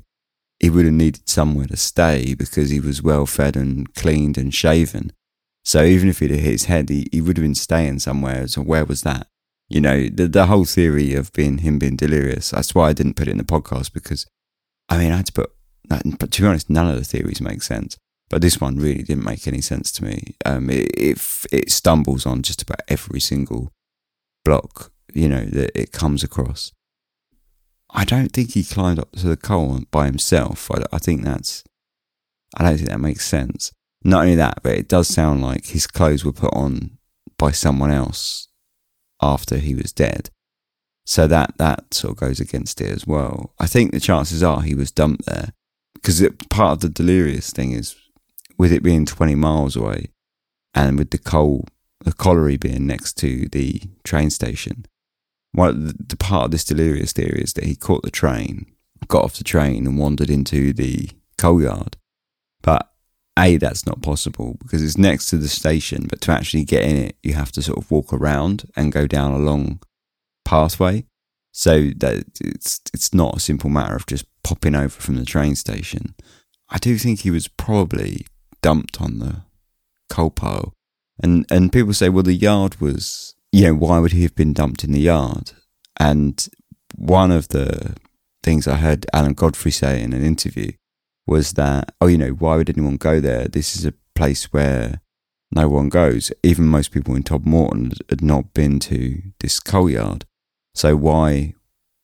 he 0.61 0.70
would 0.70 0.84
have 0.84 0.95
needed 0.95 1.28
somewhere 1.28 1.66
to 1.66 1.76
stay 1.76 2.34
because 2.34 2.70
he 2.70 2.80
was 2.80 3.03
well 3.03 3.26
fed 3.26 3.57
and 3.57 3.95
cleaned 3.95 4.39
and 4.39 4.55
shaven. 4.55 5.12
So 5.64 5.82
even 5.82 6.09
if 6.09 6.18
he'd 6.18 6.30
hit 6.30 6.41
his 6.41 6.64
head, 6.64 6.89
he, 6.89 7.09
he 7.11 7.20
would 7.20 7.37
have 7.37 7.45
been 7.45 7.55
staying 7.55 7.99
somewhere. 7.99 8.47
So 8.49 8.62
where 8.62 8.84
was 8.84 9.03
that? 9.03 9.28
You 9.68 9.80
know, 9.80 10.09
the 10.09 10.28
the 10.28 10.47
whole 10.47 10.66
theory 10.66 11.14
of 11.14 11.32
being 11.32 11.59
him 11.59 11.78
being 11.78 11.97
delirious. 11.97 12.51
That's 12.51 12.74
why 12.74 12.91
I 12.91 12.93
didn't 12.93 13.14
put 13.14 13.28
it 13.28 13.32
in 13.32 13.39
the 13.39 13.45
podcast 13.45 13.93
because, 13.93 14.26
I 14.91 14.99
mean, 14.99 15.12
I 15.12 15.16
had 15.16 15.26
to 15.26 15.32
put. 15.32 15.53
But 15.89 16.32
to 16.32 16.43
be 16.43 16.49
honest, 16.49 16.68
none 16.68 16.89
of 16.89 16.97
the 16.97 17.05
theories 17.05 17.41
make 17.41 17.62
sense. 17.62 17.97
But 18.28 18.43
this 18.43 18.61
one 18.61 18.76
really 18.76 19.05
didn't 19.05 19.24
make 19.24 19.47
any 19.47 19.61
sense 19.61 19.91
to 19.93 20.05
me. 20.05 20.34
Um, 20.45 20.68
it, 20.68 20.91
it, 20.99 21.47
it 21.53 21.70
stumbles 21.70 22.26
on 22.26 22.43
just 22.43 22.61
about 22.61 22.80
every 22.89 23.20
single 23.20 23.70
block 24.45 24.91
you 25.16 25.28
know, 25.28 25.44
that 25.44 25.78
it 25.78 25.92
comes 25.92 26.22
across. 26.22 26.72
I 27.90 28.04
don't 28.04 28.32
think 28.32 28.52
he 28.52 28.64
climbed 28.64 28.98
up 28.98 29.12
to 29.12 29.26
the 29.26 29.36
coal 29.36 29.80
by 29.90 30.06
himself. 30.06 30.70
I, 30.70 30.84
I 30.92 30.98
think 30.98 31.22
that's, 31.24 31.64
I 32.56 32.64
don't 32.64 32.76
think 32.76 32.90
that 32.90 33.00
makes 33.00 33.24
sense. 33.24 33.72
Not 34.04 34.22
only 34.22 34.34
that, 34.36 34.62
but 34.62 34.76
it 34.76 34.88
does 34.88 35.08
sound 35.08 35.42
like 35.42 35.66
his 35.66 35.86
clothes 35.86 36.24
were 36.24 36.32
put 36.32 36.52
on 36.54 36.98
by 37.38 37.50
someone 37.50 37.90
else 37.90 38.48
after 39.20 39.56
he 39.58 39.74
was 39.74 39.92
dead. 39.92 40.30
So 41.04 41.26
that 41.28 41.54
that 41.58 41.94
sort 41.94 42.12
of 42.12 42.16
goes 42.18 42.40
against 42.40 42.80
it 42.80 42.90
as 42.90 43.06
well. 43.06 43.54
I 43.58 43.66
think 43.66 43.92
the 43.92 44.00
chances 44.00 44.42
are 44.42 44.62
he 44.62 44.74
was 44.74 44.90
dumped 44.90 45.24
there 45.26 45.52
because 45.94 46.20
part 46.50 46.72
of 46.72 46.80
the 46.80 46.88
delirious 46.88 47.50
thing 47.50 47.72
is 47.72 47.96
with 48.58 48.72
it 48.72 48.82
being 48.82 49.06
20 49.06 49.34
miles 49.34 49.76
away 49.76 50.08
and 50.74 50.98
with 50.98 51.10
the 51.10 51.18
coal, 51.18 51.66
the 52.04 52.12
colliery 52.12 52.56
being 52.56 52.86
next 52.86 53.14
to 53.18 53.48
the 53.48 53.80
train 54.04 54.30
station, 54.30 54.84
one 55.57 55.94
the 55.98 56.16
part 56.16 56.46
of 56.46 56.50
this 56.50 56.64
delirious 56.64 57.12
theory 57.12 57.40
is 57.40 57.54
that 57.54 57.64
he 57.64 57.74
caught 57.74 58.02
the 58.02 58.11
train, 58.11 58.66
got 59.09 59.24
off 59.24 59.36
the 59.36 59.44
train, 59.44 59.86
and 59.86 59.98
wandered 59.98 60.30
into 60.30 60.72
the 60.72 61.11
coal 61.38 61.62
yard. 61.62 61.96
But 62.62 62.90
a 63.38 63.57
that's 63.57 63.86
not 63.86 64.02
possible 64.02 64.57
because 64.61 64.82
it's 64.82 64.98
next 64.98 65.30
to 65.30 65.36
the 65.36 65.48
station. 65.48 66.07
But 66.09 66.20
to 66.22 66.32
actually 66.32 66.64
get 66.64 66.84
in 66.84 66.96
it, 66.96 67.16
you 67.22 67.34
have 67.34 67.52
to 67.52 67.62
sort 67.62 67.78
of 67.78 67.90
walk 67.90 68.12
around 68.12 68.70
and 68.76 68.92
go 68.92 69.07
down 69.07 69.32
a 69.32 69.38
long 69.38 69.80
pathway. 70.44 71.04
So 71.52 71.90
that 71.96 72.24
it's 72.40 72.80
it's 72.92 73.14
not 73.14 73.36
a 73.36 73.40
simple 73.40 73.70
matter 73.70 73.96
of 73.96 74.07
just 74.07 74.26
popping 74.42 74.74
over 74.74 75.00
from 75.00 75.16
the 75.16 75.24
train 75.24 75.54
station. 75.54 76.14
I 76.68 76.76
do 76.76 76.98
think 76.98 77.20
he 77.20 77.30
was 77.30 77.48
probably 77.48 78.26
dumped 78.61 79.00
on 79.00 79.20
the 79.20 79.42
coal 80.11 80.30
pile. 80.30 80.74
And 81.22 81.46
and 81.50 81.72
people 81.72 81.94
say, 81.94 82.11
well, 82.11 82.24
the 82.24 82.34
yard 82.34 82.78
was 82.80 83.36
you 83.57 83.64
know, 83.64 83.74
why 83.74 83.98
would 83.98 84.12
he 84.12 84.22
have 84.22 84.34
been 84.34 84.52
dumped 84.52 84.84
in 84.84 84.92
the 84.92 85.00
yard? 85.00 85.52
And 85.98 86.46
one 86.94 87.30
of 87.30 87.48
the 87.48 87.96
things 88.42 88.68
I 88.68 88.76
heard 88.76 89.07
Alan 89.14 89.32
Godfrey 89.32 89.70
say 89.70 90.02
in 90.02 90.12
an 90.12 90.22
interview 90.22 90.72
was 91.26 91.54
that, 91.54 91.94
oh, 91.98 92.07
you 92.07 92.18
know, 92.18 92.32
why 92.32 92.57
would 92.57 92.68
anyone 92.68 92.98
go 92.98 93.18
there? 93.18 93.48
This 93.48 93.74
is 93.74 93.86
a 93.86 93.94
place 94.14 94.52
where 94.52 95.00
no 95.50 95.70
one 95.70 95.88
goes. 95.88 96.30
Even 96.42 96.66
most 96.66 96.92
people 96.92 97.16
in 97.16 97.22
Todmorden 97.22 97.94
had 98.11 98.20
not 98.20 98.52
been 98.52 98.78
to 98.80 99.22
this 99.40 99.59
coal 99.59 99.88
yard. 99.88 100.26
So 100.74 100.94
why 100.94 101.54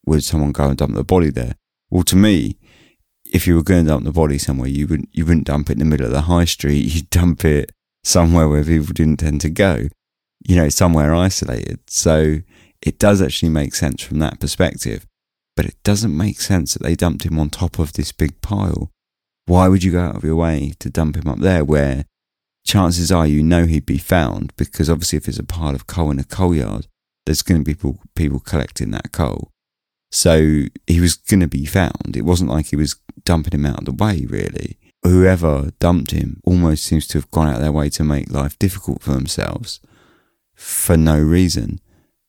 would 0.06 0.24
someone 0.24 0.52
go 0.52 0.68
and 0.70 0.78
dump 0.78 0.94
the 0.94 1.04
body 1.04 1.28
there? 1.28 1.56
Well, 1.90 2.04
to 2.04 2.16
me, 2.16 2.56
if 3.30 3.46
you 3.46 3.56
were 3.56 3.62
going 3.62 3.84
to 3.84 3.90
dump 3.90 4.04
the 4.04 4.12
body 4.12 4.38
somewhere, 4.38 4.70
you 4.70 4.86
wouldn't 4.86 5.10
you 5.12 5.26
wouldn't 5.26 5.48
dump 5.48 5.68
it 5.68 5.74
in 5.74 5.80
the 5.80 5.84
middle 5.84 6.06
of 6.06 6.12
the 6.12 6.22
high 6.22 6.46
street. 6.46 6.86
You'd 6.94 7.10
dump 7.10 7.44
it 7.44 7.72
somewhere 8.04 8.48
where 8.48 8.64
people 8.64 8.94
didn't 8.94 9.20
tend 9.20 9.42
to 9.42 9.50
go 9.50 9.88
you 10.46 10.56
know, 10.56 10.68
somewhere 10.68 11.14
isolated. 11.14 11.78
So 11.88 12.40
it 12.80 12.98
does 12.98 13.22
actually 13.22 13.50
make 13.50 13.74
sense 13.74 14.02
from 14.02 14.18
that 14.18 14.40
perspective. 14.40 15.06
But 15.56 15.66
it 15.66 15.76
doesn't 15.84 16.16
make 16.16 16.40
sense 16.40 16.74
that 16.74 16.82
they 16.82 16.94
dumped 16.94 17.24
him 17.24 17.38
on 17.38 17.50
top 17.50 17.78
of 17.78 17.92
this 17.92 18.12
big 18.12 18.40
pile. 18.40 18.90
Why 19.46 19.68
would 19.68 19.84
you 19.84 19.92
go 19.92 20.00
out 20.00 20.16
of 20.16 20.24
your 20.24 20.36
way 20.36 20.72
to 20.78 20.90
dump 20.90 21.16
him 21.16 21.28
up 21.28 21.40
there 21.40 21.64
where 21.64 22.06
chances 22.64 23.12
are 23.12 23.26
you 23.26 23.42
know 23.42 23.66
he'd 23.66 23.86
be 23.86 23.98
found? 23.98 24.54
Because 24.56 24.88
obviously, 24.88 25.18
if 25.18 25.24
there's 25.24 25.38
a 25.38 25.44
pile 25.44 25.74
of 25.74 25.86
coal 25.86 26.10
in 26.10 26.18
a 26.18 26.24
coal 26.24 26.54
yard, 26.54 26.86
there's 27.26 27.42
going 27.42 27.60
to 27.60 27.64
be 27.64 27.74
people, 27.74 28.00
people 28.14 28.40
collecting 28.40 28.92
that 28.92 29.12
coal. 29.12 29.50
So 30.10 30.64
he 30.86 31.00
was 31.00 31.16
going 31.16 31.40
to 31.40 31.48
be 31.48 31.66
found. 31.66 32.16
It 32.16 32.24
wasn't 32.24 32.50
like 32.50 32.66
he 32.66 32.76
was 32.76 32.96
dumping 33.24 33.52
him 33.52 33.66
out 33.66 33.80
of 33.80 33.84
the 33.84 33.92
way, 33.92 34.26
really. 34.28 34.78
Whoever 35.02 35.72
dumped 35.80 36.12
him 36.12 36.40
almost 36.44 36.84
seems 36.84 37.06
to 37.08 37.18
have 37.18 37.30
gone 37.30 37.48
out 37.48 37.56
of 37.56 37.62
their 37.62 37.72
way 37.72 37.88
to 37.90 38.04
make 38.04 38.30
life 38.30 38.58
difficult 38.58 39.02
for 39.02 39.12
themselves 39.12 39.80
for 40.62 40.96
no 40.96 41.18
reason, 41.18 41.80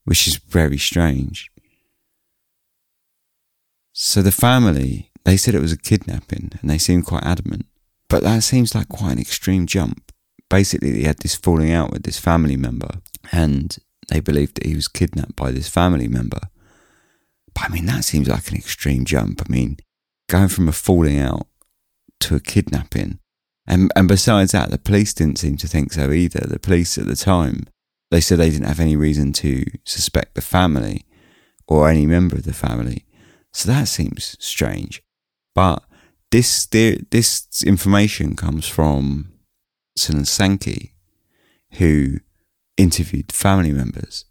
which 0.05 0.27
is 0.27 0.37
very 0.37 0.77
strange. 0.77 1.51
So 3.93 4.21
the 4.21 4.31
family, 4.31 5.11
they 5.23 5.37
said 5.37 5.53
it 5.53 5.61
was 5.61 5.71
a 5.71 5.77
kidnapping 5.77 6.51
and 6.59 6.69
they 6.69 6.79
seemed 6.79 7.05
quite 7.05 7.23
adamant. 7.23 7.67
But 8.09 8.23
that 8.23 8.43
seems 8.43 8.73
like 8.73 8.89
quite 8.89 9.13
an 9.13 9.19
extreme 9.19 9.67
jump. 9.67 10.11
Basically, 10.49 10.91
he 10.93 11.03
had 11.03 11.19
this 11.19 11.35
falling 11.35 11.71
out 11.71 11.91
with 11.91 12.03
this 12.03 12.19
family 12.19 12.57
member 12.57 13.01
and 13.31 13.77
they 14.09 14.19
believed 14.19 14.55
that 14.55 14.65
he 14.65 14.75
was 14.75 14.87
kidnapped 14.87 15.35
by 15.35 15.51
this 15.51 15.69
family 15.69 16.07
member. 16.07 16.41
But 17.53 17.65
I 17.65 17.69
mean, 17.69 17.85
that 17.85 18.03
seems 18.03 18.27
like 18.27 18.49
an 18.49 18.57
extreme 18.57 19.05
jump. 19.05 19.41
I 19.41 19.51
mean, 19.51 19.77
going 20.27 20.49
from 20.49 20.67
a 20.67 20.73
falling 20.73 21.19
out 21.19 21.47
to 22.21 22.35
a 22.35 22.39
kidnapping. 22.39 23.19
And, 23.67 23.91
and 23.95 24.07
besides 24.07 24.51
that, 24.51 24.71
the 24.71 24.77
police 24.77 25.13
didn't 25.13 25.37
seem 25.37 25.55
to 25.57 25.67
think 25.67 25.93
so 25.93 26.11
either. 26.11 26.41
The 26.41 26.59
police 26.59 26.97
at 26.97 27.07
the 27.07 27.15
time, 27.15 27.67
they 28.13 28.21
said 28.21 28.37
they 28.37 28.49
didn't 28.51 28.67
have 28.67 28.79
any 28.79 28.95
reason 28.95 29.33
to 29.33 29.65
suspect 29.85 30.35
the 30.35 30.41
family 30.41 31.05
or 31.67 31.89
any 31.89 32.05
member 32.05 32.35
of 32.35 32.43
the 32.43 32.53
family. 32.53 33.05
So 33.51 33.69
that 33.69 33.87
seems 33.87 34.37
strange. 34.39 35.01
But 35.55 35.83
this 36.31 36.65
this 36.67 37.63
information 37.65 38.35
comes 38.35 38.67
from 38.67 39.33
Sankey, 39.95 40.93
who 41.73 42.19
interviewed 42.77 43.31
family 43.31 43.71
members, 43.71 44.25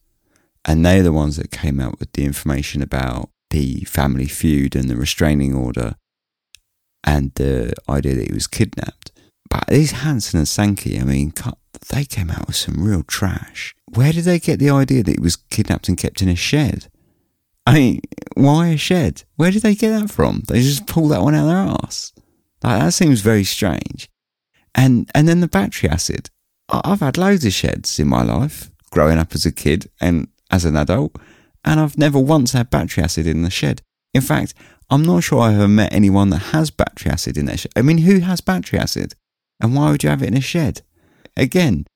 and 0.64 0.84
they're 0.84 1.02
the 1.02 1.12
ones 1.12 1.36
that 1.36 1.50
came 1.50 1.80
out 1.80 1.98
with 1.98 2.12
the 2.12 2.24
information 2.24 2.82
about 2.82 3.30
the 3.50 3.80
family 3.84 4.26
feud 4.26 4.76
and 4.76 4.88
the 4.88 4.96
restraining 4.96 5.54
order, 5.54 5.96
and 7.04 7.32
the 7.34 7.72
idea 7.88 8.14
that 8.14 8.28
he 8.28 8.34
was 8.34 8.46
kidnapped. 8.46 9.12
But 9.50 9.66
these 9.66 9.92
Hanson 9.92 10.38
and 10.38 10.48
Sankey, 10.48 10.98
I 10.98 11.04
mean, 11.04 11.32
they 11.88 12.04
came 12.04 12.30
out 12.30 12.46
with 12.46 12.56
some 12.56 12.82
real 12.84 13.02
trash. 13.02 13.74
Where 13.94 14.12
did 14.12 14.24
they 14.24 14.38
get 14.38 14.58
the 14.58 14.70
idea 14.70 15.02
that 15.02 15.16
he 15.16 15.20
was 15.20 15.36
kidnapped 15.36 15.88
and 15.88 15.98
kept 15.98 16.22
in 16.22 16.28
a 16.28 16.36
shed? 16.36 16.88
I 17.66 17.74
mean, 17.74 18.00
why 18.34 18.68
a 18.68 18.76
shed? 18.76 19.22
Where 19.36 19.50
did 19.50 19.62
they 19.62 19.74
get 19.74 19.90
that 19.90 20.10
from? 20.10 20.42
They 20.48 20.60
just 20.60 20.86
pulled 20.86 21.12
that 21.12 21.22
one 21.22 21.34
out 21.34 21.42
of 21.42 21.48
their 21.48 21.56
ass. 21.84 22.12
Like 22.62 22.80
that 22.80 22.92
seems 22.92 23.20
very 23.20 23.44
strange. 23.44 24.08
And 24.74 25.10
and 25.14 25.28
then 25.28 25.40
the 25.40 25.48
battery 25.48 25.88
acid. 25.88 26.30
I've 26.68 27.00
had 27.00 27.18
loads 27.18 27.44
of 27.44 27.52
sheds 27.52 27.98
in 27.98 28.08
my 28.08 28.22
life, 28.22 28.70
growing 28.90 29.18
up 29.18 29.34
as 29.34 29.44
a 29.44 29.52
kid 29.52 29.90
and 30.00 30.28
as 30.50 30.64
an 30.64 30.76
adult, 30.76 31.16
and 31.64 31.78
I've 31.80 31.98
never 31.98 32.18
once 32.18 32.52
had 32.52 32.70
battery 32.70 33.04
acid 33.04 33.26
in 33.26 33.42
the 33.42 33.50
shed. 33.50 33.82
In 34.14 34.22
fact, 34.22 34.54
I'm 34.90 35.04
not 35.04 35.22
sure 35.22 35.40
I've 35.40 35.54
ever 35.54 35.68
met 35.68 35.92
anyone 35.92 36.30
that 36.30 36.38
has 36.38 36.70
battery 36.70 37.10
acid 37.10 37.36
in 37.36 37.46
their 37.46 37.56
shed. 37.56 37.72
I 37.76 37.82
mean, 37.82 37.98
who 37.98 38.20
has 38.20 38.40
battery 38.40 38.78
acid? 38.78 39.14
And 39.60 39.74
why 39.74 39.90
would 39.90 40.02
you 40.02 40.10
have 40.10 40.22
it 40.22 40.28
in 40.28 40.36
a 40.36 40.40
shed? 40.40 40.82
Again, 41.36 41.86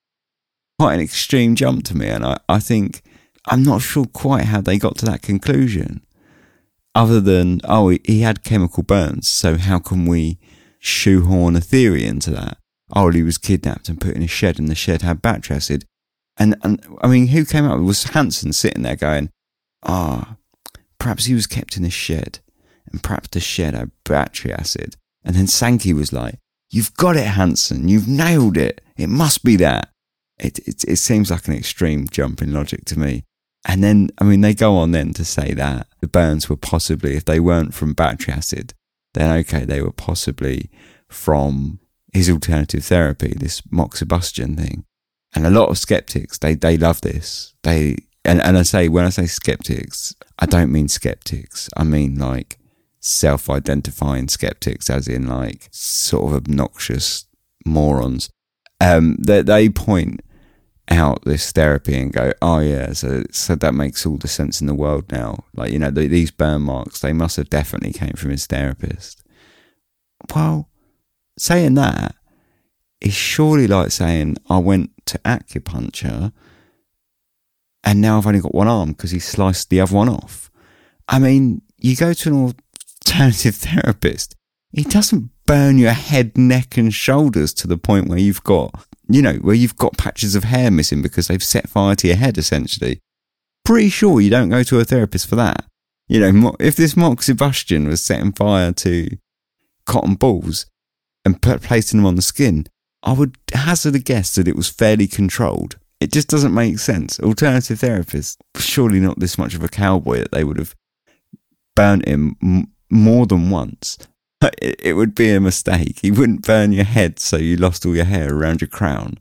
quite 0.79 0.95
an 0.95 1.01
extreme 1.01 1.55
jump 1.55 1.85
to 1.85 1.97
me, 1.97 2.09
and 2.09 2.25
I, 2.25 2.39
I 2.49 2.59
think 2.59 3.03
I'm 3.47 3.63
not 3.63 3.83
sure 3.83 4.07
quite 4.07 4.47
how 4.47 4.61
they 4.61 4.79
got 4.79 4.97
to 4.99 5.07
that 5.07 5.23
conclusion. 5.23 6.05
Other 6.95 7.21
than, 7.21 7.61
oh, 7.65 7.97
he 8.05 8.21
had 8.21 8.43
chemical 8.43 8.83
burns, 8.83 9.29
so 9.29 9.59
how 9.59 9.79
can 9.79 10.07
we 10.07 10.39
shoehorn 10.79 11.55
a 11.57 11.61
theory 11.61 12.07
into 12.07 12.31
that? 12.31 12.59
Oh, 12.95 13.11
he 13.11 13.23
was 13.23 13.39
kidnapped 13.39 13.89
and 13.89 14.01
put 14.01 14.17
in 14.17 14.23
a 14.23 14.27
shed, 14.27 14.59
and 14.59 14.69
the 14.69 14.75
shed 14.75 15.03
had 15.03 15.21
battery 15.21 15.57
acid. 15.57 15.85
And, 16.39 16.57
and 16.63 16.85
I 17.03 17.09
mean, 17.09 17.29
who 17.29 17.45
came 17.45 17.65
up? 17.65 17.79
Was 17.81 18.05
Hanson 18.05 18.53
sitting 18.53 18.83
there 18.83 18.97
going, 18.97 19.31
ah, 19.83 20.37
oh, 20.37 20.79
perhaps 20.99 21.27
he 21.27 21.35
was 21.35 21.47
kept 21.47 21.77
in 21.77 21.85
a 21.85 21.91
shed, 21.91 22.39
and 22.91 23.03
perhaps 23.03 23.29
the 23.29 23.41
shed 23.41 23.75
had 23.75 23.91
battery 24.05 24.53
acid. 24.53 24.97
And 25.25 25.37
then 25.37 25.47
Sankey 25.47 25.93
was 25.93 26.13
like, 26.13 26.39
You've 26.71 26.95
got 26.95 27.17
it, 27.17 27.27
Hanson. 27.27 27.89
You've 27.89 28.09
nailed 28.09 28.57
it. 28.57 28.81
It 28.97 29.09
must 29.09 29.45
be 29.45 29.57
that. 29.57 29.91
It, 30.39 30.59
it, 30.61 30.85
it 30.85 30.97
seems 30.97 31.31
like 31.31 31.49
an 31.49 31.55
extreme 31.55 32.07
jump 32.09 32.43
in 32.43 32.53
logic 32.53 32.85
to 32.87 32.99
me. 32.99 33.25
And 33.65 33.83
then, 33.83 34.11
I 34.19 34.25
mean, 34.25 34.43
they 34.43 34.55
go 34.55 34.77
on 34.77 34.93
then 34.93 35.13
to 35.15 35.25
say 35.25 35.53
that 35.55 35.89
the 36.01 36.09
burns 36.09 36.49
were 36.49 36.57
possibly, 36.57 37.17
if 37.17 37.25
they 37.25 37.41
weren't 37.41 37.75
from 37.75 37.95
battery 37.95 38.35
acid, 38.35 38.75
then 39.15 39.37
okay, 39.39 39.65
they 39.65 39.83
were 39.83 39.93
possibly 39.93 40.71
from 41.09 41.81
his 42.13 42.31
alternative 42.31 42.85
therapy, 42.85 43.35
this 43.37 43.61
moxibustion 43.63 44.57
thing. 44.57 44.85
And 45.35 45.47
a 45.47 45.51
lot 45.51 45.69
of 45.69 45.79
skeptics, 45.79 46.39
they, 46.39 46.55
they 46.55 46.77
love 46.77 47.01
this. 47.01 47.55
They, 47.63 47.97
and, 48.25 48.41
and 48.41 48.57
I 48.57 48.63
say, 48.63 48.89
when 48.89 49.05
I 49.05 49.11
say 49.11 49.27
skeptics, 49.27 50.15
I 50.39 50.47
don't 50.47 50.73
mean 50.73 50.89
skeptics. 50.89 51.69
I 51.77 51.85
mean 51.85 52.17
like 52.19 52.59
self 53.07 53.49
identifying 53.49 54.29
skeptics, 54.29 54.91
as 54.91 55.07
in 55.07 55.27
like 55.27 55.69
sort 55.71 56.31
of 56.31 56.37
obnoxious 56.37 57.27
morons. 57.65 58.29
Um, 58.81 59.17
that 59.21 59.47
they, 59.47 59.71
point 59.71 60.21
out 60.89 61.25
this 61.25 61.51
therapy 61.51 61.99
and 61.99 62.13
go, 62.13 62.33
oh 62.43 62.59
yeah, 62.59 62.93
so 62.93 63.25
so 63.31 63.55
that 63.55 63.75
makes 63.75 64.05
all 64.05 64.17
the 64.17 64.29
sense 64.29 64.61
in 64.61 64.67
the 64.67 64.75
world 64.75 65.11
now. 65.11 65.45
Like 65.55 65.73
you 65.73 65.79
know, 65.79 65.91
the, 65.91 66.07
these 66.09 66.31
burn 66.31 66.63
marks, 66.63 67.01
they 67.01 67.13
must 67.13 67.37
have 67.37 67.49
definitely 67.49 67.93
came 67.93 68.15
from 68.15 68.31
his 68.31 68.47
therapist. 68.47 69.23
Well, 70.35 70.69
saying 71.39 71.75
that 71.75 72.15
is 73.01 73.15
surely 73.15 73.67
like 73.67 73.93
saying 73.93 74.37
I 74.49 74.59
went 74.59 74.91
to 75.07 75.19
acupuncture 75.19 76.33
and 77.85 78.01
now 78.01 78.19
I've 78.19 78.27
only 78.27 78.41
got 78.41 78.55
one 78.55 78.67
arm 78.67 78.91
because 78.91 79.13
he 79.13 79.21
sliced 79.21 79.71
the 79.71 79.81
other 79.81 79.95
one 79.95 80.09
off. 80.09 80.51
I 81.09 81.21
mean, 81.21 81.63
you 81.79 81.95
go 81.95 82.13
to 82.13 82.29
an 82.29 82.55
alternative 83.07 83.55
therapist, 83.55 84.35
he 84.73 84.83
doesn't 84.83 85.31
burn 85.47 85.79
your 85.79 85.93
head, 85.93 86.37
neck, 86.37 86.77
and 86.77 86.93
shoulders 86.93 87.55
to 87.55 87.67
the 87.67 87.79
point 87.79 88.09
where 88.09 88.19
you've 88.19 88.45
got 88.45 88.87
you 89.09 89.23
know, 89.23 89.35
where 89.35 89.55
you've 89.55 89.77
got 89.77 89.97
patches 89.97 90.35
of 90.35 90.45
hair 90.45 90.71
missing 90.71 91.03
because 91.03 91.29
they've 91.29 91.43
set 91.43 91.69
fire 91.69 91.95
to 91.97 92.09
your 92.09 92.17
head, 92.17 92.39
essentially. 92.39 93.01
Pretty 93.65 93.89
sure 93.89 94.21
you 94.21 94.31
don't 94.31 94.49
go 94.49 94.63
to 94.65 94.81
a 94.81 94.85
therapist 94.85 95.29
for 95.29 95.37
that. 95.37 95.65
You 96.09 96.21
know, 96.21 96.57
if 96.61 96.77
this 96.77 96.95
moxibustion 96.95 97.87
was 97.87 98.03
setting 98.03 98.33
fire 98.33 98.73
to 98.73 99.09
cotton 99.85 100.15
balls 100.15 100.67
and 101.25 101.41
put, 101.41 101.63
placing 101.63 101.99
them 101.99 102.07
on 102.07 102.17
the 102.17 102.23
skin, 102.23 102.67
I 103.03 103.13
would 103.13 103.37
hazard 103.53 103.95
a 103.95 104.01
guess 104.01 104.35
that 104.35 104.49
it 104.49 104.57
was 104.57 104.69
fairly 104.69 105.07
controlled. 105.07 105.79
It 106.01 106.13
just 106.13 106.29
doesn't 106.29 106.55
make 106.55 106.79
sense. 106.79 107.19
Alternative 107.21 107.79
therapists, 107.79 108.37
surely 108.57 109.01
not 109.01 109.19
this 109.19 109.39
much 109.39 109.55
of 109.55 109.65
a 109.65 109.69
cowboy 109.69 110.19
that 110.19 110.33
they 110.33 110.45
would 110.45 110.59
have 110.59 110.75
burnt 111.75 112.07
him 112.07 112.37
more 112.91 113.27
than 113.27 113.51
once 113.51 113.99
it 114.59 114.95
would 114.95 115.15
be 115.15 115.31
a 115.31 115.41
mistake. 115.41 116.01
He 116.03 116.11
wouldn't 116.11 116.47
burn 116.47 116.73
your 116.73 116.85
head 116.85 117.19
so 117.19 117.37
you 117.37 117.57
lost 117.57 117.87
all 117.87 117.97
your 117.97 118.05
hair 118.05 118.35
around 118.35 118.61
your 118.61 118.69
crown 118.69 119.19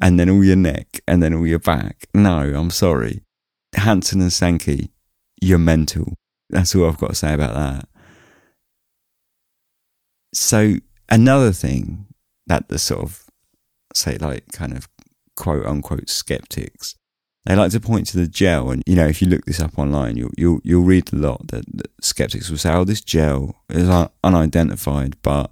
and 0.00 0.18
then 0.18 0.28
all 0.28 0.44
your 0.44 0.56
neck 0.56 1.00
and 1.06 1.22
then 1.22 1.34
all 1.34 1.46
your 1.46 1.58
back. 1.58 2.06
No, 2.14 2.38
I'm 2.38 2.70
sorry. 2.70 3.22
Hanson 3.74 4.20
and 4.20 4.32
Sankey, 4.32 4.90
you're 5.40 5.58
mental. 5.58 6.14
That's 6.50 6.74
all 6.74 6.88
I've 6.88 6.98
got 6.98 7.10
to 7.10 7.14
say 7.14 7.32
about 7.32 7.54
that. 7.54 7.88
So, 10.32 10.76
another 11.08 11.52
thing 11.52 12.06
that 12.46 12.68
the 12.68 12.78
sort 12.78 13.02
of, 13.02 13.24
say, 13.94 14.18
like 14.18 14.52
kind 14.52 14.76
of 14.76 14.88
quote 15.34 15.66
unquote 15.66 16.08
skeptics 16.08 16.94
they 17.46 17.54
like 17.54 17.70
to 17.72 17.80
point 17.80 18.08
to 18.08 18.16
the 18.16 18.26
gel, 18.26 18.70
and 18.70 18.82
you 18.86 18.96
know, 18.96 19.06
if 19.06 19.22
you 19.22 19.28
look 19.28 19.44
this 19.44 19.60
up 19.60 19.78
online, 19.78 20.16
you'll 20.16 20.32
you'll 20.36 20.60
you'll 20.64 20.82
read 20.82 21.12
a 21.12 21.16
lot 21.16 21.46
that, 21.48 21.64
that 21.76 21.90
skeptics 22.02 22.50
will 22.50 22.58
say, 22.58 22.72
"Oh, 22.72 22.84
this 22.84 23.00
gel 23.00 23.54
is 23.70 23.88
un- 23.88 24.10
unidentified," 24.24 25.16
but 25.22 25.50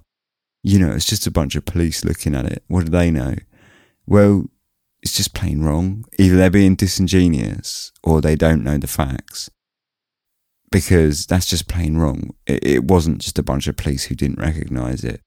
you 0.61 0.79
know, 0.79 0.91
it's 0.91 1.05
just 1.05 1.27
a 1.27 1.31
bunch 1.31 1.55
of 1.55 1.63
police 1.63 2.03
looking 2.03 2.35
at 2.35 2.45
it. 2.45 2.63
What 2.67 2.85
do 2.85 2.91
they 2.91 3.11
know? 3.11 3.35
Well, 4.07 4.45
it's 5.03 5.15
just 5.15 5.35
plain 5.35 5.61
wrong. 5.61 6.03
Either 6.17 6.35
they're 6.35 6.49
being 6.49 6.73
disingenuous 6.73 7.91
or 8.03 8.19
they 8.19 8.35
don't 8.35 8.63
know 8.63 8.79
the 8.79 8.87
facts. 8.87 9.49
Because 10.71 11.27
that's 11.27 11.45
just 11.45 11.67
plain 11.67 11.97
wrong. 11.97 12.31
It, 12.47 12.65
it 12.65 12.83
wasn't 12.85 13.19
just 13.19 13.37
a 13.37 13.43
bunch 13.43 13.67
of 13.67 13.77
police 13.77 14.05
who 14.05 14.15
didn't 14.15 14.39
recognize 14.39 15.03
it. 15.03 15.21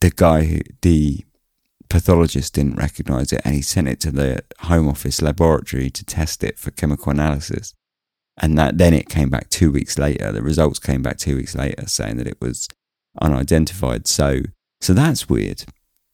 The 0.00 0.10
guy 0.10 0.46
who, 0.46 0.60
the 0.80 1.26
pathologist 1.90 2.54
didn't 2.54 2.76
recognize 2.76 3.32
it 3.32 3.42
and 3.44 3.54
he 3.54 3.60
sent 3.60 3.88
it 3.88 4.00
to 4.00 4.10
the 4.10 4.42
Home 4.60 4.88
Office 4.88 5.20
laboratory 5.20 5.90
to 5.90 6.04
test 6.04 6.42
it 6.42 6.58
for 6.58 6.70
chemical 6.70 7.10
analysis. 7.10 7.74
And 8.38 8.56
that 8.56 8.78
then 8.78 8.94
it 8.94 9.10
came 9.10 9.28
back 9.28 9.50
two 9.50 9.70
weeks 9.70 9.98
later. 9.98 10.32
The 10.32 10.40
results 10.40 10.78
came 10.78 11.02
back 11.02 11.18
two 11.18 11.36
weeks 11.36 11.54
later 11.54 11.86
saying 11.86 12.16
that 12.16 12.28
it 12.28 12.40
was 12.40 12.68
unidentified. 13.20 14.06
So, 14.06 14.40
so 14.80 14.94
that's 14.94 15.28
weird. 15.28 15.64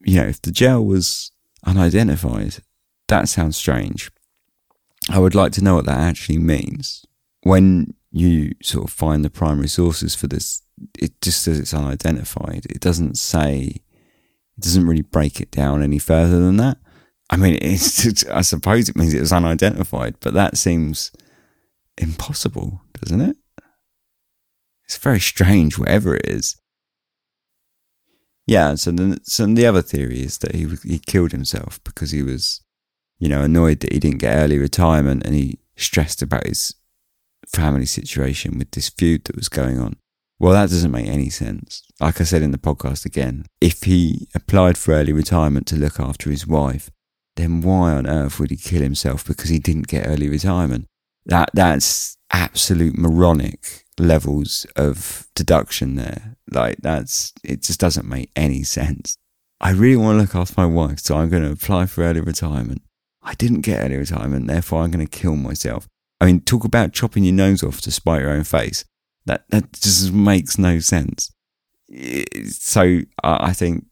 You 0.01 0.23
know, 0.23 0.27
if 0.27 0.43
the 0.43 0.51
gel 0.51 0.85
was 0.85 1.31
unidentified, 1.65 2.57
that 3.09 3.29
sounds 3.29 3.57
strange. 3.57 4.11
I 5.09 5.19
would 5.21 5.35
like 5.35 5.53
to 5.53 5.63
know 5.63 5.77
what 5.77 5.87
that 5.87 6.01
actually 6.01 6.39
means. 6.39 7.05
When 7.43 7.95
you 8.11 8.55
sort 8.63 8.85
of 8.85 8.93
find 8.93 9.25
the 9.25 9.31
primary 9.31 9.69
sources 9.69 10.15
for 10.15 10.27
this, 10.27 10.63
it 10.99 11.21
just 11.21 11.43
says 11.43 11.61
it's 11.61 11.75
unidentified. 11.75 12.67
It 12.69 12.81
doesn't 12.81 13.19
say 13.19 13.83
it 14.59 14.63
doesn't 14.63 14.87
really 14.87 15.03
break 15.03 15.41
it 15.41 15.51
down 15.51 15.83
any 15.83 15.99
further 15.99 16.41
than 16.41 16.57
that. 16.59 16.79
I 17.31 17.37
mean, 17.37 17.59
it's, 17.63 18.25
I 18.27 18.43
suppose 18.43 18.89
it 18.89 18.97
means 18.97 19.15
it 19.15 19.21
was 19.21 19.33
unidentified, 19.33 20.17
but 20.21 20.35
that 20.35 20.57
seems 20.57 21.13
impossible, 21.99 22.81
doesn't 23.01 23.21
it? 23.21 23.37
It's 24.85 24.99
very 24.99 25.21
strange, 25.21 25.79
whatever 25.79 26.15
it 26.15 26.27
is. 26.27 26.57
Yeah, 28.47 28.77
so 28.77 28.93
the, 28.93 29.19
so 29.25 29.45
the 29.47 29.67
other 29.67 29.83
theory 29.83 30.21
is 30.21 30.39
that 30.39 30.55
he 30.55 30.69
he 30.85 31.01
killed 31.01 31.33
himself 31.33 31.83
because 31.83 32.13
he 32.13 32.23
was, 32.23 32.63
you 33.19 33.29
know, 33.29 33.43
annoyed 33.43 33.81
that 33.81 33.93
he 33.93 33.99
didn't 33.99 34.21
get 34.21 34.37
early 34.37 34.59
retirement 34.59 35.27
and 35.27 35.35
he 35.35 35.59
stressed 35.77 36.23
about 36.23 36.47
his 36.47 36.77
family 37.49 37.87
situation 37.87 38.57
with 38.59 38.71
this 38.71 38.89
feud 38.89 39.25
that 39.25 39.35
was 39.35 39.49
going 39.49 39.81
on. 39.81 39.97
Well, 40.39 40.53
that 40.53 40.69
doesn't 40.69 40.91
make 40.91 41.07
any 41.07 41.31
sense. 41.31 41.83
Like 41.99 42.21
I 42.21 42.25
said 42.25 42.43
in 42.43 42.51
the 42.51 42.59
podcast 42.59 43.07
again, 43.07 43.47
if 43.61 43.85
he 43.85 44.29
applied 44.35 44.77
for 44.77 44.93
early 44.93 45.13
retirement 45.13 45.67
to 45.69 45.77
look 45.77 45.99
after 45.99 46.31
his 46.31 46.47
wife, 46.47 46.91
then 47.37 47.63
why 47.63 47.93
on 47.93 48.07
earth 48.07 48.39
would 48.39 48.51
he 48.51 48.57
kill 48.57 48.83
himself 48.83 49.25
because 49.25 49.49
he 49.49 49.59
didn't 49.59 49.89
get 49.89 50.07
early 50.07 50.29
retirement? 50.29 50.87
That 51.25 51.51
that's 51.55 52.17
absolute 52.31 52.99
moronic 52.99 53.85
levels 53.99 54.67
of 54.77 55.27
deduction 55.35 55.95
there. 55.97 56.37
Like 56.51 56.79
that's 56.83 57.33
it 57.43 57.63
just 57.63 57.81
doesn't 57.81 58.09
make 58.09 58.31
any 58.37 58.63
sense. 58.63 59.17
I 59.61 59.71
really 59.71 59.97
want 59.97 60.17
to 60.17 60.23
look 60.23 60.35
after 60.35 60.55
my 60.61 60.67
wife, 60.67 61.01
so 61.01 61.17
I'm 61.17 61.31
going 61.31 61.45
to 61.45 61.53
apply 61.53 61.87
for 61.87 62.05
early 62.05 62.21
retirement. 62.21 62.83
I 63.23 63.35
didn't 63.35 63.63
get 63.63 63.83
early 63.83 63.97
retirement, 63.97 64.49
therefore 64.49 64.83
I'm 64.83 64.91
going 64.91 65.07
to 65.07 65.19
kill 65.19 65.35
myself. 65.35 65.89
I 66.21 66.27
mean, 66.27 66.41
talk 66.41 66.65
about 66.65 66.93
chopping 66.93 67.25
your 67.25 67.35
nose 67.35 67.63
off 67.63 67.81
to 67.83 67.91
spite 67.91 68.21
your 68.21 68.31
own 68.31 68.45
face. 68.45 68.85
That 69.27 69.45
that 69.51 69.73
just 69.73 70.13
makes 70.13 70.59
no 70.59 70.79
sense. 70.79 71.33
So 72.49 73.01
I 73.23 73.53
think 73.53 73.87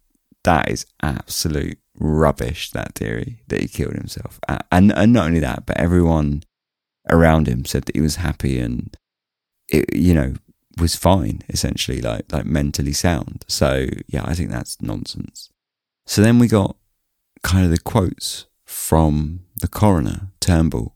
that 0.45 0.70
is 0.70 0.87
absolute 1.03 1.78
rubbish. 1.99 2.70
That 2.70 2.95
theory 2.95 3.43
that 3.49 3.61
he 3.61 3.68
killed 3.68 3.95
himself, 3.95 4.41
and 4.70 4.93
and 4.93 5.12
not 5.12 5.26
only 5.26 5.41
that, 5.41 5.66
but 5.66 5.76
everyone 5.76 6.43
around 7.11 7.49
him 7.49 7.64
said 7.64 7.85
that 7.85 7.97
he 7.97 8.01
was 8.01 8.16
happy 8.16 8.59
and 8.59 8.97
it, 9.68 9.95
you 9.95 10.14
know 10.14 10.35
was 10.78 10.97
fine 10.97 11.41
essentially, 11.49 12.01
like 12.01 12.32
like 12.32 12.47
mentally 12.47 12.93
sound. 12.93 13.45
So 13.49 13.87
yeah, 14.07 14.24
I 14.24 14.35
think 14.35 14.51
that's 14.51 14.80
nonsense. 14.80 15.51
So 16.07 16.22
then 16.22 16.39
we 16.39 16.49
got 16.49 16.76
kind 17.43 17.64
of 17.64 17.70
the 17.70 17.78
quotes 17.78 18.47
from 18.64 19.41
the 19.57 19.68
coroner, 19.68 20.32
Turnbull. 20.41 20.95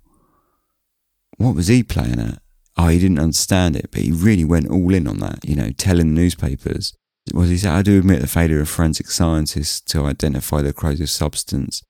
What 1.36 1.54
was 1.54 1.68
he 1.68 1.82
playing 1.82 2.18
at? 2.20 2.42
Oh, 2.78 2.88
he 2.88 3.00
didn't 3.00 3.18
understand 3.18 3.74
it, 3.74 3.88
but 3.90 4.02
he 4.02 4.12
really 4.12 4.44
went 4.44 4.70
all 4.70 4.94
in 4.94 5.08
on 5.08 5.18
that, 5.18 5.40
you 5.44 5.56
know, 5.56 5.70
telling 5.72 6.14
the 6.14 6.20
newspapers. 6.20 6.94
Was 7.34 7.50
he 7.50 7.58
said, 7.58 7.72
I 7.72 7.82
do 7.82 7.98
admit 7.98 8.20
the 8.20 8.28
failure 8.28 8.60
of 8.60 8.68
forensic 8.68 9.10
scientists 9.10 9.80
to 9.92 10.06
identify 10.06 10.62
the 10.62 10.72
corrosive 10.72 11.10
substance. 11.10 11.82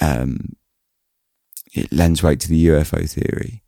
Um, 0.00 0.56
it 1.72 1.92
lends 1.92 2.22
weight 2.22 2.40
to 2.40 2.48
the 2.48 2.66
UFO 2.66 3.08
theory. 3.08 3.62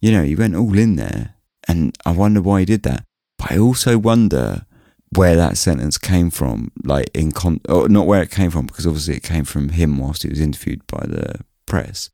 You 0.00 0.12
know, 0.12 0.22
he 0.22 0.36
went 0.36 0.54
all 0.54 0.78
in 0.78 0.96
there, 0.96 1.34
and 1.66 1.96
I 2.06 2.12
wonder 2.12 2.40
why 2.40 2.60
he 2.60 2.66
did 2.66 2.84
that. 2.84 3.04
But 3.36 3.52
I 3.52 3.58
also 3.58 3.98
wonder 3.98 4.66
where 5.14 5.36
that 5.36 5.56
sentence 5.56 5.98
came 5.98 6.30
from, 6.30 6.70
like 6.84 7.10
in 7.14 7.32
con, 7.32 7.60
or 7.68 7.88
not 7.88 8.06
where 8.06 8.22
it 8.22 8.30
came 8.30 8.50
from, 8.50 8.66
because 8.66 8.86
obviously 8.86 9.16
it 9.16 9.22
came 9.22 9.44
from 9.44 9.70
him 9.70 9.98
whilst 9.98 10.22
he 10.22 10.28
was 10.28 10.40
interviewed 10.40 10.86
by 10.86 11.04
the 11.06 11.40
press. 11.66 12.10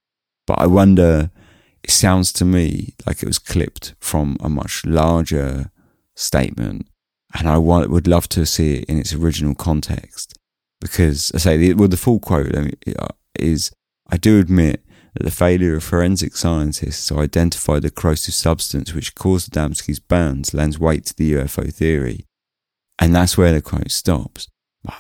But 0.47 0.61
I 0.61 0.67
wonder, 0.67 1.31
it 1.85 1.91
sounds 1.91 2.33
to 2.35 2.45
me 2.45 2.95
like 3.07 3.23
it 3.23 3.27
was 3.27 3.39
clipped 3.39 3.95
from 4.01 4.37
a 4.41 4.49
much 4.49 4.85
larger 4.85 5.71
statement, 6.15 6.89
and 7.39 7.49
I 7.49 7.59
want, 7.59 7.91
would 7.91 8.07
love 8.07 8.29
to 8.31 8.47
see 8.47 8.79
it 8.79 8.85
in 8.85 8.99
its 8.99 9.13
original 9.13 9.55
context. 9.55 10.39
Because 10.81 11.31
I 11.35 11.39
say, 11.39 11.73
well, 11.73 11.89
the 11.89 11.97
full 11.97 12.21
quote 12.21 12.55
uh, 12.55 13.09
is, 13.39 13.71
I 14.11 14.17
do 14.17 14.39
admit 14.39 14.85
that 15.15 15.23
the 15.23 15.31
failure 15.31 15.77
of 15.77 15.85
forensic 15.85 16.37
scientists 16.37 17.07
to 17.07 17.21
identify 17.21 17.79
the 17.79 17.91
corrosive 17.91 18.35
substance 18.35 18.93
which 18.93 19.15
caused 19.15 19.53
Adamski's 19.53 20.01
burns 20.01 20.53
lends 20.53 20.79
weight 20.79 21.07
to 21.07 21.17
the 21.17 21.35
UFO 21.35 21.73
theory 21.73 22.27
and 22.99 23.15
that's 23.15 23.37
where 23.37 23.53
the 23.53 23.63
quote 23.63 23.91
stops. 23.91 24.49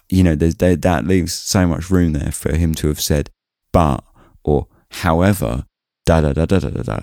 You 0.09 0.22
know, 0.22 0.35
there, 0.35 0.76
that 0.76 1.07
leaves 1.07 1.35
so 1.35 1.66
much 1.66 1.91
room 1.91 2.12
there 2.14 2.32
for 2.32 2.55
him 2.55 2.74
to 2.76 2.89
have 2.89 3.01
said, 3.01 3.30
but, 3.72 4.03
or 4.43 4.68
however, 4.91 5.64
da 6.05 6.20
da 6.20 6.32
da 6.32 6.44
da 6.46 6.59
da 6.59 6.70
da 6.70 6.82
da. 6.82 6.98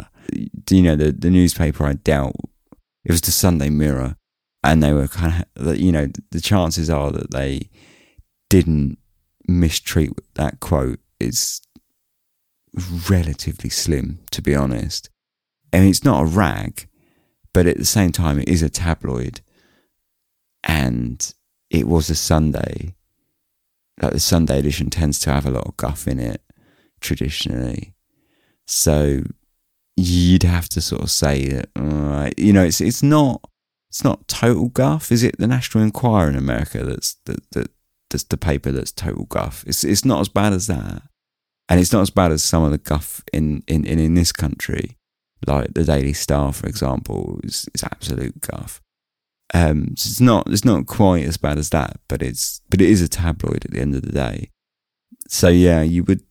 You 0.70 0.82
know, 0.84 0.96
the, 0.96 1.12
the 1.12 1.30
newspaper, 1.30 1.86
I 1.86 1.94
doubt, 1.94 2.36
it 3.04 3.12
was 3.12 3.22
the 3.22 3.32
Sunday 3.32 3.70
Mirror, 3.70 4.16
and 4.64 4.82
they 4.82 4.94
were 4.94 5.08
kind 5.08 5.46
of, 5.56 5.78
you 5.78 5.92
know, 5.92 6.08
the 6.32 6.42
chances 6.42 6.90
are 6.90 7.12
that 7.12 7.32
they 7.32 7.70
didn't 8.50 8.98
mistreat 9.48 10.12
that 10.36 10.60
quote 10.60 11.00
is 11.20 11.62
relatively 13.10 13.70
slim, 13.70 14.20
to 14.32 14.42
be 14.42 14.56
honest. 14.56 15.10
I 15.74 15.80
mean, 15.80 15.90
it's 15.90 16.04
not 16.04 16.24
a 16.24 16.26
rag, 16.26 16.88
but 17.54 17.66
at 17.66 17.78
the 17.78 17.86
same 17.86 18.12
time, 18.12 18.40
it 18.40 18.50
is 18.50 18.62
a 18.62 18.70
tabloid 18.70 19.42
and 20.64 21.34
it 21.70 21.88
was 21.88 22.10
a 22.10 22.16
Sunday. 22.16 22.96
Like 24.02 24.14
the 24.14 24.20
Sunday 24.20 24.60
edition 24.60 24.90
tends 24.90 25.20
to 25.20 25.32
have 25.32 25.46
a 25.46 25.52
lot 25.52 25.68
of 25.68 25.78
guff 25.78 26.08
in 26.08 26.20
it 26.20 26.42
traditionally, 27.00 27.91
so 28.72 29.22
you'd 29.98 30.44
have 30.44 30.70
to 30.70 30.80
sort 30.80 31.04
of 31.04 31.12
say 31.12 31.50
that 31.50 31.70
uh, 31.76 32.30
you 32.38 32.54
know 32.54 32.64
it's 32.64 32.80
it's 32.80 33.04
not 33.04 33.42
it's 33.90 34.04
not 34.04 34.28
total 34.30 34.70
guff, 34.70 35.12
is 35.12 35.22
it? 35.22 35.38
The 35.38 35.48
National 35.48 35.84
Enquirer 35.84 36.30
in 36.30 36.36
America 36.38 36.84
that's 36.84 37.18
that, 37.26 37.52
that 37.52 37.70
that's 38.10 38.24
the 38.24 38.38
paper 38.38 38.72
that's 38.72 38.94
total 38.94 39.26
guff. 39.26 39.66
It's 39.68 39.84
it's 39.84 40.06
not 40.06 40.22
as 40.22 40.30
bad 40.30 40.54
as 40.54 40.68
that, 40.68 41.04
and 41.68 41.80
it's 41.80 41.92
not 41.92 42.02
as 42.02 42.10
bad 42.10 42.32
as 42.32 42.44
some 42.44 42.64
of 42.64 42.72
the 42.72 42.78
guff 42.78 43.22
in 43.34 43.64
in 43.68 43.84
in, 43.86 44.00
in 44.00 44.14
this 44.14 44.32
country, 44.32 44.98
like 45.46 45.74
the 45.74 45.84
Daily 45.84 46.14
Star, 46.14 46.54
for 46.54 46.68
example, 46.68 47.42
is, 47.44 47.68
is 47.74 47.84
absolute 47.84 48.40
guff. 48.40 48.82
Um, 49.54 49.98
so 49.98 50.08
it's 50.08 50.22
not 50.22 50.48
it's 50.50 50.64
not 50.64 50.86
quite 50.86 51.26
as 51.26 51.36
bad 51.36 51.58
as 51.58 51.72
that, 51.72 52.00
but 52.08 52.22
it's 52.22 52.62
but 52.70 52.80
it 52.80 52.90
is 52.90 53.02
a 53.02 53.10
tabloid 53.10 53.66
at 53.66 53.72
the 53.72 53.82
end 53.82 53.96
of 53.96 54.04
the 54.04 54.14
day. 54.14 54.50
So 55.28 55.50
yeah, 55.50 55.82
you 55.82 56.06
would. 56.06 56.22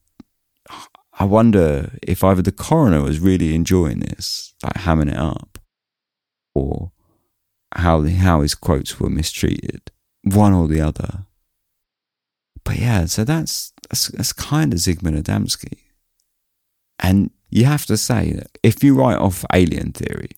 I 1.20 1.24
wonder 1.24 1.98
if 2.02 2.24
either 2.24 2.42
the 2.42 2.50
coroner 2.50 3.02
was 3.02 3.20
really 3.20 3.54
enjoying 3.54 4.00
this, 4.00 4.54
like 4.62 4.78
hamming 4.84 5.12
it 5.12 5.18
up, 5.18 5.58
or 6.54 6.92
how 7.74 8.02
how 8.02 8.40
his 8.40 8.54
quotes 8.54 8.98
were 8.98 9.10
mistreated, 9.10 9.92
one 10.24 10.54
or 10.54 10.66
the 10.66 10.80
other. 10.80 11.26
But 12.64 12.78
yeah, 12.78 13.04
so 13.04 13.24
that's 13.24 13.72
that's, 13.88 14.08
that's 14.08 14.32
kind 14.32 14.72
of 14.72 14.78
Zygmunt 14.78 15.22
Adamski, 15.22 15.78
and 16.98 17.30
you 17.50 17.66
have 17.66 17.84
to 17.86 17.98
say 17.98 18.32
that 18.32 18.58
if 18.62 18.82
you 18.82 18.94
write 18.94 19.18
off 19.18 19.44
alien 19.52 19.92
theory, 19.92 20.30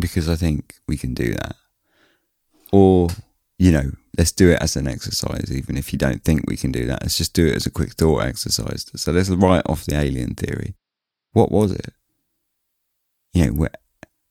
because 0.00 0.28
I 0.28 0.34
think 0.34 0.74
we 0.88 0.96
can 0.96 1.14
do 1.14 1.32
that. 1.34 1.54
Or, 2.72 3.08
you 3.58 3.72
know, 3.72 3.92
let's 4.18 4.32
do 4.32 4.50
it 4.50 4.60
as 4.60 4.76
an 4.76 4.86
exercise, 4.86 5.50
even 5.50 5.76
if 5.76 5.92
you 5.92 5.98
don't 5.98 6.22
think 6.22 6.42
we 6.46 6.56
can 6.56 6.72
do 6.72 6.86
that. 6.86 7.02
Let's 7.02 7.18
just 7.18 7.32
do 7.32 7.46
it 7.46 7.56
as 7.56 7.66
a 7.66 7.70
quick 7.70 7.92
thought 7.92 8.24
exercise. 8.24 8.86
So 8.94 9.12
let's 9.12 9.30
write 9.30 9.62
off 9.66 9.84
the 9.84 9.96
alien 9.96 10.34
theory. 10.34 10.74
What 11.32 11.50
was 11.50 11.72
it? 11.72 11.92
You 13.32 13.46
know, 13.46 13.52
where, 13.52 13.70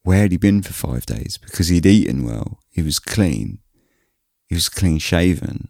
where 0.04 0.22
had 0.22 0.32
he 0.32 0.38
been 0.38 0.62
for 0.62 0.74
five 0.74 1.06
days? 1.06 1.38
Because 1.38 1.68
he'd 1.68 1.86
eaten 1.86 2.24
well, 2.24 2.60
he 2.70 2.82
was 2.82 3.00
clean, 3.00 3.60
he 4.48 4.56
was 4.56 4.70
clean 4.70 5.00
shaven, 5.00 5.70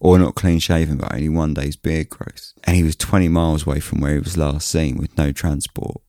or 0.00 0.18
not 0.18 0.34
clean 0.34 0.58
shaven, 0.58 0.98
but 0.98 1.12
only 1.12 1.28
one 1.28 1.54
day's 1.54 1.76
beard 1.76 2.08
growth. 2.08 2.52
And 2.64 2.76
he 2.76 2.82
was 2.82 2.96
20 2.96 3.28
miles 3.28 3.66
away 3.66 3.80
from 3.80 4.00
where 4.00 4.14
he 4.14 4.18
was 4.18 4.36
last 4.36 4.68
seen 4.68 4.96
with 4.96 5.16
no 5.16 5.30
transport. 5.32 6.00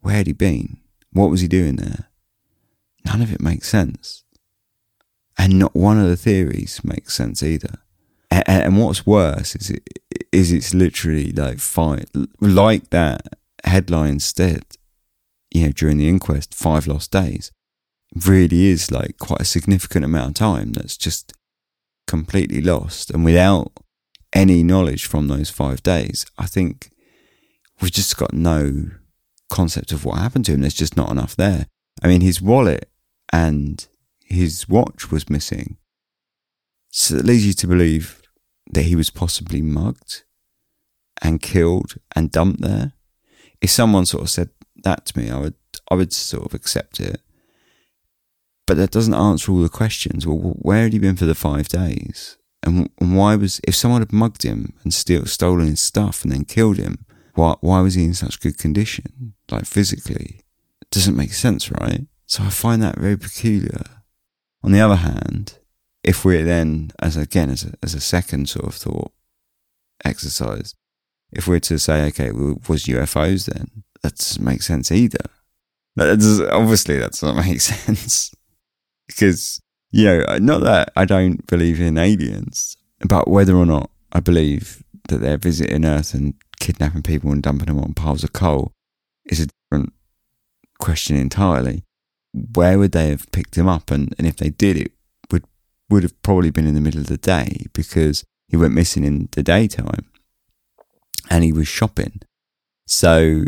Where 0.00 0.16
had 0.16 0.26
he 0.26 0.32
been? 0.32 0.78
What 1.12 1.30
was 1.30 1.40
he 1.40 1.48
doing 1.48 1.76
there? 1.76 2.08
none 3.04 3.22
of 3.22 3.32
it 3.32 3.40
makes 3.40 3.68
sense. 3.68 4.23
And 5.38 5.58
not 5.58 5.74
one 5.74 5.98
of 5.98 6.08
the 6.08 6.16
theories 6.16 6.80
makes 6.84 7.14
sense 7.14 7.42
either. 7.42 7.78
And, 8.30 8.48
and 8.48 8.78
what's 8.78 9.06
worse 9.06 9.54
is 9.56 9.70
it 9.70 9.88
is 10.32 10.52
it's 10.52 10.74
literally 10.74 11.32
like 11.32 11.58
five 11.58 12.06
like 12.40 12.90
that 12.90 13.38
headline 13.64 14.20
said, 14.20 14.64
you 15.50 15.66
know, 15.66 15.72
during 15.72 15.98
the 15.98 16.08
inquest, 16.08 16.54
five 16.54 16.86
lost 16.86 17.10
days. 17.10 17.50
Really 18.26 18.66
is 18.66 18.90
like 18.90 19.18
quite 19.18 19.40
a 19.40 19.44
significant 19.44 20.04
amount 20.04 20.28
of 20.28 20.34
time 20.34 20.72
that's 20.72 20.96
just 20.96 21.32
completely 22.06 22.60
lost. 22.60 23.10
And 23.10 23.24
without 23.24 23.72
any 24.32 24.62
knowledge 24.62 25.06
from 25.06 25.28
those 25.28 25.50
five 25.50 25.82
days, 25.82 26.26
I 26.38 26.46
think 26.46 26.90
we've 27.80 27.90
just 27.90 28.16
got 28.16 28.32
no 28.32 28.90
concept 29.50 29.92
of 29.92 30.04
what 30.04 30.18
happened 30.18 30.44
to 30.46 30.52
him. 30.52 30.60
There's 30.60 30.74
just 30.74 30.96
not 30.96 31.10
enough 31.10 31.36
there. 31.36 31.66
I 32.02 32.08
mean, 32.08 32.20
his 32.20 32.42
wallet 32.42 32.88
and 33.32 33.86
his 34.34 34.68
watch 34.68 35.10
was 35.10 35.30
missing. 35.30 35.76
So 36.90 37.16
it 37.16 37.24
leads 37.24 37.46
you 37.46 37.52
to 37.54 37.66
believe 37.66 38.22
that 38.70 38.84
he 38.84 38.96
was 38.96 39.10
possibly 39.10 39.62
mugged 39.62 40.22
and 41.22 41.42
killed 41.42 41.94
and 42.14 42.30
dumped 42.30 42.60
there. 42.60 42.92
If 43.60 43.70
someone 43.70 44.06
sort 44.06 44.24
of 44.24 44.30
said 44.30 44.50
that 44.82 45.06
to 45.06 45.18
me, 45.18 45.30
I 45.30 45.38
would 45.38 45.54
I 45.90 45.94
would 45.94 46.12
sort 46.12 46.46
of 46.46 46.54
accept 46.54 47.00
it. 47.00 47.20
But 48.66 48.76
that 48.78 48.90
doesn't 48.90 49.14
answer 49.14 49.52
all 49.52 49.60
the 49.60 49.68
questions. 49.68 50.26
Well, 50.26 50.38
where 50.38 50.84
had 50.84 50.92
he 50.92 50.98
been 50.98 51.16
for 51.16 51.26
the 51.26 51.34
five 51.34 51.68
days? 51.68 52.38
And, 52.62 52.88
and 52.98 53.16
why 53.16 53.36
was 53.36 53.60
if 53.64 53.74
someone 53.74 54.00
had 54.00 54.12
mugged 54.12 54.42
him 54.42 54.72
and 54.82 54.94
steal, 54.94 55.26
stolen 55.26 55.66
his 55.66 55.80
stuff 55.80 56.22
and 56.22 56.32
then 56.32 56.44
killed 56.44 56.78
him? 56.78 57.04
Why 57.34 57.56
why 57.60 57.80
was 57.80 57.94
he 57.94 58.04
in 58.04 58.14
such 58.14 58.40
good 58.40 58.58
condition, 58.58 59.34
like 59.50 59.66
physically? 59.66 60.40
It 60.80 60.90
doesn't 60.90 61.16
make 61.16 61.32
sense, 61.32 61.70
right? 61.70 62.06
So 62.26 62.44
I 62.44 62.50
find 62.50 62.82
that 62.82 62.98
very 62.98 63.18
peculiar. 63.18 63.82
On 64.64 64.72
the 64.72 64.80
other 64.80 64.96
hand, 64.96 65.58
if 66.02 66.24
we're 66.24 66.42
then, 66.42 66.90
as 66.98 67.18
again, 67.18 67.50
as 67.50 67.64
a, 67.64 67.74
as 67.82 67.94
a 67.94 68.00
second 68.00 68.48
sort 68.48 68.64
of 68.64 68.74
thought 68.74 69.12
exercise, 70.06 70.74
if 71.30 71.46
we're 71.46 71.60
to 71.60 71.78
say, 71.78 72.06
okay, 72.06 72.30
well, 72.30 72.58
was 72.66 72.84
UFOs 72.84 73.52
then? 73.52 73.84
That 74.02 74.16
doesn't 74.16 74.42
make 74.42 74.62
sense 74.62 74.90
either. 74.90 75.26
That 75.96 76.18
does, 76.18 76.40
obviously, 76.40 76.98
that 76.98 77.12
doesn't 77.12 77.36
make 77.46 77.60
sense. 77.60 78.34
because, 79.06 79.60
you 79.90 80.06
know, 80.06 80.38
not 80.38 80.62
that 80.62 80.92
I 80.96 81.04
don't 81.04 81.46
believe 81.46 81.78
in 81.78 81.98
aliens, 81.98 82.74
but 83.06 83.28
whether 83.28 83.54
or 83.54 83.66
not 83.66 83.90
I 84.12 84.20
believe 84.20 84.82
that 85.08 85.18
they're 85.18 85.36
visiting 85.36 85.84
Earth 85.84 86.14
and 86.14 86.34
kidnapping 86.58 87.02
people 87.02 87.32
and 87.32 87.42
dumping 87.42 87.66
them 87.66 87.80
on 87.80 87.92
piles 87.92 88.24
of 88.24 88.32
coal 88.32 88.72
is 89.26 89.40
a 89.40 89.48
different 89.48 89.92
question 90.78 91.16
entirely. 91.16 91.84
Where 92.34 92.78
would 92.78 92.92
they 92.92 93.08
have 93.08 93.30
picked 93.30 93.56
him 93.56 93.68
up? 93.68 93.90
And, 93.90 94.14
and 94.18 94.26
if 94.26 94.36
they 94.36 94.50
did, 94.50 94.76
it 94.76 94.92
would 95.30 95.44
would 95.88 96.02
have 96.02 96.20
probably 96.22 96.50
been 96.50 96.66
in 96.66 96.74
the 96.74 96.80
middle 96.80 97.00
of 97.00 97.06
the 97.06 97.16
day 97.16 97.66
because 97.72 98.24
he 98.48 98.56
went 98.56 98.74
missing 98.74 99.04
in 99.04 99.28
the 99.32 99.42
daytime 99.42 100.10
and 101.30 101.44
he 101.44 101.52
was 101.52 101.68
shopping. 101.68 102.20
So 102.86 103.44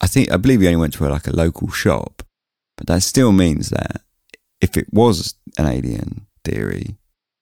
I 0.00 0.06
think 0.06 0.32
I 0.32 0.36
believe 0.36 0.60
he 0.60 0.68
only 0.68 0.80
went 0.80 0.94
to 0.94 1.06
a, 1.06 1.10
like 1.10 1.26
a 1.26 1.36
local 1.36 1.68
shop, 1.70 2.22
but 2.76 2.86
that 2.86 3.02
still 3.02 3.32
means 3.32 3.70
that 3.70 4.02
if 4.60 4.76
it 4.76 4.92
was 4.92 5.34
an 5.58 5.66
alien 5.66 6.26
theory, 6.44 6.96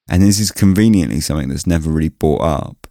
and 0.09 0.22
this 0.22 0.40
is 0.40 0.51
conveniently 0.51 1.20
something 1.20 1.49
that's 1.49 1.66
never 1.66 1.90
really 1.90 2.09
brought 2.09 2.42
up 2.42 2.86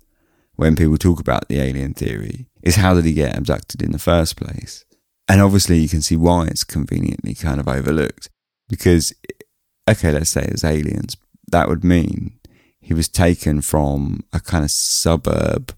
when 0.55 0.75
people 0.75 0.97
talk 0.97 1.19
about 1.19 1.47
the 1.47 1.59
alien 1.59 1.93
theory, 1.93 2.47
is 2.63 2.75
how 2.75 2.93
did 2.93 3.05
he 3.05 3.13
get 3.13 3.37
abducted 3.37 3.81
in 3.81 3.91
the 3.91 3.99
first 3.99 4.37
place? 4.37 4.85
And 5.27 5.41
obviously, 5.41 5.79
you 5.79 5.89
can 5.89 6.01
see 6.01 6.15
why 6.15 6.47
it's 6.47 6.63
conveniently 6.63 7.33
kind 7.33 7.59
of 7.59 7.67
overlooked 7.67 8.29
because, 8.69 9.13
okay, 9.89 10.11
let's 10.11 10.29
say 10.29 10.43
it's 10.43 10.63
aliens. 10.63 11.17
That 11.49 11.67
would 11.67 11.83
mean 11.83 12.39
he 12.79 12.93
was 12.93 13.09
taken 13.09 13.61
from 13.61 14.23
a 14.31 14.39
kind 14.39 14.63
of 14.63 14.71
suburb 14.71 15.75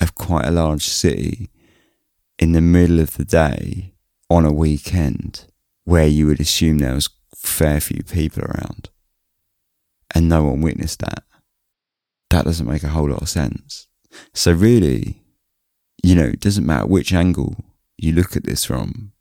of 0.00 0.14
quite 0.14 0.46
a 0.46 0.52
large 0.52 0.84
city 0.84 1.50
in 2.38 2.52
the 2.52 2.60
middle 2.60 3.00
of 3.00 3.16
the 3.16 3.24
day 3.24 3.94
on 4.30 4.44
a 4.44 4.52
weekend 4.52 5.46
where 5.84 6.06
you 6.06 6.26
would 6.26 6.40
assume 6.40 6.78
there 6.78 6.94
was 6.94 7.10
fair 7.34 7.80
few 7.80 8.02
people 8.02 8.42
around 8.44 8.88
and 10.14 10.28
no 10.28 10.44
one 10.44 10.60
witnessed 10.60 11.00
that. 11.00 11.24
That 12.30 12.44
doesn't 12.44 12.68
make 12.68 12.82
a 12.82 12.88
whole 12.88 13.10
lot 13.10 13.22
of 13.22 13.28
sense. 13.28 13.86
So 14.32 14.52
really, 14.52 15.22
you 16.02 16.14
know, 16.14 16.24
it 16.24 16.40
doesn't 16.40 16.66
matter 16.66 16.86
which 16.86 17.12
angle 17.12 17.56
you 17.96 18.12
look 18.12 18.36
at 18.36 18.44
this 18.44 18.64
from, 18.64 19.12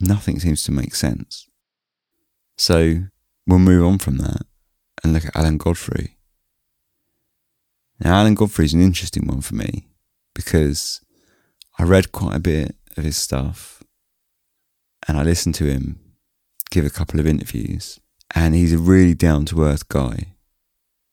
nothing 0.00 0.38
seems 0.40 0.62
to 0.64 0.72
make 0.72 0.94
sense. 0.94 1.48
So 2.56 3.04
we'll 3.46 3.58
move 3.58 3.84
on 3.84 3.98
from 3.98 4.18
that 4.18 4.42
and 5.02 5.12
look 5.12 5.26
at 5.26 5.36
Alan 5.36 5.58
Godfrey. 5.58 6.16
Now, 8.00 8.20
Alan 8.20 8.34
Godfrey 8.34 8.64
is 8.64 8.74
an 8.74 8.82
interesting 8.82 9.26
one 9.26 9.40
for 9.40 9.54
me 9.54 9.88
because 10.34 11.00
I 11.78 11.84
read 11.84 12.12
quite 12.12 12.36
a 12.36 12.40
bit 12.40 12.76
of 12.96 13.04
his 13.04 13.16
stuff 13.16 13.82
and 15.06 15.16
I 15.18 15.22
listened 15.22 15.54
to 15.56 15.66
him 15.66 16.02
give 16.72 16.86
a 16.86 16.90
couple 16.90 17.20
of 17.20 17.26
interviews. 17.26 18.00
And 18.34 18.54
he's 18.54 18.72
a 18.72 18.78
really 18.78 19.14
down 19.14 19.44
to 19.46 19.62
earth 19.62 19.88
guy. 19.88 20.34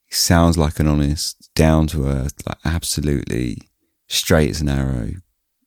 He 0.06 0.16
sounds 0.16 0.58
like 0.58 0.80
an 0.80 0.88
honest, 0.88 1.54
down 1.54 1.86
to 1.88 2.08
earth, 2.08 2.48
like 2.48 2.58
absolutely 2.66 3.58
straight 4.08 4.50
as 4.50 4.62
an 4.62 4.70
arrow 4.70 5.12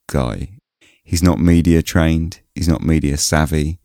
guy. 0.09 0.59
He's 1.03 1.23
not 1.23 1.39
media 1.39 1.83
trained. 1.83 2.41
He's 2.55 2.69
not 2.69 2.83
media 2.83 3.17
savvy. 3.17 3.79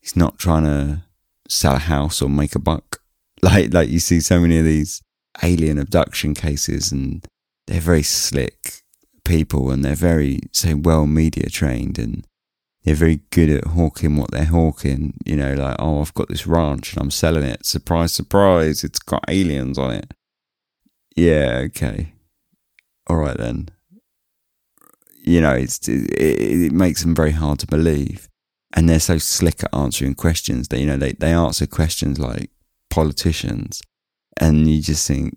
He's 0.00 0.16
not 0.16 0.38
trying 0.38 0.64
to 0.64 1.02
sell 1.48 1.76
a 1.76 1.78
house 1.78 2.22
or 2.22 2.28
make 2.28 2.54
a 2.54 2.60
buck. 2.60 3.00
Like, 3.42 3.74
like 3.74 3.90
you 3.90 3.98
see 3.98 4.20
so 4.20 4.40
many 4.40 4.58
of 4.58 4.64
these 4.64 5.02
alien 5.42 5.78
abduction 5.78 6.32
cases 6.32 6.90
and 6.90 7.24
they're 7.66 7.82
very 7.82 8.02
slick 8.02 8.80
people 9.26 9.70
and 9.70 9.84
they're 9.84 9.94
very, 9.94 10.40
say, 10.52 10.72
well 10.72 11.06
media 11.06 11.50
trained 11.50 11.98
and 11.98 12.26
they're 12.82 12.94
very 12.94 13.20
good 13.30 13.50
at 13.50 13.66
hawking 13.66 14.16
what 14.16 14.30
they're 14.30 14.46
hawking. 14.46 15.14
You 15.26 15.36
know, 15.36 15.52
like, 15.52 15.76
oh, 15.78 16.00
I've 16.00 16.14
got 16.14 16.28
this 16.28 16.46
ranch 16.46 16.94
and 16.94 17.02
I'm 17.02 17.10
selling 17.10 17.44
it. 17.44 17.66
Surprise, 17.66 18.14
surprise, 18.14 18.82
it's 18.82 19.00
got 19.00 19.24
aliens 19.28 19.76
on 19.76 19.92
it. 19.92 20.14
Yeah, 21.14 21.62
okay. 21.66 22.14
All 23.06 23.16
right 23.16 23.36
then. 23.36 23.68
You 25.26 25.40
know, 25.40 25.54
it, 25.54 25.88
it 25.88 26.72
makes 26.72 27.02
them 27.02 27.14
very 27.14 27.32
hard 27.32 27.58
to 27.58 27.66
believe, 27.66 28.28
and 28.74 28.88
they're 28.88 29.00
so 29.00 29.18
slick 29.18 29.64
at 29.64 29.74
answering 29.74 30.14
questions. 30.14 30.68
That 30.68 30.80
you 30.80 30.86
know, 30.86 30.96
they 30.96 31.12
they 31.12 31.32
answer 31.32 31.66
questions 31.66 32.18
like 32.18 32.50
politicians, 32.90 33.82
and 34.38 34.68
you 34.68 34.80
just 34.80 35.06
think, 35.06 35.36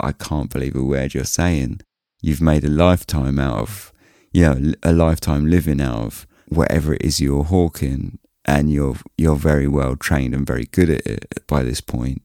I 0.00 0.12
can't 0.12 0.50
believe 0.50 0.74
a 0.74 0.82
word 0.82 1.14
you're 1.14 1.24
saying. 1.24 1.80
You've 2.22 2.42
made 2.42 2.64
a 2.64 2.68
lifetime 2.68 3.38
out 3.38 3.60
of, 3.60 3.92
you 4.32 4.42
know, 4.42 4.72
a 4.82 4.92
lifetime 4.92 5.46
living 5.46 5.80
out 5.80 6.04
of 6.04 6.26
whatever 6.48 6.94
it 6.94 7.02
is 7.02 7.20
you're 7.20 7.44
hawking, 7.44 8.18
and 8.44 8.72
you're 8.72 8.96
you're 9.16 9.36
very 9.36 9.68
well 9.68 9.96
trained 9.96 10.34
and 10.34 10.46
very 10.46 10.64
good 10.64 10.90
at 10.90 11.06
it 11.06 11.44
by 11.46 11.62
this 11.62 11.80
point. 11.80 12.22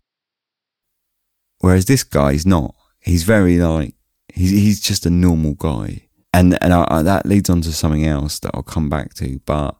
Whereas 1.59 1.85
this 1.85 2.03
guy 2.03 2.31
is 2.31 2.45
not. 2.45 2.75
He's 2.99 3.23
very 3.23 3.57
like 3.59 3.93
he's 4.33 4.51
he's 4.51 4.79
just 4.79 5.05
a 5.05 5.09
normal 5.09 5.53
guy, 5.53 6.04
and 6.35 6.61
and 6.61 6.73
I, 6.73 6.85
I, 6.89 7.01
that 7.03 7.25
leads 7.25 7.49
on 7.49 7.61
to 7.61 7.71
something 7.71 8.05
else 8.05 8.39
that 8.39 8.51
I'll 8.53 8.63
come 8.63 8.89
back 8.89 9.13
to. 9.15 9.39
But 9.45 9.75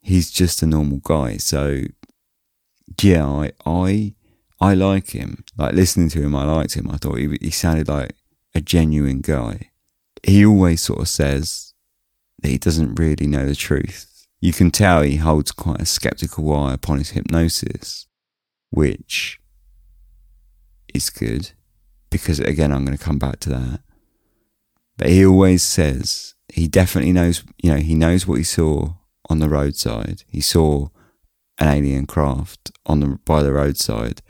he's 0.00 0.30
just 0.30 0.62
a 0.62 0.66
normal 0.66 0.98
guy, 0.98 1.36
so 1.36 1.82
yeah, 3.02 3.26
I 3.26 3.52
I 3.66 4.14
I 4.60 4.74
like 4.74 5.10
him. 5.10 5.44
Like 5.56 5.74
listening 5.74 6.08
to 6.10 6.22
him, 6.22 6.34
I 6.34 6.44
liked 6.44 6.74
him. 6.74 6.90
I 6.90 6.96
thought 6.96 7.18
he 7.18 7.36
he 7.40 7.50
sounded 7.50 7.88
like 7.88 8.14
a 8.54 8.60
genuine 8.60 9.20
guy. 9.20 9.70
He 10.22 10.44
always 10.44 10.82
sort 10.82 11.00
of 11.00 11.08
says 11.08 11.74
that 12.40 12.48
he 12.48 12.58
doesn't 12.58 12.98
really 12.98 13.26
know 13.26 13.46
the 13.46 13.54
truth. 13.54 14.26
You 14.40 14.52
can 14.52 14.70
tell 14.70 15.02
he 15.02 15.16
holds 15.16 15.52
quite 15.52 15.80
a 15.80 15.86
skeptical 15.86 16.54
eye 16.54 16.74
upon 16.74 16.98
his 16.98 17.10
hypnosis, 17.10 18.06
which 18.70 19.40
is 20.94 21.10
good 21.10 21.50
because, 22.10 22.38
again, 22.40 22.72
I'm 22.72 22.84
going 22.84 22.96
to 22.96 23.04
come 23.04 23.18
back 23.18 23.40
to 23.40 23.50
that. 23.50 23.80
But 24.98 25.10
he 25.10 25.24
always 25.24 25.62
says 25.62 26.34
he 26.52 26.68
definitely 26.68 27.12
knows, 27.12 27.44
you 27.62 27.70
know, 27.70 27.78
he 27.78 27.94
knows 27.94 28.26
what 28.26 28.38
he 28.38 28.44
saw 28.44 28.94
on 29.30 29.38
the 29.38 29.48
roadside. 29.48 30.24
He 30.26 30.40
saw 30.40 30.88
an 31.58 31.68
alien 31.68 32.06
craft 32.06 32.72
on 32.84 33.00
the 33.00 33.18
by 33.24 33.42
the 33.42 33.52
roadside, 33.52 34.20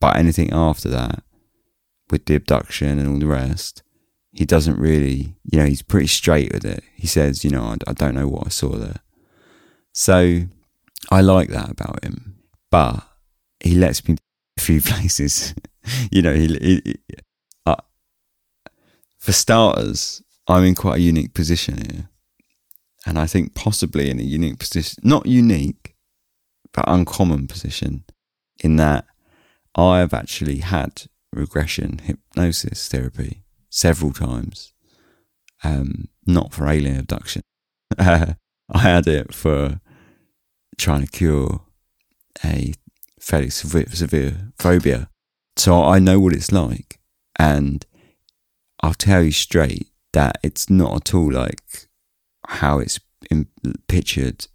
but 0.00 0.16
anything 0.16 0.52
after 0.52 0.88
that, 0.90 1.22
with 2.10 2.26
the 2.26 2.36
abduction 2.36 2.98
and 2.98 3.08
all 3.08 3.18
the 3.18 3.26
rest, 3.26 3.82
he 4.32 4.44
doesn't 4.44 4.78
really, 4.78 5.34
you 5.50 5.58
know, 5.58 5.66
he's 5.66 5.82
pretty 5.82 6.06
straight 6.06 6.52
with 6.52 6.64
it. 6.64 6.84
He 6.94 7.06
says, 7.06 7.42
you 7.42 7.50
know, 7.50 7.64
I, 7.64 7.76
I 7.86 7.92
don't 7.94 8.14
know 8.14 8.28
what 8.28 8.46
I 8.46 8.50
saw 8.50 8.76
there. 8.76 9.00
So 9.92 10.42
I 11.10 11.22
like 11.22 11.48
that 11.48 11.70
about 11.70 12.04
him, 12.04 12.36
but 12.70 13.02
he 13.60 13.74
lets 13.74 14.06
me 14.06 14.16
a 14.58 14.60
few 14.60 14.82
places. 14.82 15.54
you 16.10 16.20
know, 16.20 16.34
he, 16.34 16.48
he 16.58 16.98
for 19.26 19.32
starters, 19.32 20.22
I'm 20.46 20.62
in 20.62 20.76
quite 20.76 20.98
a 20.98 21.02
unique 21.02 21.34
position 21.34 21.78
here. 21.78 22.08
And 23.04 23.18
I 23.18 23.26
think 23.26 23.56
possibly 23.56 24.08
in 24.08 24.20
a 24.20 24.22
unique 24.22 24.60
position, 24.60 25.02
not 25.02 25.26
unique, 25.26 25.96
but 26.72 26.84
uncommon 26.86 27.48
position, 27.48 28.04
in 28.62 28.76
that 28.76 29.04
I've 29.74 30.14
actually 30.14 30.58
had 30.58 31.08
regression 31.32 31.98
hypnosis 32.04 32.86
therapy 32.86 33.42
several 33.68 34.12
times. 34.12 34.72
Um, 35.64 36.04
not 36.24 36.54
for 36.54 36.68
alien 36.68 36.96
abduction. 36.96 37.42
I 37.98 38.36
had 38.74 39.08
it 39.08 39.34
for 39.34 39.80
trying 40.78 41.04
to 41.04 41.10
cure 41.10 41.62
a 42.44 42.74
fairly 43.20 43.50
severe, 43.50 43.88
severe 43.88 44.52
phobia. 44.56 45.08
So 45.56 45.82
I 45.82 45.98
know 45.98 46.20
what 46.20 46.32
it's 46.32 46.52
like. 46.52 47.00
And 47.36 47.84
I'll 48.82 48.94
tell 48.94 49.22
you 49.22 49.32
straight 49.32 49.88
that 50.12 50.38
it's 50.42 50.70
not 50.70 50.96
at 50.96 51.14
all 51.14 51.32
like 51.32 51.88
how 52.48 52.78
it's 52.78 53.00
in, 53.30 53.48
pictured 53.88 54.46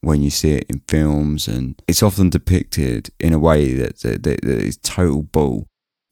when 0.00 0.22
you 0.22 0.30
see 0.30 0.52
it 0.52 0.66
in 0.68 0.82
films. 0.88 1.48
And 1.48 1.80
it's 1.86 2.02
often 2.02 2.30
depicted 2.30 3.10
in 3.18 3.32
a 3.32 3.38
way 3.38 3.72
that, 3.74 4.00
that, 4.00 4.22
that 4.22 4.44
is 4.44 4.76
total 4.78 5.22
bull 5.22 5.66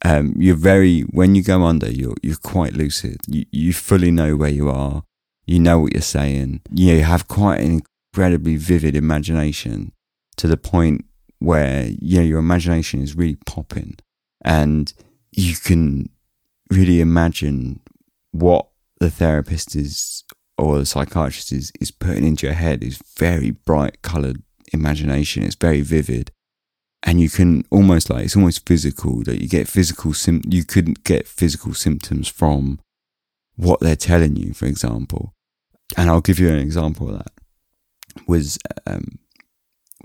um, 0.05 0.35
you're 0.37 0.55
very 0.55 1.01
when 1.03 1.35
you 1.35 1.43
go 1.43 1.65
under, 1.65 1.91
you're 1.91 2.15
you're 2.23 2.37
quite 2.37 2.75
lucid. 2.75 3.21
You 3.27 3.45
you 3.51 3.73
fully 3.73 4.11
know 4.11 4.37
where 4.37 4.51
you 4.51 4.69
are. 4.69 5.03
You 5.47 5.59
know 5.59 5.81
what 5.81 5.93
you're 5.93 6.03
saying. 6.03 6.61
You 6.73 7.03
have 7.03 7.27
quite 7.27 7.61
an 7.61 7.83
incredibly 8.13 8.57
vivid 8.57 8.95
imagination 8.95 9.93
to 10.37 10.47
the 10.47 10.57
point 10.57 11.05
where 11.39 11.89
know, 12.19 12.23
your 12.23 12.39
imagination 12.39 13.03
is 13.03 13.17
really 13.17 13.39
popping, 13.47 13.97
and 14.45 14.93
you 15.33 15.57
can 15.57 16.11
really 16.71 17.01
imagine 17.01 17.81
what 18.33 18.69
the 19.01 19.11
therapist 19.11 19.75
is 19.75 20.25
or 20.57 20.79
the 20.79 20.87
psychiatrist 20.87 21.53
is 21.53 21.73
is 21.81 21.91
putting 21.91 22.25
into 22.25 22.47
your 22.47 22.55
head. 22.55 22.83
Is 22.83 23.01
very 23.17 23.53
bright 23.53 24.03
coloured 24.03 24.43
imagination. 24.73 25.45
It's 25.45 25.55
very 25.55 25.81
vivid. 25.81 26.31
And 27.05 27.21
you 27.21 27.31
can 27.31 27.65
almost 27.71 28.11
like 28.11 28.25
it's 28.25 28.37
almost 28.37 28.67
physical 28.67 29.23
that 29.23 29.41
you 29.41 29.49
get 29.49 29.69
physical 29.69 30.13
sim 30.13 30.43
you 30.49 30.65
couldn't 30.65 31.05
get 31.05 31.29
physical 31.29 31.73
symptoms 31.73 32.29
from 32.29 32.81
what 33.55 33.81
they're 33.81 33.97
telling 33.97 34.37
you 34.37 34.53
for 34.53 34.67
example. 34.67 35.33
And 35.97 36.11
i'll 36.11 36.21
give 36.21 36.41
you 36.41 36.49
an 36.49 36.59
example 36.59 37.09
of 37.09 37.19
that. 37.19 37.33
Was 38.27 38.59
um, 38.87 39.21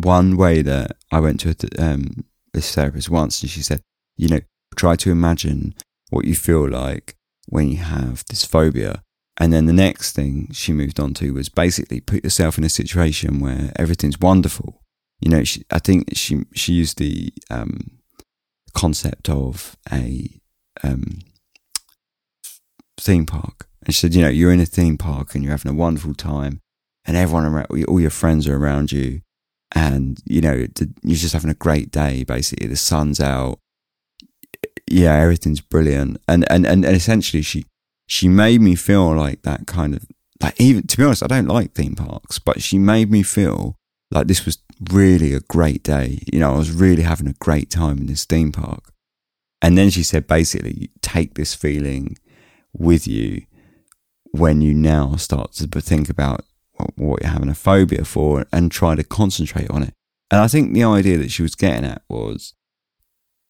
one 0.01 0.37
way 0.37 0.61
that 0.61 0.97
i 1.11 1.19
went 1.19 1.39
to 1.41 1.49
a, 1.49 1.83
um, 1.83 2.25
this 2.53 2.73
therapist 2.73 3.09
once 3.09 3.41
and 3.41 3.49
she 3.49 3.63
said 3.63 3.81
you 4.15 4.27
know 4.27 4.41
try 4.75 4.95
to 4.95 5.11
imagine 5.11 5.73
what 6.13 6.25
you 6.25 6.35
feel 6.35 6.69
like 6.69 7.15
when 7.47 7.69
you 7.69 7.77
have 7.77 8.23
this 8.29 8.45
phobia. 8.45 9.03
And 9.37 9.51
then 9.51 9.65
the 9.65 9.73
next 9.73 10.13
thing 10.13 10.49
she 10.51 10.73
moved 10.73 10.99
on 10.99 11.13
to 11.15 11.33
was 11.33 11.49
basically 11.49 11.99
put 11.99 12.23
yourself 12.23 12.57
in 12.57 12.63
a 12.63 12.69
situation 12.69 13.39
where 13.39 13.71
everything's 13.75 14.19
wonderful. 14.19 14.81
You 15.19 15.31
know, 15.31 15.43
she, 15.43 15.63
I 15.71 15.79
think 15.79 16.15
she 16.15 16.43
she 16.53 16.73
used 16.73 16.97
the 16.97 17.33
um, 17.49 17.99
concept 18.73 19.29
of 19.29 19.75
a 19.91 20.29
um, 20.83 21.19
theme 22.99 23.25
park, 23.25 23.67
and 23.85 23.95
she 23.95 24.01
said, 24.01 24.13
you 24.13 24.21
know, 24.21 24.29
you're 24.29 24.51
in 24.51 24.59
a 24.59 24.65
theme 24.65 24.97
park 24.97 25.33
and 25.33 25.43
you're 25.43 25.51
having 25.51 25.71
a 25.71 25.75
wonderful 25.75 26.13
time, 26.13 26.59
and 27.05 27.17
everyone 27.17 27.45
around, 27.45 27.67
all 27.87 28.01
your 28.01 28.09
friends 28.09 28.47
are 28.47 28.57
around 28.57 28.91
you, 28.91 29.21
and 29.73 30.19
you 30.25 30.41
know, 30.41 30.67
you're 31.01 31.17
just 31.17 31.33
having 31.33 31.49
a 31.49 31.55
great 31.55 31.89
day. 31.89 32.23
Basically, 32.23 32.67
the 32.67 32.75
sun's 32.75 33.19
out, 33.19 33.59
yeah, 34.87 35.15
everything's 35.15 35.61
brilliant, 35.61 36.21
and 36.27 36.49
and 36.51 36.65
and, 36.65 36.85
and 36.85 36.95
essentially 36.95 37.43
she 37.43 37.65
she 38.07 38.27
made 38.27 38.61
me 38.61 38.75
feel 38.75 39.13
like 39.13 39.43
that 39.43 39.65
kind 39.67 39.95
of 39.95 40.05
like 40.41 40.59
even 40.59 40.87
to 40.87 40.97
be 40.97 41.03
honest, 41.03 41.23
I 41.23 41.27
don't 41.27 41.47
like 41.47 41.73
theme 41.73 41.95
parks, 41.95 42.39
but 42.39 42.61
she 42.61 42.77
made 42.77 43.09
me 43.09 43.23
feel 43.23 43.77
like 44.11 44.27
this 44.27 44.45
was 44.45 44.59
really 44.91 45.33
a 45.33 45.39
great 45.41 45.83
day. 45.83 46.19
You 46.31 46.39
know, 46.39 46.53
I 46.53 46.57
was 46.57 46.71
really 46.71 47.03
having 47.03 47.27
a 47.27 47.33
great 47.33 47.69
time 47.69 47.97
in 47.97 48.05
this 48.07 48.25
theme 48.25 48.51
park. 48.51 48.91
And 49.61 49.77
then 49.77 49.89
she 49.89 50.03
said, 50.03 50.27
basically, 50.27 50.91
take 51.01 51.35
this 51.35 51.53
feeling 51.55 52.17
with 52.73 53.07
you 53.07 53.43
when 54.31 54.61
you 54.61 54.73
now 54.73 55.15
start 55.15 55.53
to 55.53 55.67
think 55.81 56.09
about 56.09 56.43
what 56.95 57.21
you're 57.21 57.31
having 57.31 57.49
a 57.49 57.55
phobia 57.55 58.03
for 58.03 58.45
and 58.51 58.71
try 58.71 58.95
to 58.95 59.03
concentrate 59.03 59.69
on 59.69 59.83
it. 59.83 59.93
And 60.29 60.41
I 60.41 60.47
think 60.47 60.73
the 60.73 60.83
idea 60.83 61.17
that 61.17 61.31
she 61.31 61.43
was 61.43 61.55
getting 61.55 61.85
at 61.85 62.01
was, 62.09 62.55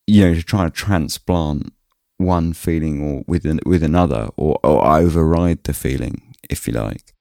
you 0.08 0.26
know, 0.26 0.34
to 0.34 0.43
try 0.43 0.66
to 0.66 0.72
transplant 0.72 1.74
one 2.18 2.54
feeling 2.54 3.01
or 3.01 3.24
with 3.28 3.45
an, 3.45 3.60
with 3.66 3.84
another 3.84 4.30
or, 4.38 4.60
or 4.64 4.86
override 4.86 5.64
the 5.64 5.74
feeling, 5.74 6.36
if 6.49 6.68
you 6.68 6.74
like, 6.74 7.14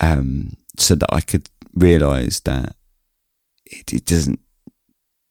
um, 0.00 0.56
so 0.78 0.94
that 0.94 1.12
I 1.12 1.20
could 1.20 1.48
realize 1.74 2.40
that 2.40 2.76
it, 3.66 3.92
it 3.92 4.04
doesn't, 4.04 4.40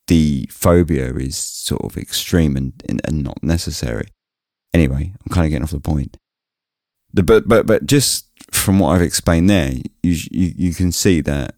the 0.08 0.48
phobia 0.52 1.14
is 1.14 1.38
sort 1.38 1.84
of 1.84 1.98
extreme 1.98 2.56
and, 2.56 2.74
and, 2.88 3.02
and 3.06 3.24
not 3.24 3.44
necessary. 3.44 4.08
Anyway, 4.74 5.14
I'm 5.14 5.34
kind 5.34 5.46
of 5.46 5.52
getting 5.52 5.64
off 5.64 5.72
the 5.72 5.80
point. 5.80 6.18
The, 7.14 7.24
but, 7.24 7.48
but, 7.48 7.66
but 7.66 7.86
just 7.86 8.28
from 8.52 8.80
what 8.80 8.96
I've 8.96 9.02
explained 9.02 9.50
there, 9.50 9.74
you, 10.04 10.16
you, 10.32 10.54
you 10.56 10.74
can 10.74 10.92
see 10.92 11.22
that 11.22 11.56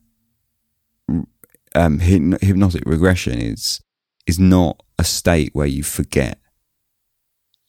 um, 1.75 1.99
hypnotic 1.99 2.83
regression 2.85 3.39
is, 3.39 3.81
is 4.27 4.39
not 4.39 4.81
a 5.01 5.03
state 5.03 5.49
where 5.53 5.67
you 5.67 5.81
forget 5.83 6.37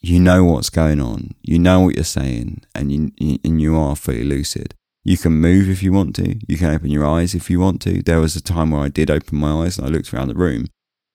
you 0.04 0.18
know 0.18 0.44
what's 0.44 0.68
going 0.68 1.00
on, 1.00 1.30
you 1.42 1.58
know 1.60 1.80
what 1.80 1.94
you're 1.94 2.04
saying, 2.04 2.62
and 2.74 2.92
you, 2.92 3.12
and 3.44 3.62
you 3.62 3.76
are 3.76 3.94
fully 3.94 4.24
lucid. 4.24 4.74
You 5.04 5.16
can 5.16 5.32
move 5.34 5.68
if 5.68 5.80
you 5.80 5.92
want 5.92 6.16
to. 6.16 6.40
You 6.48 6.58
can 6.58 6.74
open 6.74 6.90
your 6.90 7.06
eyes 7.06 7.36
if 7.36 7.48
you 7.48 7.60
want 7.60 7.80
to. 7.82 8.02
There 8.02 8.20
was 8.20 8.34
a 8.34 8.42
time 8.42 8.72
where 8.72 8.82
I 8.82 8.88
did 8.88 9.10
open 9.10 9.38
my 9.38 9.64
eyes 9.64 9.78
and 9.78 9.86
I 9.86 9.90
looked 9.90 10.12
around 10.12 10.28
the 10.28 10.34
room, 10.34 10.66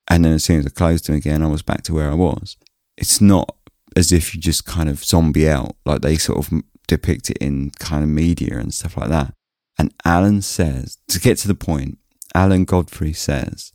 and 0.07 0.23
then 0.23 0.31
as 0.33 0.45
soon 0.45 0.59
as 0.59 0.65
I 0.65 0.69
closed 0.69 1.05
them 1.05 1.15
again, 1.15 1.43
I 1.43 1.47
was 1.47 1.61
back 1.61 1.83
to 1.83 1.93
where 1.93 2.09
I 2.09 2.13
was. 2.13 2.55
It's 2.97 3.19
not 3.19 3.57
as 3.95 4.13
if 4.13 4.33
you 4.33 4.39
just 4.39 4.65
kind 4.65 4.87
of 4.89 5.03
zombie 5.03 5.49
out 5.49 5.75
like 5.85 6.01
they 6.01 6.15
sort 6.15 6.39
of 6.39 6.63
depict 6.87 7.29
it 7.29 7.37
in 7.37 7.71
kind 7.71 8.03
of 8.03 8.09
media 8.09 8.57
and 8.57 8.73
stuff 8.73 8.95
like 8.95 9.09
that. 9.09 9.33
And 9.77 9.93
Alan 10.05 10.41
says, 10.41 10.97
to 11.09 11.19
get 11.19 11.37
to 11.39 11.47
the 11.47 11.55
point, 11.55 11.97
Alan 12.33 12.63
Godfrey 12.63 13.13
says 13.13 13.73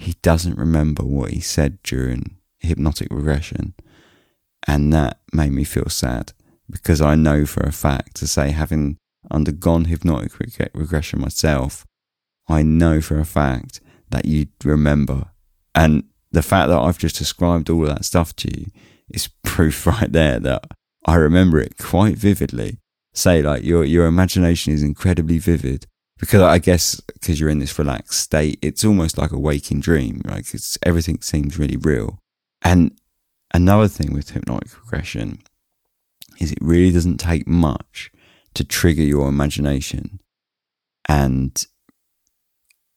he 0.00 0.14
doesn't 0.22 0.56
remember 0.56 1.04
what 1.04 1.30
he 1.30 1.40
said 1.40 1.78
during 1.82 2.36
hypnotic 2.58 3.08
regression. 3.10 3.74
And 4.66 4.92
that 4.94 5.20
made 5.30 5.52
me 5.52 5.64
feel 5.64 5.90
sad 5.90 6.32
because 6.70 7.02
I 7.02 7.14
know 7.16 7.44
for 7.44 7.62
a 7.62 7.72
fact 7.72 8.16
to 8.16 8.26
say, 8.26 8.50
having 8.50 8.96
undergone 9.30 9.84
hypnotic 9.84 10.32
regression 10.72 11.20
myself, 11.20 11.84
I 12.48 12.62
know 12.62 13.02
for 13.02 13.18
a 13.18 13.26
fact 13.26 13.80
that 14.08 14.24
you 14.24 14.46
remember. 14.64 15.26
And 15.74 16.04
the 16.32 16.42
fact 16.42 16.70
that 16.70 16.78
I've 16.78 16.98
just 16.98 17.18
described 17.18 17.68
all 17.68 17.82
that 17.82 18.06
stuff 18.06 18.34
to 18.36 18.48
you 18.58 18.66
is 19.10 19.28
proof 19.42 19.86
right 19.86 20.10
there 20.10 20.40
that 20.40 20.64
I 21.04 21.16
remember 21.16 21.60
it 21.60 21.76
quite 21.76 22.16
vividly. 22.16 22.78
Say 23.12 23.42
like 23.42 23.64
your 23.64 23.84
your 23.84 24.06
imagination 24.06 24.72
is 24.72 24.82
incredibly 24.82 25.38
vivid 25.38 25.86
because 26.20 26.42
I 26.42 26.58
guess 26.58 27.00
because 27.00 27.40
you're 27.40 27.48
in 27.48 27.58
this 27.58 27.78
relaxed 27.78 28.20
state, 28.20 28.58
it's 28.62 28.84
almost 28.84 29.18
like 29.18 29.32
a 29.32 29.38
waking 29.38 29.80
dream. 29.80 30.22
Like 30.24 30.54
it's 30.54 30.78
everything 30.82 31.20
seems 31.22 31.58
really 31.58 31.76
real. 31.76 32.18
And 32.62 32.92
Another 33.52 33.88
thing 33.88 34.12
with 34.12 34.30
hypnotic 34.30 34.78
regression 34.78 35.42
is 36.38 36.52
it 36.52 36.58
really 36.60 36.92
doesn't 36.92 37.18
take 37.18 37.48
much 37.48 38.10
to 38.54 38.64
trigger 38.64 39.02
your 39.02 39.28
imagination. 39.28 40.20
And 41.08 41.64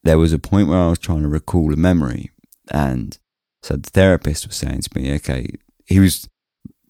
there 0.03 0.19
was 0.19 0.31
a 0.31 0.39
point 0.39 0.67
where 0.67 0.79
I 0.79 0.89
was 0.89 0.99
trying 0.99 1.23
to 1.23 1.27
recall 1.27 1.73
a 1.73 1.77
memory, 1.77 2.29
and 2.69 3.17
so 3.63 3.77
the 3.77 3.89
therapist 3.89 4.45
was 4.45 4.55
saying 4.55 4.81
to 4.81 4.99
me, 4.99 5.13
okay, 5.15 5.47
he 5.85 5.99
was, 5.99 6.29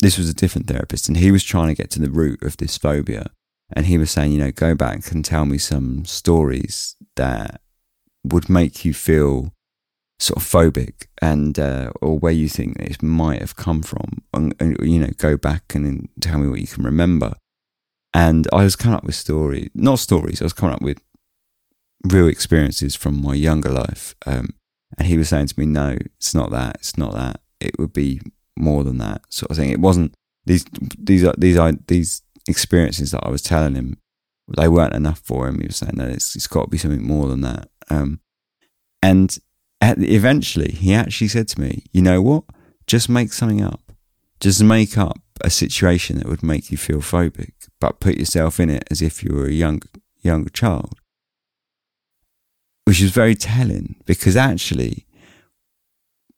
this 0.01 0.17
was 0.17 0.29
a 0.29 0.33
different 0.33 0.67
therapist, 0.67 1.07
and 1.07 1.17
he 1.17 1.31
was 1.31 1.43
trying 1.43 1.69
to 1.69 1.81
get 1.81 1.89
to 1.91 1.99
the 1.99 2.11
root 2.11 2.43
of 2.43 2.57
this 2.57 2.77
phobia. 2.77 3.31
And 3.75 3.85
he 3.87 3.97
was 3.97 4.11
saying, 4.11 4.31
you 4.31 4.39
know, 4.39 4.51
go 4.51 4.75
back 4.75 5.11
and 5.11 5.25
tell 5.25 5.45
me 5.45 5.57
some 5.57 6.05
stories 6.05 6.95
that 7.15 7.61
would 8.23 8.49
make 8.49 8.85
you 8.85 8.93
feel 8.93 9.53
sort 10.19 10.37
of 10.37 10.47
phobic 10.47 11.07
and 11.21 11.57
uh, 11.59 11.91
or 12.01 12.17
where 12.17 12.31
you 12.31 12.47
think 12.47 12.77
it 12.79 13.01
might 13.03 13.39
have 13.39 13.55
come 13.55 13.81
from. 13.81 14.21
And, 14.33 14.55
and, 14.59 14.77
you 14.81 14.99
know 14.99 15.09
go 15.17 15.37
back 15.37 15.75
and 15.75 16.07
tell 16.21 16.37
me 16.37 16.47
what 16.47 16.61
you 16.61 16.67
can 16.67 16.83
remember. 16.83 17.33
And 18.13 18.47
i 18.53 18.63
was 18.63 18.75
coming 18.75 18.95
up 18.95 19.03
with 19.03 19.15
stories 19.15 19.71
not 19.73 19.97
stories 19.97 20.39
i 20.39 20.45
was 20.45 20.53
coming 20.53 20.75
up 20.75 20.83
with 20.83 21.01
real 22.05 22.27
experiences 22.27 22.93
from 22.95 23.19
my 23.19 23.33
younger 23.33 23.71
life 23.71 24.13
um, 24.27 24.49
and 24.99 25.07
he 25.07 25.17
was 25.17 25.29
saying 25.29 25.47
to 25.47 25.59
me 25.59 25.65
no 25.65 25.97
it's 26.17 26.35
not 26.35 26.51
that 26.51 26.75
it's 26.75 26.97
not 26.97 27.13
that. 27.13 27.41
It 27.59 27.79
would 27.79 27.93
be 27.93 28.21
more 28.57 28.83
than 28.83 28.97
that 28.99 29.21
sort 29.29 29.51
of 29.51 29.57
thing. 29.57 29.69
It 29.69 29.79
wasn't 29.79 30.13
these 30.45 30.65
these 30.97 31.25
these 31.37 31.59
these 31.87 32.21
experiences 32.47 33.11
that 33.11 33.25
i 33.25 33.29
was 33.29 33.41
telling 33.41 33.75
him 33.75 33.97
they 34.57 34.67
weren't 34.67 34.95
enough 34.95 35.19
for 35.19 35.47
him 35.47 35.59
he 35.59 35.67
was 35.67 35.77
saying 35.77 35.95
that 35.95 36.09
it's, 36.09 36.35
it's 36.35 36.47
got 36.47 36.63
to 36.63 36.69
be 36.69 36.77
something 36.77 37.05
more 37.05 37.27
than 37.27 37.41
that 37.41 37.69
um, 37.89 38.19
and 39.01 39.37
eventually 39.81 40.71
he 40.71 40.93
actually 40.93 41.27
said 41.27 41.47
to 41.49 41.61
me, 41.61 41.83
you 41.91 42.01
know 42.01 42.21
what? 42.21 42.43
Just 42.87 43.09
make 43.09 43.33
something 43.33 43.61
up. 43.61 43.81
Just 44.39 44.63
make 44.63 44.97
up 44.97 45.19
a 45.41 45.49
situation 45.49 46.17
that 46.17 46.27
would 46.27 46.43
make 46.43 46.71
you 46.71 46.77
feel 46.77 46.99
phobic, 46.99 47.53
but 47.79 47.99
put 47.99 48.17
yourself 48.17 48.59
in 48.59 48.69
it 48.69 48.83
as 48.91 49.01
if 49.01 49.23
you 49.23 49.33
were 49.33 49.47
a 49.47 49.51
young, 49.51 49.81
young 50.21 50.47
child. 50.49 50.95
Which 52.85 53.01
is 53.01 53.11
very 53.11 53.35
telling 53.35 53.95
because 54.05 54.35
actually 54.35 55.05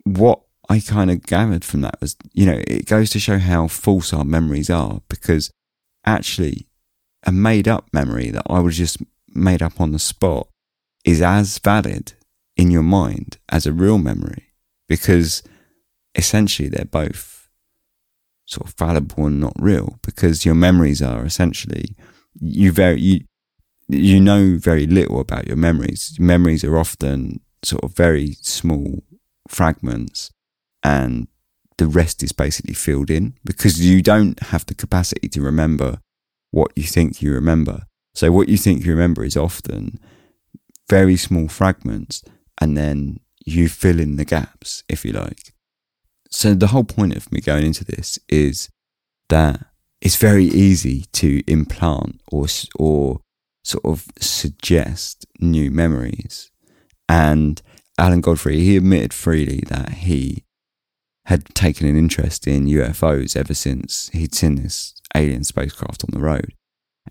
what 0.04 0.42
I 0.70 0.80
kind 0.80 1.10
of 1.10 1.24
gathered 1.24 1.66
from 1.66 1.82
that 1.82 2.00
was, 2.00 2.16
you 2.34 2.46
know, 2.46 2.62
it 2.68 2.86
goes 2.86 3.10
to 3.12 3.20
show 3.20 3.40
how 3.40 3.68
false 3.68 4.14
our 4.14 4.24
memories 4.24 4.70
are 4.70 5.02
because 5.10 5.52
actually 6.06 6.68
a 7.24 7.32
made 7.32 7.68
up 7.68 7.88
memory 7.92 8.30
that 8.32 8.46
I 8.50 8.60
was 8.60 8.78
just 8.78 8.98
made 9.28 9.62
up 9.62 9.82
on 9.82 9.92
the 9.92 10.00
spot 10.00 10.48
is 11.04 11.22
as 11.22 11.60
valid 11.60 12.14
in 12.56 12.72
your 12.72 12.84
mind 12.84 13.38
as 13.50 13.66
a 13.66 13.74
real 13.74 13.98
memory 13.98 14.54
because 14.88 15.44
essentially 16.16 16.70
they're 16.70 16.86
both 16.86 17.50
sort 18.46 18.68
of 18.68 18.76
fallible 18.76 19.26
and 19.26 19.40
not 19.40 19.54
real 19.60 20.00
because 20.04 20.46
your 20.46 20.56
memories 20.56 21.02
are 21.02 21.26
essentially 21.26 21.96
you 22.40 22.72
very 22.72 23.02
you 23.02 23.22
you 23.88 24.20
know 24.20 24.58
very 24.58 24.88
little 24.88 25.20
about 25.20 25.48
your 25.48 25.58
memories. 25.58 26.18
Memories 26.20 26.64
are 26.64 26.78
often 26.78 27.40
sort 27.64 27.84
of 27.84 27.96
very 27.96 28.34
small 28.42 29.04
fragments 29.48 30.32
and 30.84 31.28
the 31.78 31.88
rest 31.88 32.24
is 32.24 32.32
basically 32.32 32.74
filled 32.74 33.10
in 33.10 33.34
because 33.44 33.86
you 33.86 34.02
don't 34.02 34.42
have 34.44 34.66
the 34.66 34.76
capacity 34.76 35.28
to 35.28 35.42
remember 35.42 36.00
what 36.52 36.72
you 36.76 36.84
think 36.84 37.22
you 37.22 37.34
remember 37.34 37.86
so 38.16 38.32
what 38.32 38.48
you 38.48 38.58
think 38.58 38.86
you 38.86 38.92
remember 38.92 39.26
is 39.26 39.36
often 39.36 40.00
very 40.90 41.18
small 41.18 41.50
fragments 41.50 42.24
and 42.62 42.78
then 42.78 43.20
you 43.46 43.68
fill 43.68 44.00
in 44.00 44.16
the 44.16 44.26
gaps, 44.26 44.84
if 44.88 45.04
you 45.04 45.12
like. 45.12 45.54
So 46.32 46.54
the 46.54 46.68
whole 46.68 46.86
point 46.86 47.16
of 47.16 47.32
me 47.32 47.42
going 47.42 47.66
into 47.66 47.84
this 47.84 48.18
is 48.30 48.70
that 49.28 49.66
it's 50.02 50.16
very 50.16 50.46
easy 50.46 51.06
to 51.14 51.44
implant 51.46 52.22
or 52.32 52.48
or 52.78 53.20
sort 53.64 53.86
of 53.86 54.06
suggest 54.20 55.26
new 55.40 55.70
memories. 55.70 56.52
And 57.10 57.62
Alan 57.98 58.22
Godfrey, 58.22 58.60
he 58.60 58.78
admitted 58.78 59.14
freely 59.14 59.64
that 59.68 59.90
he 59.90 60.45
had 61.26 61.46
taken 61.56 61.88
an 61.88 61.98
interest 61.98 62.48
in 62.48 62.66
UFOs 62.66 63.36
ever 63.36 63.54
since 63.54 64.10
he'd 64.14 64.36
seen 64.36 64.56
this 64.56 64.94
alien 65.16 65.44
spacecraft 65.44 66.04
on 66.04 66.12
the 66.12 66.24
road. 66.24 66.54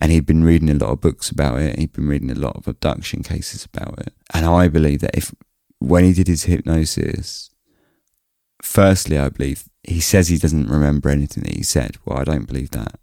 And 0.01 0.11
he'd 0.11 0.27
been 0.27 0.45
reading 0.45 0.71
a 0.71 0.75
lot 0.75 0.91
of 0.91 1.01
books 1.01 1.31
about 1.31 1.61
it. 1.61 1.79
He'd 1.79 1.93
been 1.93 2.09
reading 2.09 2.31
a 2.31 2.35
lot 2.35 2.57
of 2.57 2.67
abduction 2.67 3.23
cases 3.23 3.65
about 3.65 3.99
it. 4.01 4.13
And 4.33 4.47
I 4.47 4.69
believe 4.69 5.01
that 5.01 5.17
if, 5.17 5.35
when 5.79 6.05
he 6.05 6.13
did 6.13 6.27
his 6.27 6.45
hypnosis, 6.45 7.51
firstly, 8.63 9.19
I 9.19 9.29
believe 9.29 9.65
he 9.83 10.01
says 10.01 10.29
he 10.29 10.39
doesn't 10.39 10.69
remember 10.69 11.09
anything 11.09 11.45
that 11.45 11.57
he 11.57 11.63
said. 11.63 11.97
Well, 12.05 12.19
I 12.19 12.25
don't 12.25 12.47
believe 12.47 12.71
that. 12.71 12.99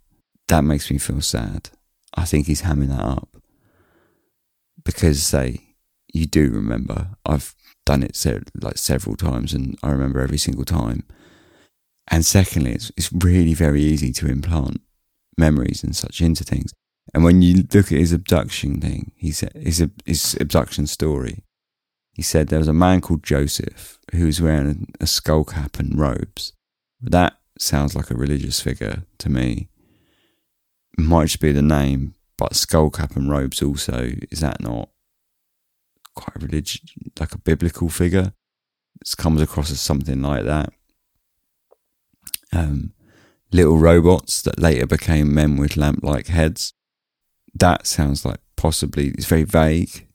That 0.48 0.64
makes 0.64 0.90
me 0.90 0.98
feel 0.98 1.20
sad. 1.20 1.70
I 2.14 2.24
think 2.24 2.46
he's 2.46 2.62
hamming 2.62 2.88
that 2.88 3.04
up 3.04 3.36
because 4.84 5.22
say 5.22 5.60
you 6.12 6.26
do 6.26 6.50
remember. 6.50 7.08
I've 7.24 7.54
done 7.84 8.02
it 8.02 8.26
like 8.60 8.78
several 8.78 9.16
times, 9.16 9.52
and 9.52 9.78
I 9.82 9.90
remember 9.90 10.20
every 10.20 10.38
single 10.38 10.64
time. 10.64 11.04
And 12.08 12.24
secondly, 12.24 12.72
it's 12.72 12.90
it's 12.96 13.12
really 13.12 13.54
very 13.54 13.82
easy 13.82 14.12
to 14.12 14.28
implant 14.28 14.80
memories 15.38 15.82
and 15.82 15.94
such 15.94 16.20
into 16.20 16.44
things. 16.44 16.72
And 17.14 17.24
when 17.24 17.42
you 17.42 17.64
look 17.72 17.86
at 17.92 17.98
his 17.98 18.12
abduction 18.12 18.80
thing, 18.80 19.12
he 19.16 19.32
said 19.32 19.52
his 19.54 19.86
his 20.04 20.36
abduction 20.40 20.86
story. 20.86 21.44
He 22.12 22.22
said 22.22 22.48
there 22.48 22.58
was 22.58 22.68
a 22.68 22.74
man 22.74 23.00
called 23.00 23.22
Joseph 23.22 23.98
who 24.12 24.26
was 24.26 24.40
wearing 24.40 24.92
a 25.00 25.06
skull 25.06 25.44
cap 25.44 25.78
and 25.78 25.98
robes. 25.98 26.52
That 27.00 27.38
sounds 27.58 27.96
like 27.96 28.10
a 28.10 28.16
religious 28.16 28.60
figure 28.60 29.04
to 29.18 29.30
me. 29.30 29.68
Might 30.98 31.26
just 31.26 31.40
be 31.40 31.52
the 31.52 31.62
name, 31.62 32.14
but 32.36 32.54
skull 32.54 32.90
cap 32.90 33.16
and 33.16 33.30
robes 33.30 33.62
also 33.62 34.12
is 34.30 34.40
that 34.40 34.60
not 34.60 34.90
quite 36.14 36.36
a 36.36 36.46
religious, 36.46 36.80
like 37.18 37.34
a 37.34 37.38
biblical 37.38 37.88
figure? 37.88 38.32
It 39.00 39.16
comes 39.16 39.42
across 39.42 39.70
as 39.70 39.80
something 39.80 40.22
like 40.22 40.44
that. 40.44 40.72
Um, 42.52 42.92
little 43.50 43.78
robots 43.78 44.42
that 44.42 44.60
later 44.60 44.86
became 44.86 45.34
men 45.34 45.56
with 45.56 45.76
lamp-like 45.76 46.28
heads. 46.28 46.72
That 47.54 47.86
sounds 47.86 48.24
like 48.24 48.40
possibly 48.56 49.08
it's 49.08 49.26
very 49.26 49.44
vague. 49.44 50.06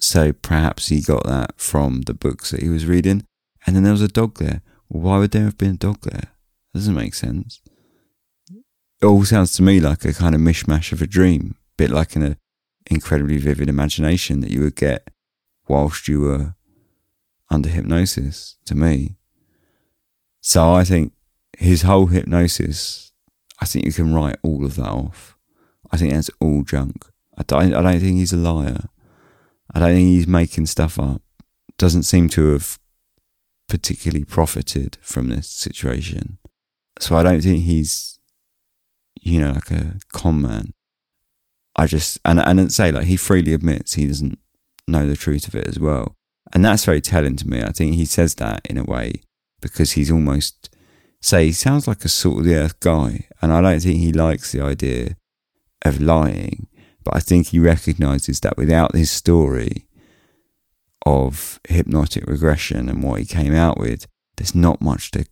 So 0.00 0.32
perhaps 0.32 0.88
he 0.88 1.00
got 1.00 1.24
that 1.24 1.54
from 1.56 2.02
the 2.02 2.14
books 2.14 2.50
that 2.50 2.62
he 2.62 2.68
was 2.68 2.86
reading. 2.86 3.24
And 3.66 3.74
then 3.74 3.82
there 3.82 3.92
was 3.92 4.02
a 4.02 4.08
dog 4.08 4.38
there. 4.38 4.60
why 4.88 5.18
would 5.18 5.30
there 5.30 5.44
have 5.44 5.58
been 5.58 5.72
a 5.72 5.78
dog 5.78 6.02
there? 6.02 6.28
Doesn't 6.74 6.94
make 6.94 7.14
sense. 7.14 7.60
It 9.00 9.06
all 9.06 9.24
sounds 9.24 9.54
to 9.56 9.62
me 9.62 9.80
like 9.80 10.04
a 10.04 10.12
kind 10.12 10.34
of 10.34 10.40
mishmash 10.40 10.92
of 10.92 11.02
a 11.02 11.06
dream, 11.06 11.56
a 11.56 11.76
bit 11.76 11.90
like 11.90 12.16
an 12.16 12.36
incredibly 12.90 13.38
vivid 13.38 13.68
imagination 13.68 14.40
that 14.40 14.50
you 14.50 14.60
would 14.60 14.76
get 14.76 15.08
whilst 15.68 16.08
you 16.08 16.20
were 16.20 16.54
under 17.50 17.68
hypnosis 17.68 18.56
to 18.66 18.74
me. 18.74 19.16
So 20.40 20.72
I 20.72 20.84
think 20.84 21.12
his 21.58 21.82
whole 21.82 22.06
hypnosis, 22.06 23.12
I 23.60 23.64
think 23.64 23.86
you 23.86 23.92
can 23.92 24.14
write 24.14 24.36
all 24.42 24.64
of 24.64 24.76
that 24.76 24.88
off. 24.88 25.36
I 25.90 25.96
think 25.96 26.12
that's 26.12 26.30
all 26.40 26.62
junk. 26.62 27.06
I 27.38 27.42
don't, 27.44 27.74
I 27.74 27.82
don't 27.82 28.00
think 28.00 28.16
he's 28.16 28.32
a 28.32 28.36
liar. 28.36 28.88
I 29.72 29.80
don't 29.80 29.94
think 29.94 30.08
he's 30.08 30.26
making 30.26 30.66
stuff 30.66 30.98
up. 30.98 31.22
Doesn't 31.78 32.02
seem 32.04 32.28
to 32.30 32.52
have 32.52 32.78
particularly 33.68 34.24
profited 34.24 34.98
from 35.00 35.28
this 35.28 35.48
situation. 35.48 36.38
So 37.00 37.16
I 37.16 37.22
don't 37.22 37.40
think 37.40 37.64
he's, 37.64 38.18
you 39.20 39.40
know, 39.40 39.52
like 39.52 39.70
a 39.70 39.98
con 40.12 40.42
man. 40.42 40.74
I 41.76 41.86
just, 41.86 42.20
and, 42.24 42.38
and 42.38 42.72
say 42.72 42.92
like 42.92 43.06
he 43.06 43.16
freely 43.16 43.52
admits 43.52 43.94
he 43.94 44.06
doesn't 44.06 44.38
know 44.86 45.06
the 45.06 45.16
truth 45.16 45.48
of 45.48 45.54
it 45.54 45.66
as 45.66 45.78
well. 45.78 46.14
And 46.52 46.64
that's 46.64 46.84
very 46.84 47.00
telling 47.00 47.36
to 47.36 47.48
me. 47.48 47.62
I 47.62 47.72
think 47.72 47.94
he 47.94 48.04
says 48.04 48.34
that 48.36 48.64
in 48.68 48.78
a 48.78 48.84
way 48.84 49.22
because 49.60 49.92
he's 49.92 50.10
almost, 50.10 50.74
say, 51.20 51.46
he 51.46 51.52
sounds 51.52 51.88
like 51.88 52.04
a 52.04 52.08
sort 52.08 52.38
of 52.38 52.44
the 52.44 52.54
earth 52.54 52.78
guy. 52.80 53.26
And 53.40 53.52
I 53.52 53.60
don't 53.60 53.80
think 53.80 53.98
he 53.98 54.12
likes 54.12 54.52
the 54.52 54.60
idea 54.60 55.16
of 55.84 56.00
lying, 56.00 56.68
but 57.02 57.16
I 57.16 57.20
think 57.20 57.48
he 57.48 57.58
recognizes 57.58 58.40
that 58.40 58.56
without 58.56 58.94
his 58.94 59.10
story 59.10 59.86
of 61.06 61.60
hypnotic 61.68 62.26
regression 62.26 62.88
and 62.88 63.02
what 63.02 63.20
he 63.20 63.26
came 63.26 63.54
out 63.54 63.78
with, 63.78 64.06
there's 64.36 64.54
not 64.54 64.80
much 64.80 65.10
to 65.12 65.26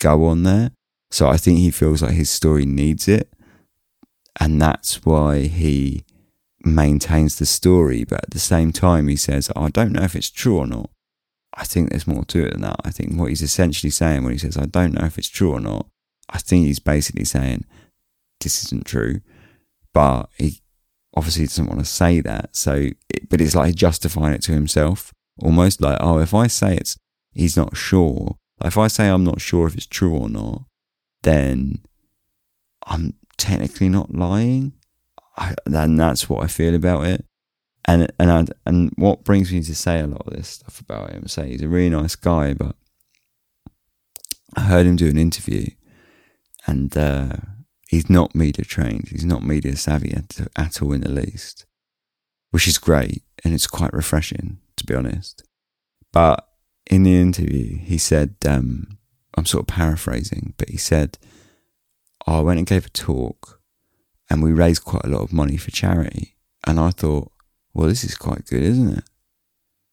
go 0.00 0.26
on 0.26 0.42
there. 0.42 0.70
So 1.10 1.28
I 1.28 1.36
think 1.36 1.58
he 1.58 1.70
feels 1.70 2.02
like 2.02 2.12
his 2.12 2.30
story 2.30 2.66
needs 2.66 3.08
it. 3.08 3.32
And 4.40 4.60
that's 4.60 5.04
why 5.04 5.42
he 5.42 6.04
maintains 6.74 7.38
the 7.38 7.46
story, 7.46 8.04
but 8.04 8.24
at 8.24 8.30
the 8.30 8.38
same 8.38 8.72
time, 8.72 9.08
he 9.08 9.16
says, 9.16 9.50
I 9.56 9.68
don't 9.70 9.92
know 9.92 10.02
if 10.02 10.14
it's 10.14 10.30
true 10.30 10.58
or 10.58 10.66
not. 10.66 10.90
I 11.54 11.64
think 11.64 11.90
there's 11.90 12.06
more 12.06 12.24
to 12.26 12.46
it 12.46 12.52
than 12.52 12.62
that. 12.62 12.80
I 12.84 12.90
think 12.90 13.18
what 13.18 13.30
he's 13.30 13.42
essentially 13.42 13.90
saying 13.90 14.22
when 14.22 14.32
he 14.32 14.38
says, 14.38 14.56
I 14.56 14.66
don't 14.66 14.94
know 14.94 15.06
if 15.06 15.18
it's 15.18 15.28
true 15.28 15.52
or 15.52 15.60
not, 15.60 15.86
I 16.30 16.38
think 16.38 16.66
he's 16.66 16.78
basically 16.78 17.24
saying, 17.24 17.64
this 18.40 18.64
isn't 18.66 18.86
true. 18.86 19.20
But 19.92 20.28
he 20.36 20.60
obviously 21.14 21.46
doesn't 21.46 21.66
want 21.66 21.80
to 21.80 21.84
say 21.84 22.20
that. 22.20 22.54
So, 22.54 22.90
it, 23.08 23.28
but 23.28 23.40
it's 23.40 23.56
like 23.56 23.74
justifying 23.74 24.34
it 24.34 24.42
to 24.42 24.52
himself, 24.52 25.12
almost 25.42 25.80
like, 25.80 25.98
oh, 26.00 26.18
if 26.18 26.34
I 26.34 26.46
say 26.46 26.76
it's, 26.76 26.96
he's 27.32 27.56
not 27.56 27.76
sure. 27.76 28.36
If 28.62 28.76
I 28.76 28.88
say 28.88 29.08
I'm 29.08 29.24
not 29.24 29.40
sure 29.40 29.66
if 29.66 29.74
it's 29.74 29.86
true 29.86 30.16
or 30.16 30.28
not, 30.28 30.64
then 31.22 31.80
I'm 32.86 33.14
technically 33.36 33.88
not 33.88 34.14
lying. 34.14 34.74
I, 35.38 35.54
and 35.66 35.98
that's 35.98 36.28
what 36.28 36.42
I 36.42 36.46
feel 36.46 36.74
about 36.74 37.06
it. 37.06 37.24
And 37.84 38.12
and 38.18 38.30
I, 38.30 38.44
and 38.66 38.92
what 38.96 39.24
brings 39.24 39.52
me 39.52 39.62
to 39.62 39.74
say 39.74 40.00
a 40.00 40.06
lot 40.06 40.26
of 40.26 40.34
this 40.34 40.48
stuff 40.48 40.80
about 40.80 41.10
him, 41.10 41.26
say 41.26 41.48
he's 41.48 41.62
a 41.62 41.68
really 41.68 41.90
nice 41.90 42.16
guy, 42.16 42.54
but 42.54 42.76
I 44.56 44.62
heard 44.62 44.86
him 44.86 44.96
do 44.96 45.08
an 45.08 45.18
interview, 45.18 45.66
and 46.66 46.94
uh, 46.96 47.36
he's 47.88 48.10
not 48.10 48.34
media 48.34 48.64
trained. 48.64 49.08
He's 49.10 49.24
not 49.24 49.42
media 49.42 49.76
savvy 49.76 50.12
at, 50.12 50.48
at 50.56 50.82
all 50.82 50.92
in 50.92 51.00
the 51.00 51.10
least, 51.10 51.64
which 52.50 52.68
is 52.68 52.78
great 52.78 53.22
and 53.44 53.54
it's 53.54 53.66
quite 53.66 53.92
refreshing 53.92 54.58
to 54.76 54.86
be 54.86 54.94
honest. 54.94 55.42
But 56.12 56.46
in 56.86 57.02
the 57.02 57.20
interview, 57.20 57.78
he 57.78 57.98
said, 57.98 58.36
um, 58.46 58.98
I'm 59.36 59.44
sort 59.44 59.62
of 59.62 59.74
paraphrasing, 59.74 60.54
but 60.56 60.70
he 60.70 60.78
said, 60.78 61.18
oh, 62.26 62.38
I 62.38 62.42
went 62.42 62.58
and 62.58 62.66
gave 62.66 62.86
a 62.86 62.90
talk 62.90 63.57
and 64.30 64.42
we 64.42 64.52
raised 64.52 64.84
quite 64.84 65.04
a 65.04 65.08
lot 65.08 65.22
of 65.22 65.32
money 65.32 65.56
for 65.56 65.70
charity. 65.70 66.36
And 66.66 66.78
I 66.78 66.90
thought, 66.90 67.32
well, 67.72 67.88
this 67.88 68.04
is 68.04 68.14
quite 68.14 68.46
good, 68.46 68.62
isn't 68.62 68.98
it? 68.98 69.04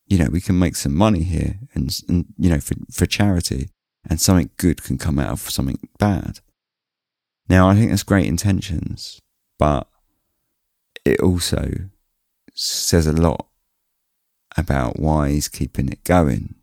You 0.08 0.18
know, 0.20 0.30
we 0.32 0.42
can 0.42 0.60
make 0.60 0.76
some 0.76 0.96
money 0.96 1.24
here 1.24 1.60
and, 1.74 1.98
and 2.08 2.26
you 2.38 2.50
know, 2.50 2.60
for, 2.60 2.76
for 2.92 3.06
charity 3.06 3.70
and 4.08 4.22
something 4.22 4.52
good 4.58 4.84
can 4.84 4.98
come 4.98 5.20
out 5.20 5.32
of 5.32 5.50
something 5.50 5.80
bad. 5.98 6.40
Now, 7.48 7.70
I 7.70 7.76
think 7.76 7.90
that's 7.90 8.04
great 8.04 8.28
intentions, 8.28 9.20
but 9.58 9.88
it 11.04 11.20
also 11.20 11.72
says 12.54 13.08
a 13.08 13.14
lot 13.14 13.48
about 14.58 15.00
why 15.00 15.30
he's 15.30 15.48
keeping 15.48 15.90
it 15.90 16.04
going. 16.04 16.56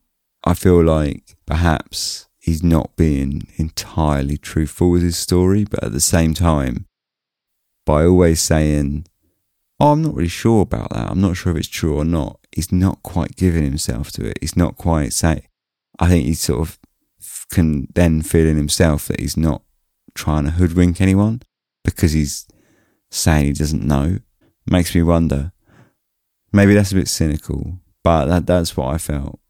I 0.45 0.55
feel 0.55 0.83
like 0.83 1.37
perhaps 1.47 2.27
he's 2.39 2.63
not 2.63 2.97
being 2.97 3.47
entirely 3.57 4.37
truthful 4.37 4.91
with 4.91 5.03
his 5.03 5.17
story, 5.17 5.65
but 5.65 5.85
at 5.85 5.93
the 5.93 6.01
same 6.01 6.35
time, 6.35 6.87
by 7.85 8.05
always 8.05 8.41
saying, 8.41 9.07
Oh, 9.81 9.93
I'm 9.93 10.03
not 10.03 10.15
really 10.15 10.29
sure 10.29 10.63
about 10.63 10.91
that. 10.91 11.11
I'm 11.11 11.21
not 11.21 11.37
sure 11.37 11.51
if 11.53 11.59
it's 11.59 11.69
true 11.69 11.97
or 11.97 12.05
not. 12.05 12.39
He's 12.53 12.71
not 12.71 13.03
quite 13.03 13.35
giving 13.35 13.65
himself 13.65 14.13
to 14.13 14.27
it. 14.27 14.39
He's 14.41 14.57
not 14.57 14.77
quite 14.77 15.13
saying, 15.13 15.43
I 15.99 16.09
think 16.09 16.25
he 16.25 16.35
sort 16.35 16.61
of 16.61 16.79
can 17.51 17.89
then 17.95 18.23
feel 18.23 18.47
in 18.47 18.57
himself 18.57 19.09
that 19.09 19.21
he's 19.21 19.37
not 19.37 19.63
trying 20.15 20.45
to 20.45 20.51
hoodwink 20.53 21.01
anyone 21.01 21.43
because 21.85 22.13
he's 22.13 22.47
saying 23.11 23.47
he 23.47 23.53
doesn't 23.53 23.85
know. 23.85 24.19
Makes 24.71 24.95
me 24.95 25.03
wonder. 25.03 25.53
Maybe 26.53 26.75
that's 26.75 26.93
a 26.93 26.97
bit 26.97 27.09
cynical, 27.09 27.79
but 28.05 28.27
that, 28.27 28.47
that's 28.47 28.77
what 28.77 28.95
I 28.95 28.99
felt. 28.99 29.41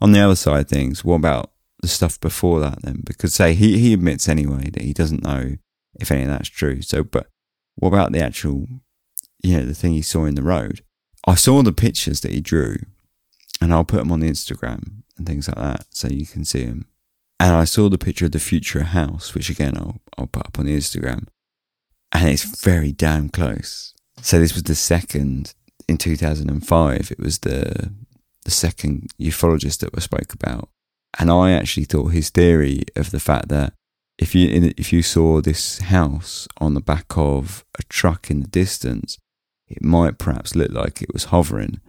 On 0.00 0.12
the 0.12 0.20
other 0.20 0.36
side 0.36 0.60
of 0.60 0.68
things, 0.68 1.04
what 1.04 1.16
about 1.16 1.50
the 1.80 1.88
stuff 1.88 2.20
before 2.20 2.60
that 2.60 2.82
then? 2.82 3.02
Because 3.04 3.34
say 3.34 3.54
he, 3.54 3.78
he 3.78 3.92
admits 3.92 4.28
anyway 4.28 4.70
that 4.70 4.82
he 4.82 4.92
doesn't 4.92 5.24
know 5.24 5.56
if 6.00 6.10
any 6.10 6.22
of 6.22 6.28
that's 6.28 6.48
true. 6.48 6.82
So, 6.82 7.02
but 7.02 7.26
what 7.76 7.88
about 7.88 8.12
the 8.12 8.20
actual, 8.20 8.66
you 9.42 9.56
know, 9.56 9.64
the 9.64 9.74
thing 9.74 9.92
he 9.92 10.02
saw 10.02 10.24
in 10.24 10.34
the 10.34 10.42
road? 10.42 10.82
I 11.26 11.34
saw 11.34 11.62
the 11.62 11.72
pictures 11.72 12.20
that 12.20 12.32
he 12.32 12.40
drew, 12.40 12.76
and 13.60 13.72
I'll 13.72 13.84
put 13.84 13.98
them 13.98 14.12
on 14.12 14.20
the 14.20 14.30
Instagram 14.30 15.02
and 15.16 15.26
things 15.26 15.48
like 15.48 15.56
that, 15.56 15.86
so 15.90 16.08
you 16.08 16.26
can 16.26 16.44
see 16.44 16.64
them. 16.64 16.86
And 17.40 17.54
I 17.54 17.64
saw 17.64 17.88
the 17.88 17.98
picture 17.98 18.26
of 18.26 18.32
the 18.32 18.38
Futuro 18.38 18.84
house, 18.84 19.34
which 19.34 19.50
again 19.50 19.76
I'll 19.76 20.00
I'll 20.16 20.26
put 20.26 20.46
up 20.46 20.58
on 20.58 20.66
the 20.66 20.76
Instagram, 20.76 21.26
and 22.12 22.28
it's 22.28 22.44
very 22.62 22.92
damn 22.92 23.28
close. 23.28 23.94
So 24.22 24.38
this 24.38 24.54
was 24.54 24.62
the 24.62 24.74
second 24.74 25.54
in 25.88 25.98
2005. 25.98 27.10
It 27.10 27.18
was 27.18 27.40
the 27.40 27.92
the 28.44 28.50
second 28.50 29.08
ufologist 29.20 29.78
that 29.78 29.94
we 29.94 30.00
spoke 30.00 30.32
about, 30.32 30.68
and 31.18 31.30
I 31.30 31.52
actually 31.52 31.84
thought 31.84 32.08
his 32.08 32.30
theory 32.30 32.82
of 32.94 33.10
the 33.10 33.20
fact 33.20 33.48
that 33.48 33.72
if 34.18 34.34
you 34.34 34.72
if 34.76 34.92
you 34.92 35.02
saw 35.02 35.40
this 35.40 35.80
house 35.80 36.46
on 36.58 36.74
the 36.74 36.80
back 36.80 37.16
of 37.16 37.64
a 37.78 37.82
truck 37.84 38.30
in 38.30 38.40
the 38.40 38.48
distance, 38.48 39.18
it 39.68 39.82
might 39.82 40.18
perhaps 40.18 40.54
look 40.54 40.70
like 40.70 41.02
it 41.02 41.12
was 41.12 41.24
hovering 41.24 41.80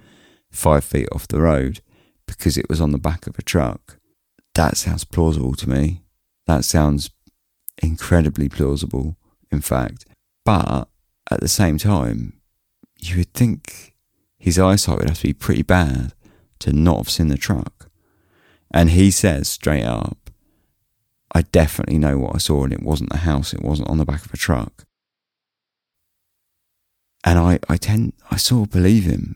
five 0.51 0.83
feet 0.83 1.07
off 1.11 1.27
the 1.27 1.41
road 1.41 1.81
because 2.25 2.57
it 2.57 2.69
was 2.69 2.81
on 2.81 2.91
the 2.91 2.97
back 2.97 3.27
of 3.27 3.37
a 3.37 3.43
truck. 3.43 3.97
That 4.55 4.77
sounds 4.77 5.03
plausible 5.03 5.53
to 5.55 5.69
me. 5.69 6.01
That 6.47 6.65
sounds 6.65 7.11
incredibly 7.81 8.49
plausible, 8.49 9.17
in 9.51 9.61
fact. 9.61 10.05
But 10.43 10.87
at 11.29 11.41
the 11.41 11.47
same 11.47 11.77
time, 11.77 12.39
you 12.99 13.17
would 13.17 13.33
think 13.33 13.95
his 14.37 14.57
eyesight 14.57 14.99
would 14.99 15.09
have 15.09 15.19
to 15.19 15.27
be 15.27 15.33
pretty 15.33 15.63
bad 15.63 16.13
to 16.59 16.71
not 16.71 16.97
have 16.97 17.09
seen 17.09 17.27
the 17.27 17.37
truck. 17.37 17.89
And 18.71 18.91
he 18.91 19.11
says 19.11 19.47
straight 19.47 19.85
up 19.85 20.24
I 21.35 21.41
definitely 21.41 21.97
know 21.97 22.17
what 22.17 22.33
I 22.33 22.37
saw, 22.37 22.63
and 22.63 22.71
it 22.71 22.81
wasn't 22.81 23.11
a 23.13 23.17
house, 23.17 23.53
it 23.53 23.61
wasn't 23.61 23.89
on 23.89 23.97
the 23.97 24.05
back 24.05 24.25
of 24.25 24.33
a 24.33 24.37
truck. 24.37 24.85
And 27.25 27.37
I, 27.37 27.59
I 27.67 27.75
tend, 27.75 28.13
I 28.31 28.37
sort 28.37 28.67
of 28.67 28.71
believe 28.71 29.03
him 29.03 29.35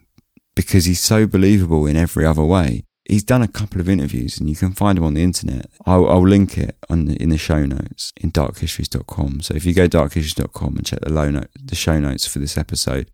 because 0.56 0.86
he's 0.86 1.02
so 1.02 1.28
believable 1.28 1.86
in 1.86 1.98
every 1.98 2.26
other 2.26 2.46
way. 2.46 2.84
He's 3.04 3.24
done 3.24 3.42
a 3.42 3.48
couple 3.48 3.82
of 3.82 3.90
interviews 3.90 4.40
and 4.40 4.48
you 4.48 4.56
can 4.56 4.74
find 4.74 4.98
him 4.98 5.04
on 5.04 5.16
the 5.16 5.24
internet. 5.24 5.66
I'll, 5.86 6.08
I'll 6.08 6.28
link 6.28 6.58
it 6.58 6.78
the, 6.88 7.18
in 7.22 7.30
the 7.30 7.38
show 7.38 7.66
notes 7.66 8.14
in 8.16 8.32
darkhistories.com. 8.32 9.42
So 9.42 9.56
if 9.56 9.66
you 9.66 9.74
go 9.74 9.88
darkhistories.com 9.88 10.78
and 10.78 10.86
check 10.86 11.00
the 11.00 11.12
low 11.12 11.32
note, 11.32 11.50
the 11.60 11.76
show 11.76 12.00
notes 12.00 12.28
for 12.28 12.38
this 12.38 12.56
episode, 12.58 13.10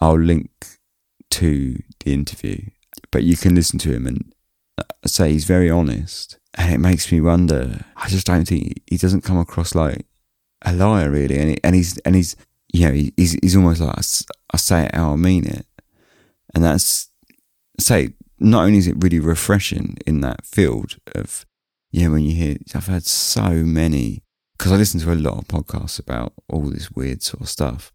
I'll 0.00 0.18
link 0.18 0.50
to 1.32 1.82
the 2.04 2.14
interview. 2.14 2.70
But 3.10 3.24
you 3.24 3.36
can 3.36 3.56
listen 3.56 3.78
to 3.80 3.92
him 3.92 4.06
and 4.06 4.32
uh, 4.78 4.84
say 5.06 5.32
he's 5.32 5.44
very 5.44 5.68
honest. 5.68 6.38
And 6.56 6.72
it 6.72 6.78
makes 6.78 7.12
me 7.12 7.20
wonder. 7.20 7.84
I 7.96 8.08
just 8.08 8.26
don't 8.26 8.48
think 8.48 8.82
he 8.86 8.96
doesn't 8.96 9.22
come 9.22 9.38
across 9.38 9.74
like 9.74 10.06
a 10.62 10.72
liar 10.72 11.10
really. 11.10 11.38
And, 11.38 11.50
he, 11.50 11.58
and 11.62 11.74
he's, 11.74 11.98
and 11.98 12.14
he's, 12.14 12.34
you 12.72 12.86
know, 12.86 12.92
he's, 12.92 13.32
he's 13.42 13.56
almost 13.56 13.80
like, 13.80 13.96
I, 13.98 14.56
say 14.56 14.86
it 14.86 14.94
how 14.94 15.12
I 15.12 15.16
mean 15.16 15.46
it. 15.46 15.66
And 16.54 16.64
that's, 16.64 17.10
say, 17.78 18.14
not 18.38 18.64
only 18.64 18.78
is 18.78 18.86
it 18.86 18.96
really 18.98 19.20
refreshing 19.20 19.96
in 20.06 20.22
that 20.22 20.46
field 20.46 20.96
of, 21.14 21.44
yeah, 21.90 22.08
when 22.08 22.22
you 22.22 22.34
hear, 22.34 22.56
I've 22.74 22.86
had 22.86 23.04
so 23.04 23.50
many, 23.50 24.22
because 24.56 24.72
I 24.72 24.76
listen 24.76 25.00
to 25.00 25.12
a 25.12 25.14
lot 25.14 25.38
of 25.38 25.48
podcasts 25.48 25.98
about 25.98 26.32
all 26.48 26.62
this 26.62 26.90
weird 26.90 27.22
sort 27.22 27.42
of 27.42 27.48
stuff. 27.48 27.92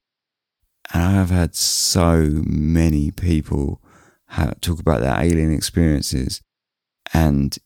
And 0.93 1.03
I 1.03 1.11
have 1.11 1.29
had 1.29 1.55
so 1.55 2.29
many 2.45 3.11
people 3.11 3.81
have, 4.29 4.61
talk 4.61 4.79
about 4.79 5.01
their 5.01 5.19
alien 5.19 5.53
experiences, 5.53 6.41
and 7.13 7.57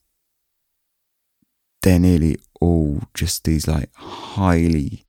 they're 1.86 2.00
nearly 2.00 2.38
all 2.60 3.04
just 3.14 3.44
these 3.44 3.68
like 3.68 3.90
highly, 3.94 5.06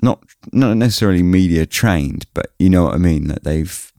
not 0.00 0.22
not 0.52 0.76
necessarily 0.76 1.22
media 1.22 1.66
trained, 1.66 2.26
but 2.32 2.52
you 2.58 2.70
know 2.70 2.84
what 2.84 2.94
I 2.94 2.98
mean. 2.98 3.26
That 3.26 3.42
they've 3.42 3.92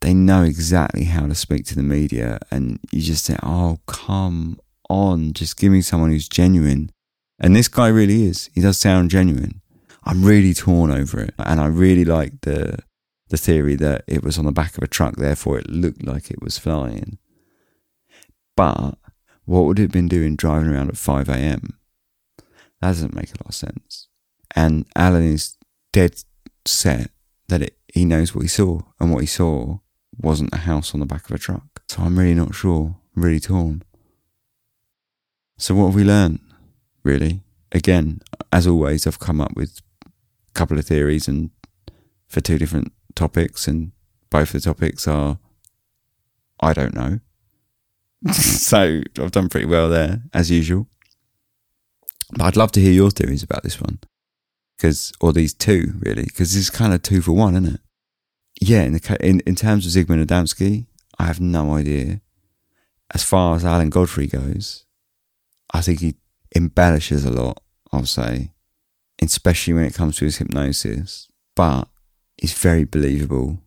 they 0.00 0.12
know 0.12 0.42
exactly 0.42 1.04
how 1.04 1.26
to 1.26 1.34
speak 1.34 1.64
to 1.66 1.76
the 1.76 1.84
media, 1.84 2.40
and 2.50 2.80
you 2.90 3.00
just 3.00 3.24
say, 3.24 3.36
"Oh, 3.42 3.78
come 3.86 4.60
on, 4.88 5.32
just 5.32 5.56
give 5.56 5.70
me 5.70 5.80
someone 5.80 6.10
who's 6.10 6.28
genuine." 6.28 6.90
And 7.38 7.54
this 7.54 7.68
guy 7.68 7.86
really 7.86 8.24
is. 8.24 8.50
He 8.52 8.60
does 8.60 8.76
sound 8.76 9.10
genuine. 9.10 9.62
I'm 10.04 10.24
really 10.24 10.54
torn 10.54 10.90
over 10.90 11.20
it, 11.20 11.34
and 11.38 11.60
I 11.60 11.66
really 11.66 12.04
like 12.04 12.40
the 12.40 12.78
the 13.28 13.36
theory 13.36 13.76
that 13.76 14.02
it 14.08 14.24
was 14.24 14.38
on 14.38 14.44
the 14.44 14.50
back 14.50 14.76
of 14.76 14.82
a 14.82 14.88
truck, 14.88 15.14
therefore 15.14 15.60
it 15.60 15.70
looked 15.70 16.04
like 16.04 16.32
it 16.32 16.42
was 16.42 16.58
flying. 16.58 17.18
But 18.56 18.98
what 19.50 19.64
would 19.64 19.80
it 19.80 19.82
have 19.82 19.90
been 19.90 20.06
doing 20.06 20.36
driving 20.36 20.68
around 20.68 20.90
at 20.90 20.96
5 20.96 21.28
a.m.? 21.28 21.76
That 22.38 22.90
doesn't 22.90 23.16
make 23.16 23.30
a 23.30 23.42
lot 23.42 23.48
of 23.48 23.54
sense. 23.56 24.06
And 24.54 24.86
Alan 24.94 25.24
is 25.24 25.56
dead 25.92 26.22
set 26.64 27.10
that 27.48 27.62
it, 27.62 27.76
he 27.92 28.04
knows 28.04 28.32
what 28.32 28.42
he 28.42 28.48
saw, 28.48 28.82
and 29.00 29.12
what 29.12 29.22
he 29.22 29.26
saw 29.26 29.78
wasn't 30.16 30.54
a 30.54 30.58
house 30.58 30.94
on 30.94 31.00
the 31.00 31.06
back 31.06 31.28
of 31.28 31.34
a 31.34 31.38
truck. 31.38 31.82
So 31.88 32.00
I'm 32.04 32.16
really 32.16 32.34
not 32.34 32.54
sure, 32.54 32.94
I'm 33.16 33.24
really 33.24 33.40
torn. 33.40 33.82
So, 35.58 35.74
what 35.74 35.86
have 35.86 35.96
we 35.96 36.04
learned, 36.04 36.38
really? 37.02 37.42
Again, 37.72 38.20
as 38.52 38.68
always, 38.68 39.04
I've 39.04 39.18
come 39.18 39.40
up 39.40 39.56
with 39.56 39.80
a 40.04 40.52
couple 40.52 40.78
of 40.78 40.86
theories 40.86 41.26
and 41.26 41.50
for 42.28 42.40
two 42.40 42.56
different 42.56 42.92
topics, 43.16 43.66
and 43.66 43.90
both 44.30 44.52
the 44.52 44.60
topics 44.60 45.08
are 45.08 45.40
I 46.60 46.72
don't 46.72 46.94
know. 46.94 47.18
so, 48.32 49.00
I've 49.18 49.30
done 49.30 49.48
pretty 49.48 49.66
well 49.66 49.88
there, 49.88 50.22
as 50.34 50.50
usual. 50.50 50.86
But 52.32 52.44
I'd 52.44 52.56
love 52.56 52.72
to 52.72 52.80
hear 52.80 52.92
your 52.92 53.10
theories 53.10 53.42
about 53.42 53.62
this 53.62 53.80
one. 53.80 53.98
Because, 54.76 55.12
or 55.20 55.32
these 55.32 55.52
two, 55.52 55.94
really, 56.00 56.24
because 56.24 56.52
this 56.52 56.62
is 56.62 56.70
kind 56.70 56.94
of 56.94 57.02
two 57.02 57.20
for 57.20 57.32
one, 57.32 57.54
isn't 57.54 57.74
it? 57.74 57.80
yeah, 58.60 58.82
in, 58.82 58.92
the, 58.92 59.16
in 59.20 59.40
in 59.40 59.54
terms 59.54 59.86
of 59.86 59.92
Zygmunt 59.92 60.24
Adamski, 60.24 60.86
I 61.18 61.24
have 61.24 61.40
no 61.40 61.74
idea. 61.74 62.20
As 63.12 63.24
far 63.24 63.56
as 63.56 63.64
Alan 63.64 63.90
Godfrey 63.90 64.28
goes, 64.28 64.84
I 65.72 65.80
think 65.80 66.00
he 66.00 66.14
embellishes 66.54 67.24
a 67.24 67.30
lot. 67.32 67.60
I'll 67.92 68.06
say, 68.06 68.52
especially 69.20 69.74
when 69.74 69.84
it 69.84 69.94
comes 69.94 70.16
to 70.16 70.26
his 70.26 70.36
hypnosis, 70.36 71.28
but 71.56 71.88
he's 72.36 72.52
very 72.52 72.84
believable. 72.84 73.58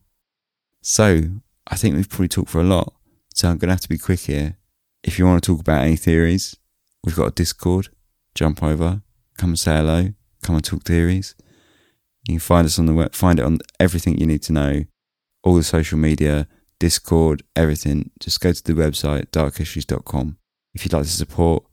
So 0.82 1.24
I 1.68 1.76
think 1.76 1.96
we've 1.96 2.10
probably 2.10 2.30
talked 2.30 2.52
for 2.52 2.62
a 2.62 2.66
lot. 2.66 2.94
So 3.34 3.50
I'm 3.50 3.58
gonna 3.58 3.74
have 3.74 3.82
to 3.82 3.90
be 3.90 3.98
quick 3.98 4.22
here. 4.22 4.58
If 5.04 5.20
you 5.20 5.26
want 5.26 5.44
to 5.44 5.52
talk 5.52 5.60
about 5.60 5.84
any 5.84 5.96
theories, 5.96 6.56
we've 7.04 7.16
got 7.16 7.28
a 7.28 7.32
Discord. 7.32 7.90
Jump 8.36 8.64
over, 8.64 9.02
come 9.38 9.52
and 9.52 9.60
say 9.60 9.76
hello, 9.76 10.14
come 10.42 10.56
and 10.56 10.64
talk 10.64 10.84
theories. 10.84 11.36
You 12.28 12.36
can 12.36 12.40
find 12.40 12.66
us 12.66 12.80
on 12.80 12.86
the 12.86 12.94
web, 12.94 13.14
find 13.14 13.40
it 13.40 13.46
on 13.46 13.60
everything 13.80 14.18
you 14.18 14.26
need 14.26 14.44
to 14.44 14.54
know, 14.54 14.86
all 15.44 15.56
the 15.56 15.64
social 15.64 15.98
media, 15.98 16.48
Discord, 16.80 17.44
everything. 17.56 18.12
Just 18.20 18.40
go 18.40 18.54
to 18.54 18.64
the 18.64 18.74
website, 18.74 19.28
darkhistories.com. 19.28 20.38
If 20.74 20.86
you'd 20.86 20.94
like 20.94 21.04
to 21.04 21.10
support, 21.10 21.66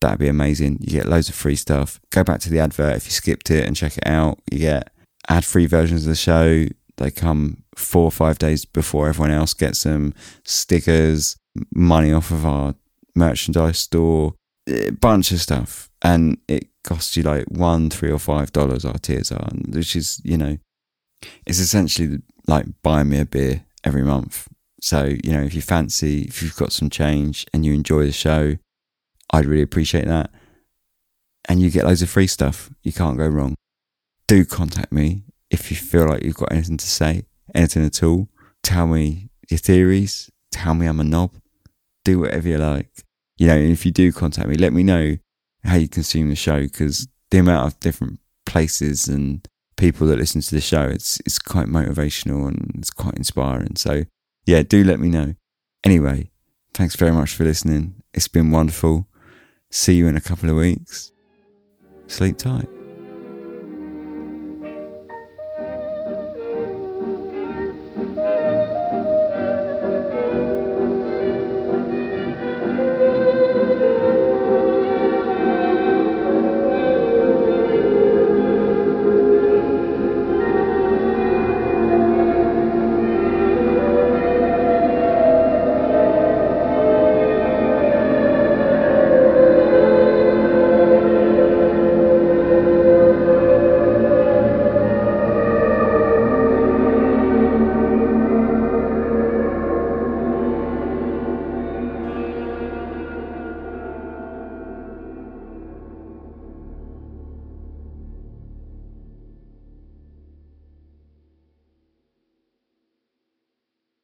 that'd 0.00 0.18
be 0.18 0.28
amazing. 0.28 0.78
You 0.80 0.98
get 0.98 1.06
loads 1.06 1.28
of 1.28 1.34
free 1.34 1.56
stuff. 1.56 2.00
Go 2.10 2.24
back 2.24 2.40
to 2.40 2.50
the 2.50 2.60
advert 2.60 2.96
if 2.96 3.06
you 3.06 3.10
skipped 3.10 3.50
it 3.50 3.66
and 3.66 3.76
check 3.76 3.96
it 3.98 4.06
out. 4.06 4.38
You 4.50 4.60
get 4.60 4.92
ad 5.28 5.44
free 5.44 5.66
versions 5.66 6.04
of 6.04 6.08
the 6.08 6.14
show. 6.14 6.66
They 6.96 7.10
come 7.10 7.64
four 7.76 8.04
or 8.04 8.10
five 8.10 8.38
days 8.38 8.64
before 8.64 9.08
everyone 9.08 9.30
else 9.30 9.54
gets 9.54 9.82
them. 9.82 10.14
Stickers, 10.44 11.36
money 11.74 12.12
off 12.12 12.30
of 12.30 12.44
our 12.44 12.74
merchandise 13.14 13.78
store, 13.78 14.34
a 14.68 14.90
bunch 14.90 15.30
of 15.32 15.40
stuff. 15.40 15.90
And 16.02 16.38
it 16.48 16.68
costs 16.84 17.16
you 17.16 17.22
like 17.22 17.46
one, 17.46 17.90
three, 17.90 18.10
or 18.10 18.18
five 18.18 18.52
dollars. 18.52 18.84
Our 18.84 18.98
tiers 18.98 19.32
are, 19.32 19.48
which 19.68 19.96
is 19.96 20.20
you 20.24 20.36
know, 20.36 20.58
it's 21.46 21.58
essentially 21.58 22.18
like 22.46 22.66
buying 22.82 23.08
me 23.08 23.20
a 23.20 23.26
beer 23.26 23.64
every 23.84 24.02
month. 24.02 24.48
So 24.80 25.04
you 25.04 25.32
know, 25.32 25.42
if 25.42 25.54
you 25.54 25.62
fancy, 25.62 26.22
if 26.22 26.42
you've 26.42 26.56
got 26.56 26.72
some 26.72 26.90
change 26.90 27.46
and 27.52 27.64
you 27.64 27.74
enjoy 27.74 28.04
the 28.04 28.12
show, 28.12 28.56
I'd 29.32 29.46
really 29.46 29.62
appreciate 29.62 30.06
that. 30.06 30.30
And 31.48 31.60
you 31.60 31.70
get 31.70 31.84
loads 31.84 32.02
of 32.02 32.10
free 32.10 32.26
stuff. 32.26 32.70
You 32.82 32.92
can't 32.92 33.18
go 33.18 33.26
wrong. 33.26 33.54
Do 34.26 34.44
contact 34.44 34.90
me 34.90 35.22
if 35.50 35.70
you 35.70 35.76
feel 35.76 36.06
like 36.06 36.24
you've 36.24 36.36
got 36.36 36.52
anything 36.52 36.76
to 36.76 36.86
say, 36.86 37.24
anything 37.56 37.84
at 37.84 38.02
all. 38.02 38.28
Tell 38.62 38.86
me 38.86 39.30
your 39.48 39.58
theories. 39.58 40.30
Tell 40.52 40.74
me 40.74 40.86
I'm 40.86 41.00
a 41.00 41.04
knob. 41.04 41.32
Do 42.04 42.20
whatever 42.20 42.48
you 42.48 42.58
like. 42.58 42.90
You 43.36 43.48
know, 43.48 43.56
if 43.56 43.84
you 43.84 43.92
do 43.92 44.12
contact 44.12 44.48
me, 44.48 44.56
let 44.56 44.72
me 44.72 44.82
know 44.82 45.16
how 45.64 45.76
you 45.76 45.88
consume 45.88 46.28
the 46.28 46.36
show 46.36 46.60
because 46.60 47.08
the 47.30 47.38
amount 47.38 47.66
of 47.66 47.80
different 47.80 48.20
places 48.44 49.08
and 49.08 49.46
people 49.76 50.06
that 50.06 50.18
listen 50.18 50.40
to 50.40 50.54
the 50.54 50.60
show, 50.60 50.82
it's 50.82 51.20
it's 51.26 51.38
quite 51.38 51.66
motivational 51.66 52.48
and 52.48 52.72
it's 52.76 52.90
quite 52.90 53.14
inspiring. 53.14 53.76
So 53.76 54.04
yeah, 54.46 54.62
do 54.62 54.84
let 54.84 55.00
me 55.00 55.08
know. 55.08 55.34
Anyway, 55.84 56.30
thanks 56.72 56.96
very 56.96 57.12
much 57.12 57.34
for 57.34 57.44
listening. 57.44 58.02
It's 58.14 58.28
been 58.28 58.50
wonderful. 58.50 59.06
See 59.70 59.94
you 59.94 60.06
in 60.06 60.16
a 60.16 60.20
couple 60.20 60.48
of 60.48 60.56
weeks. 60.56 61.12
Sleep 62.06 62.38
tight. 62.38 62.75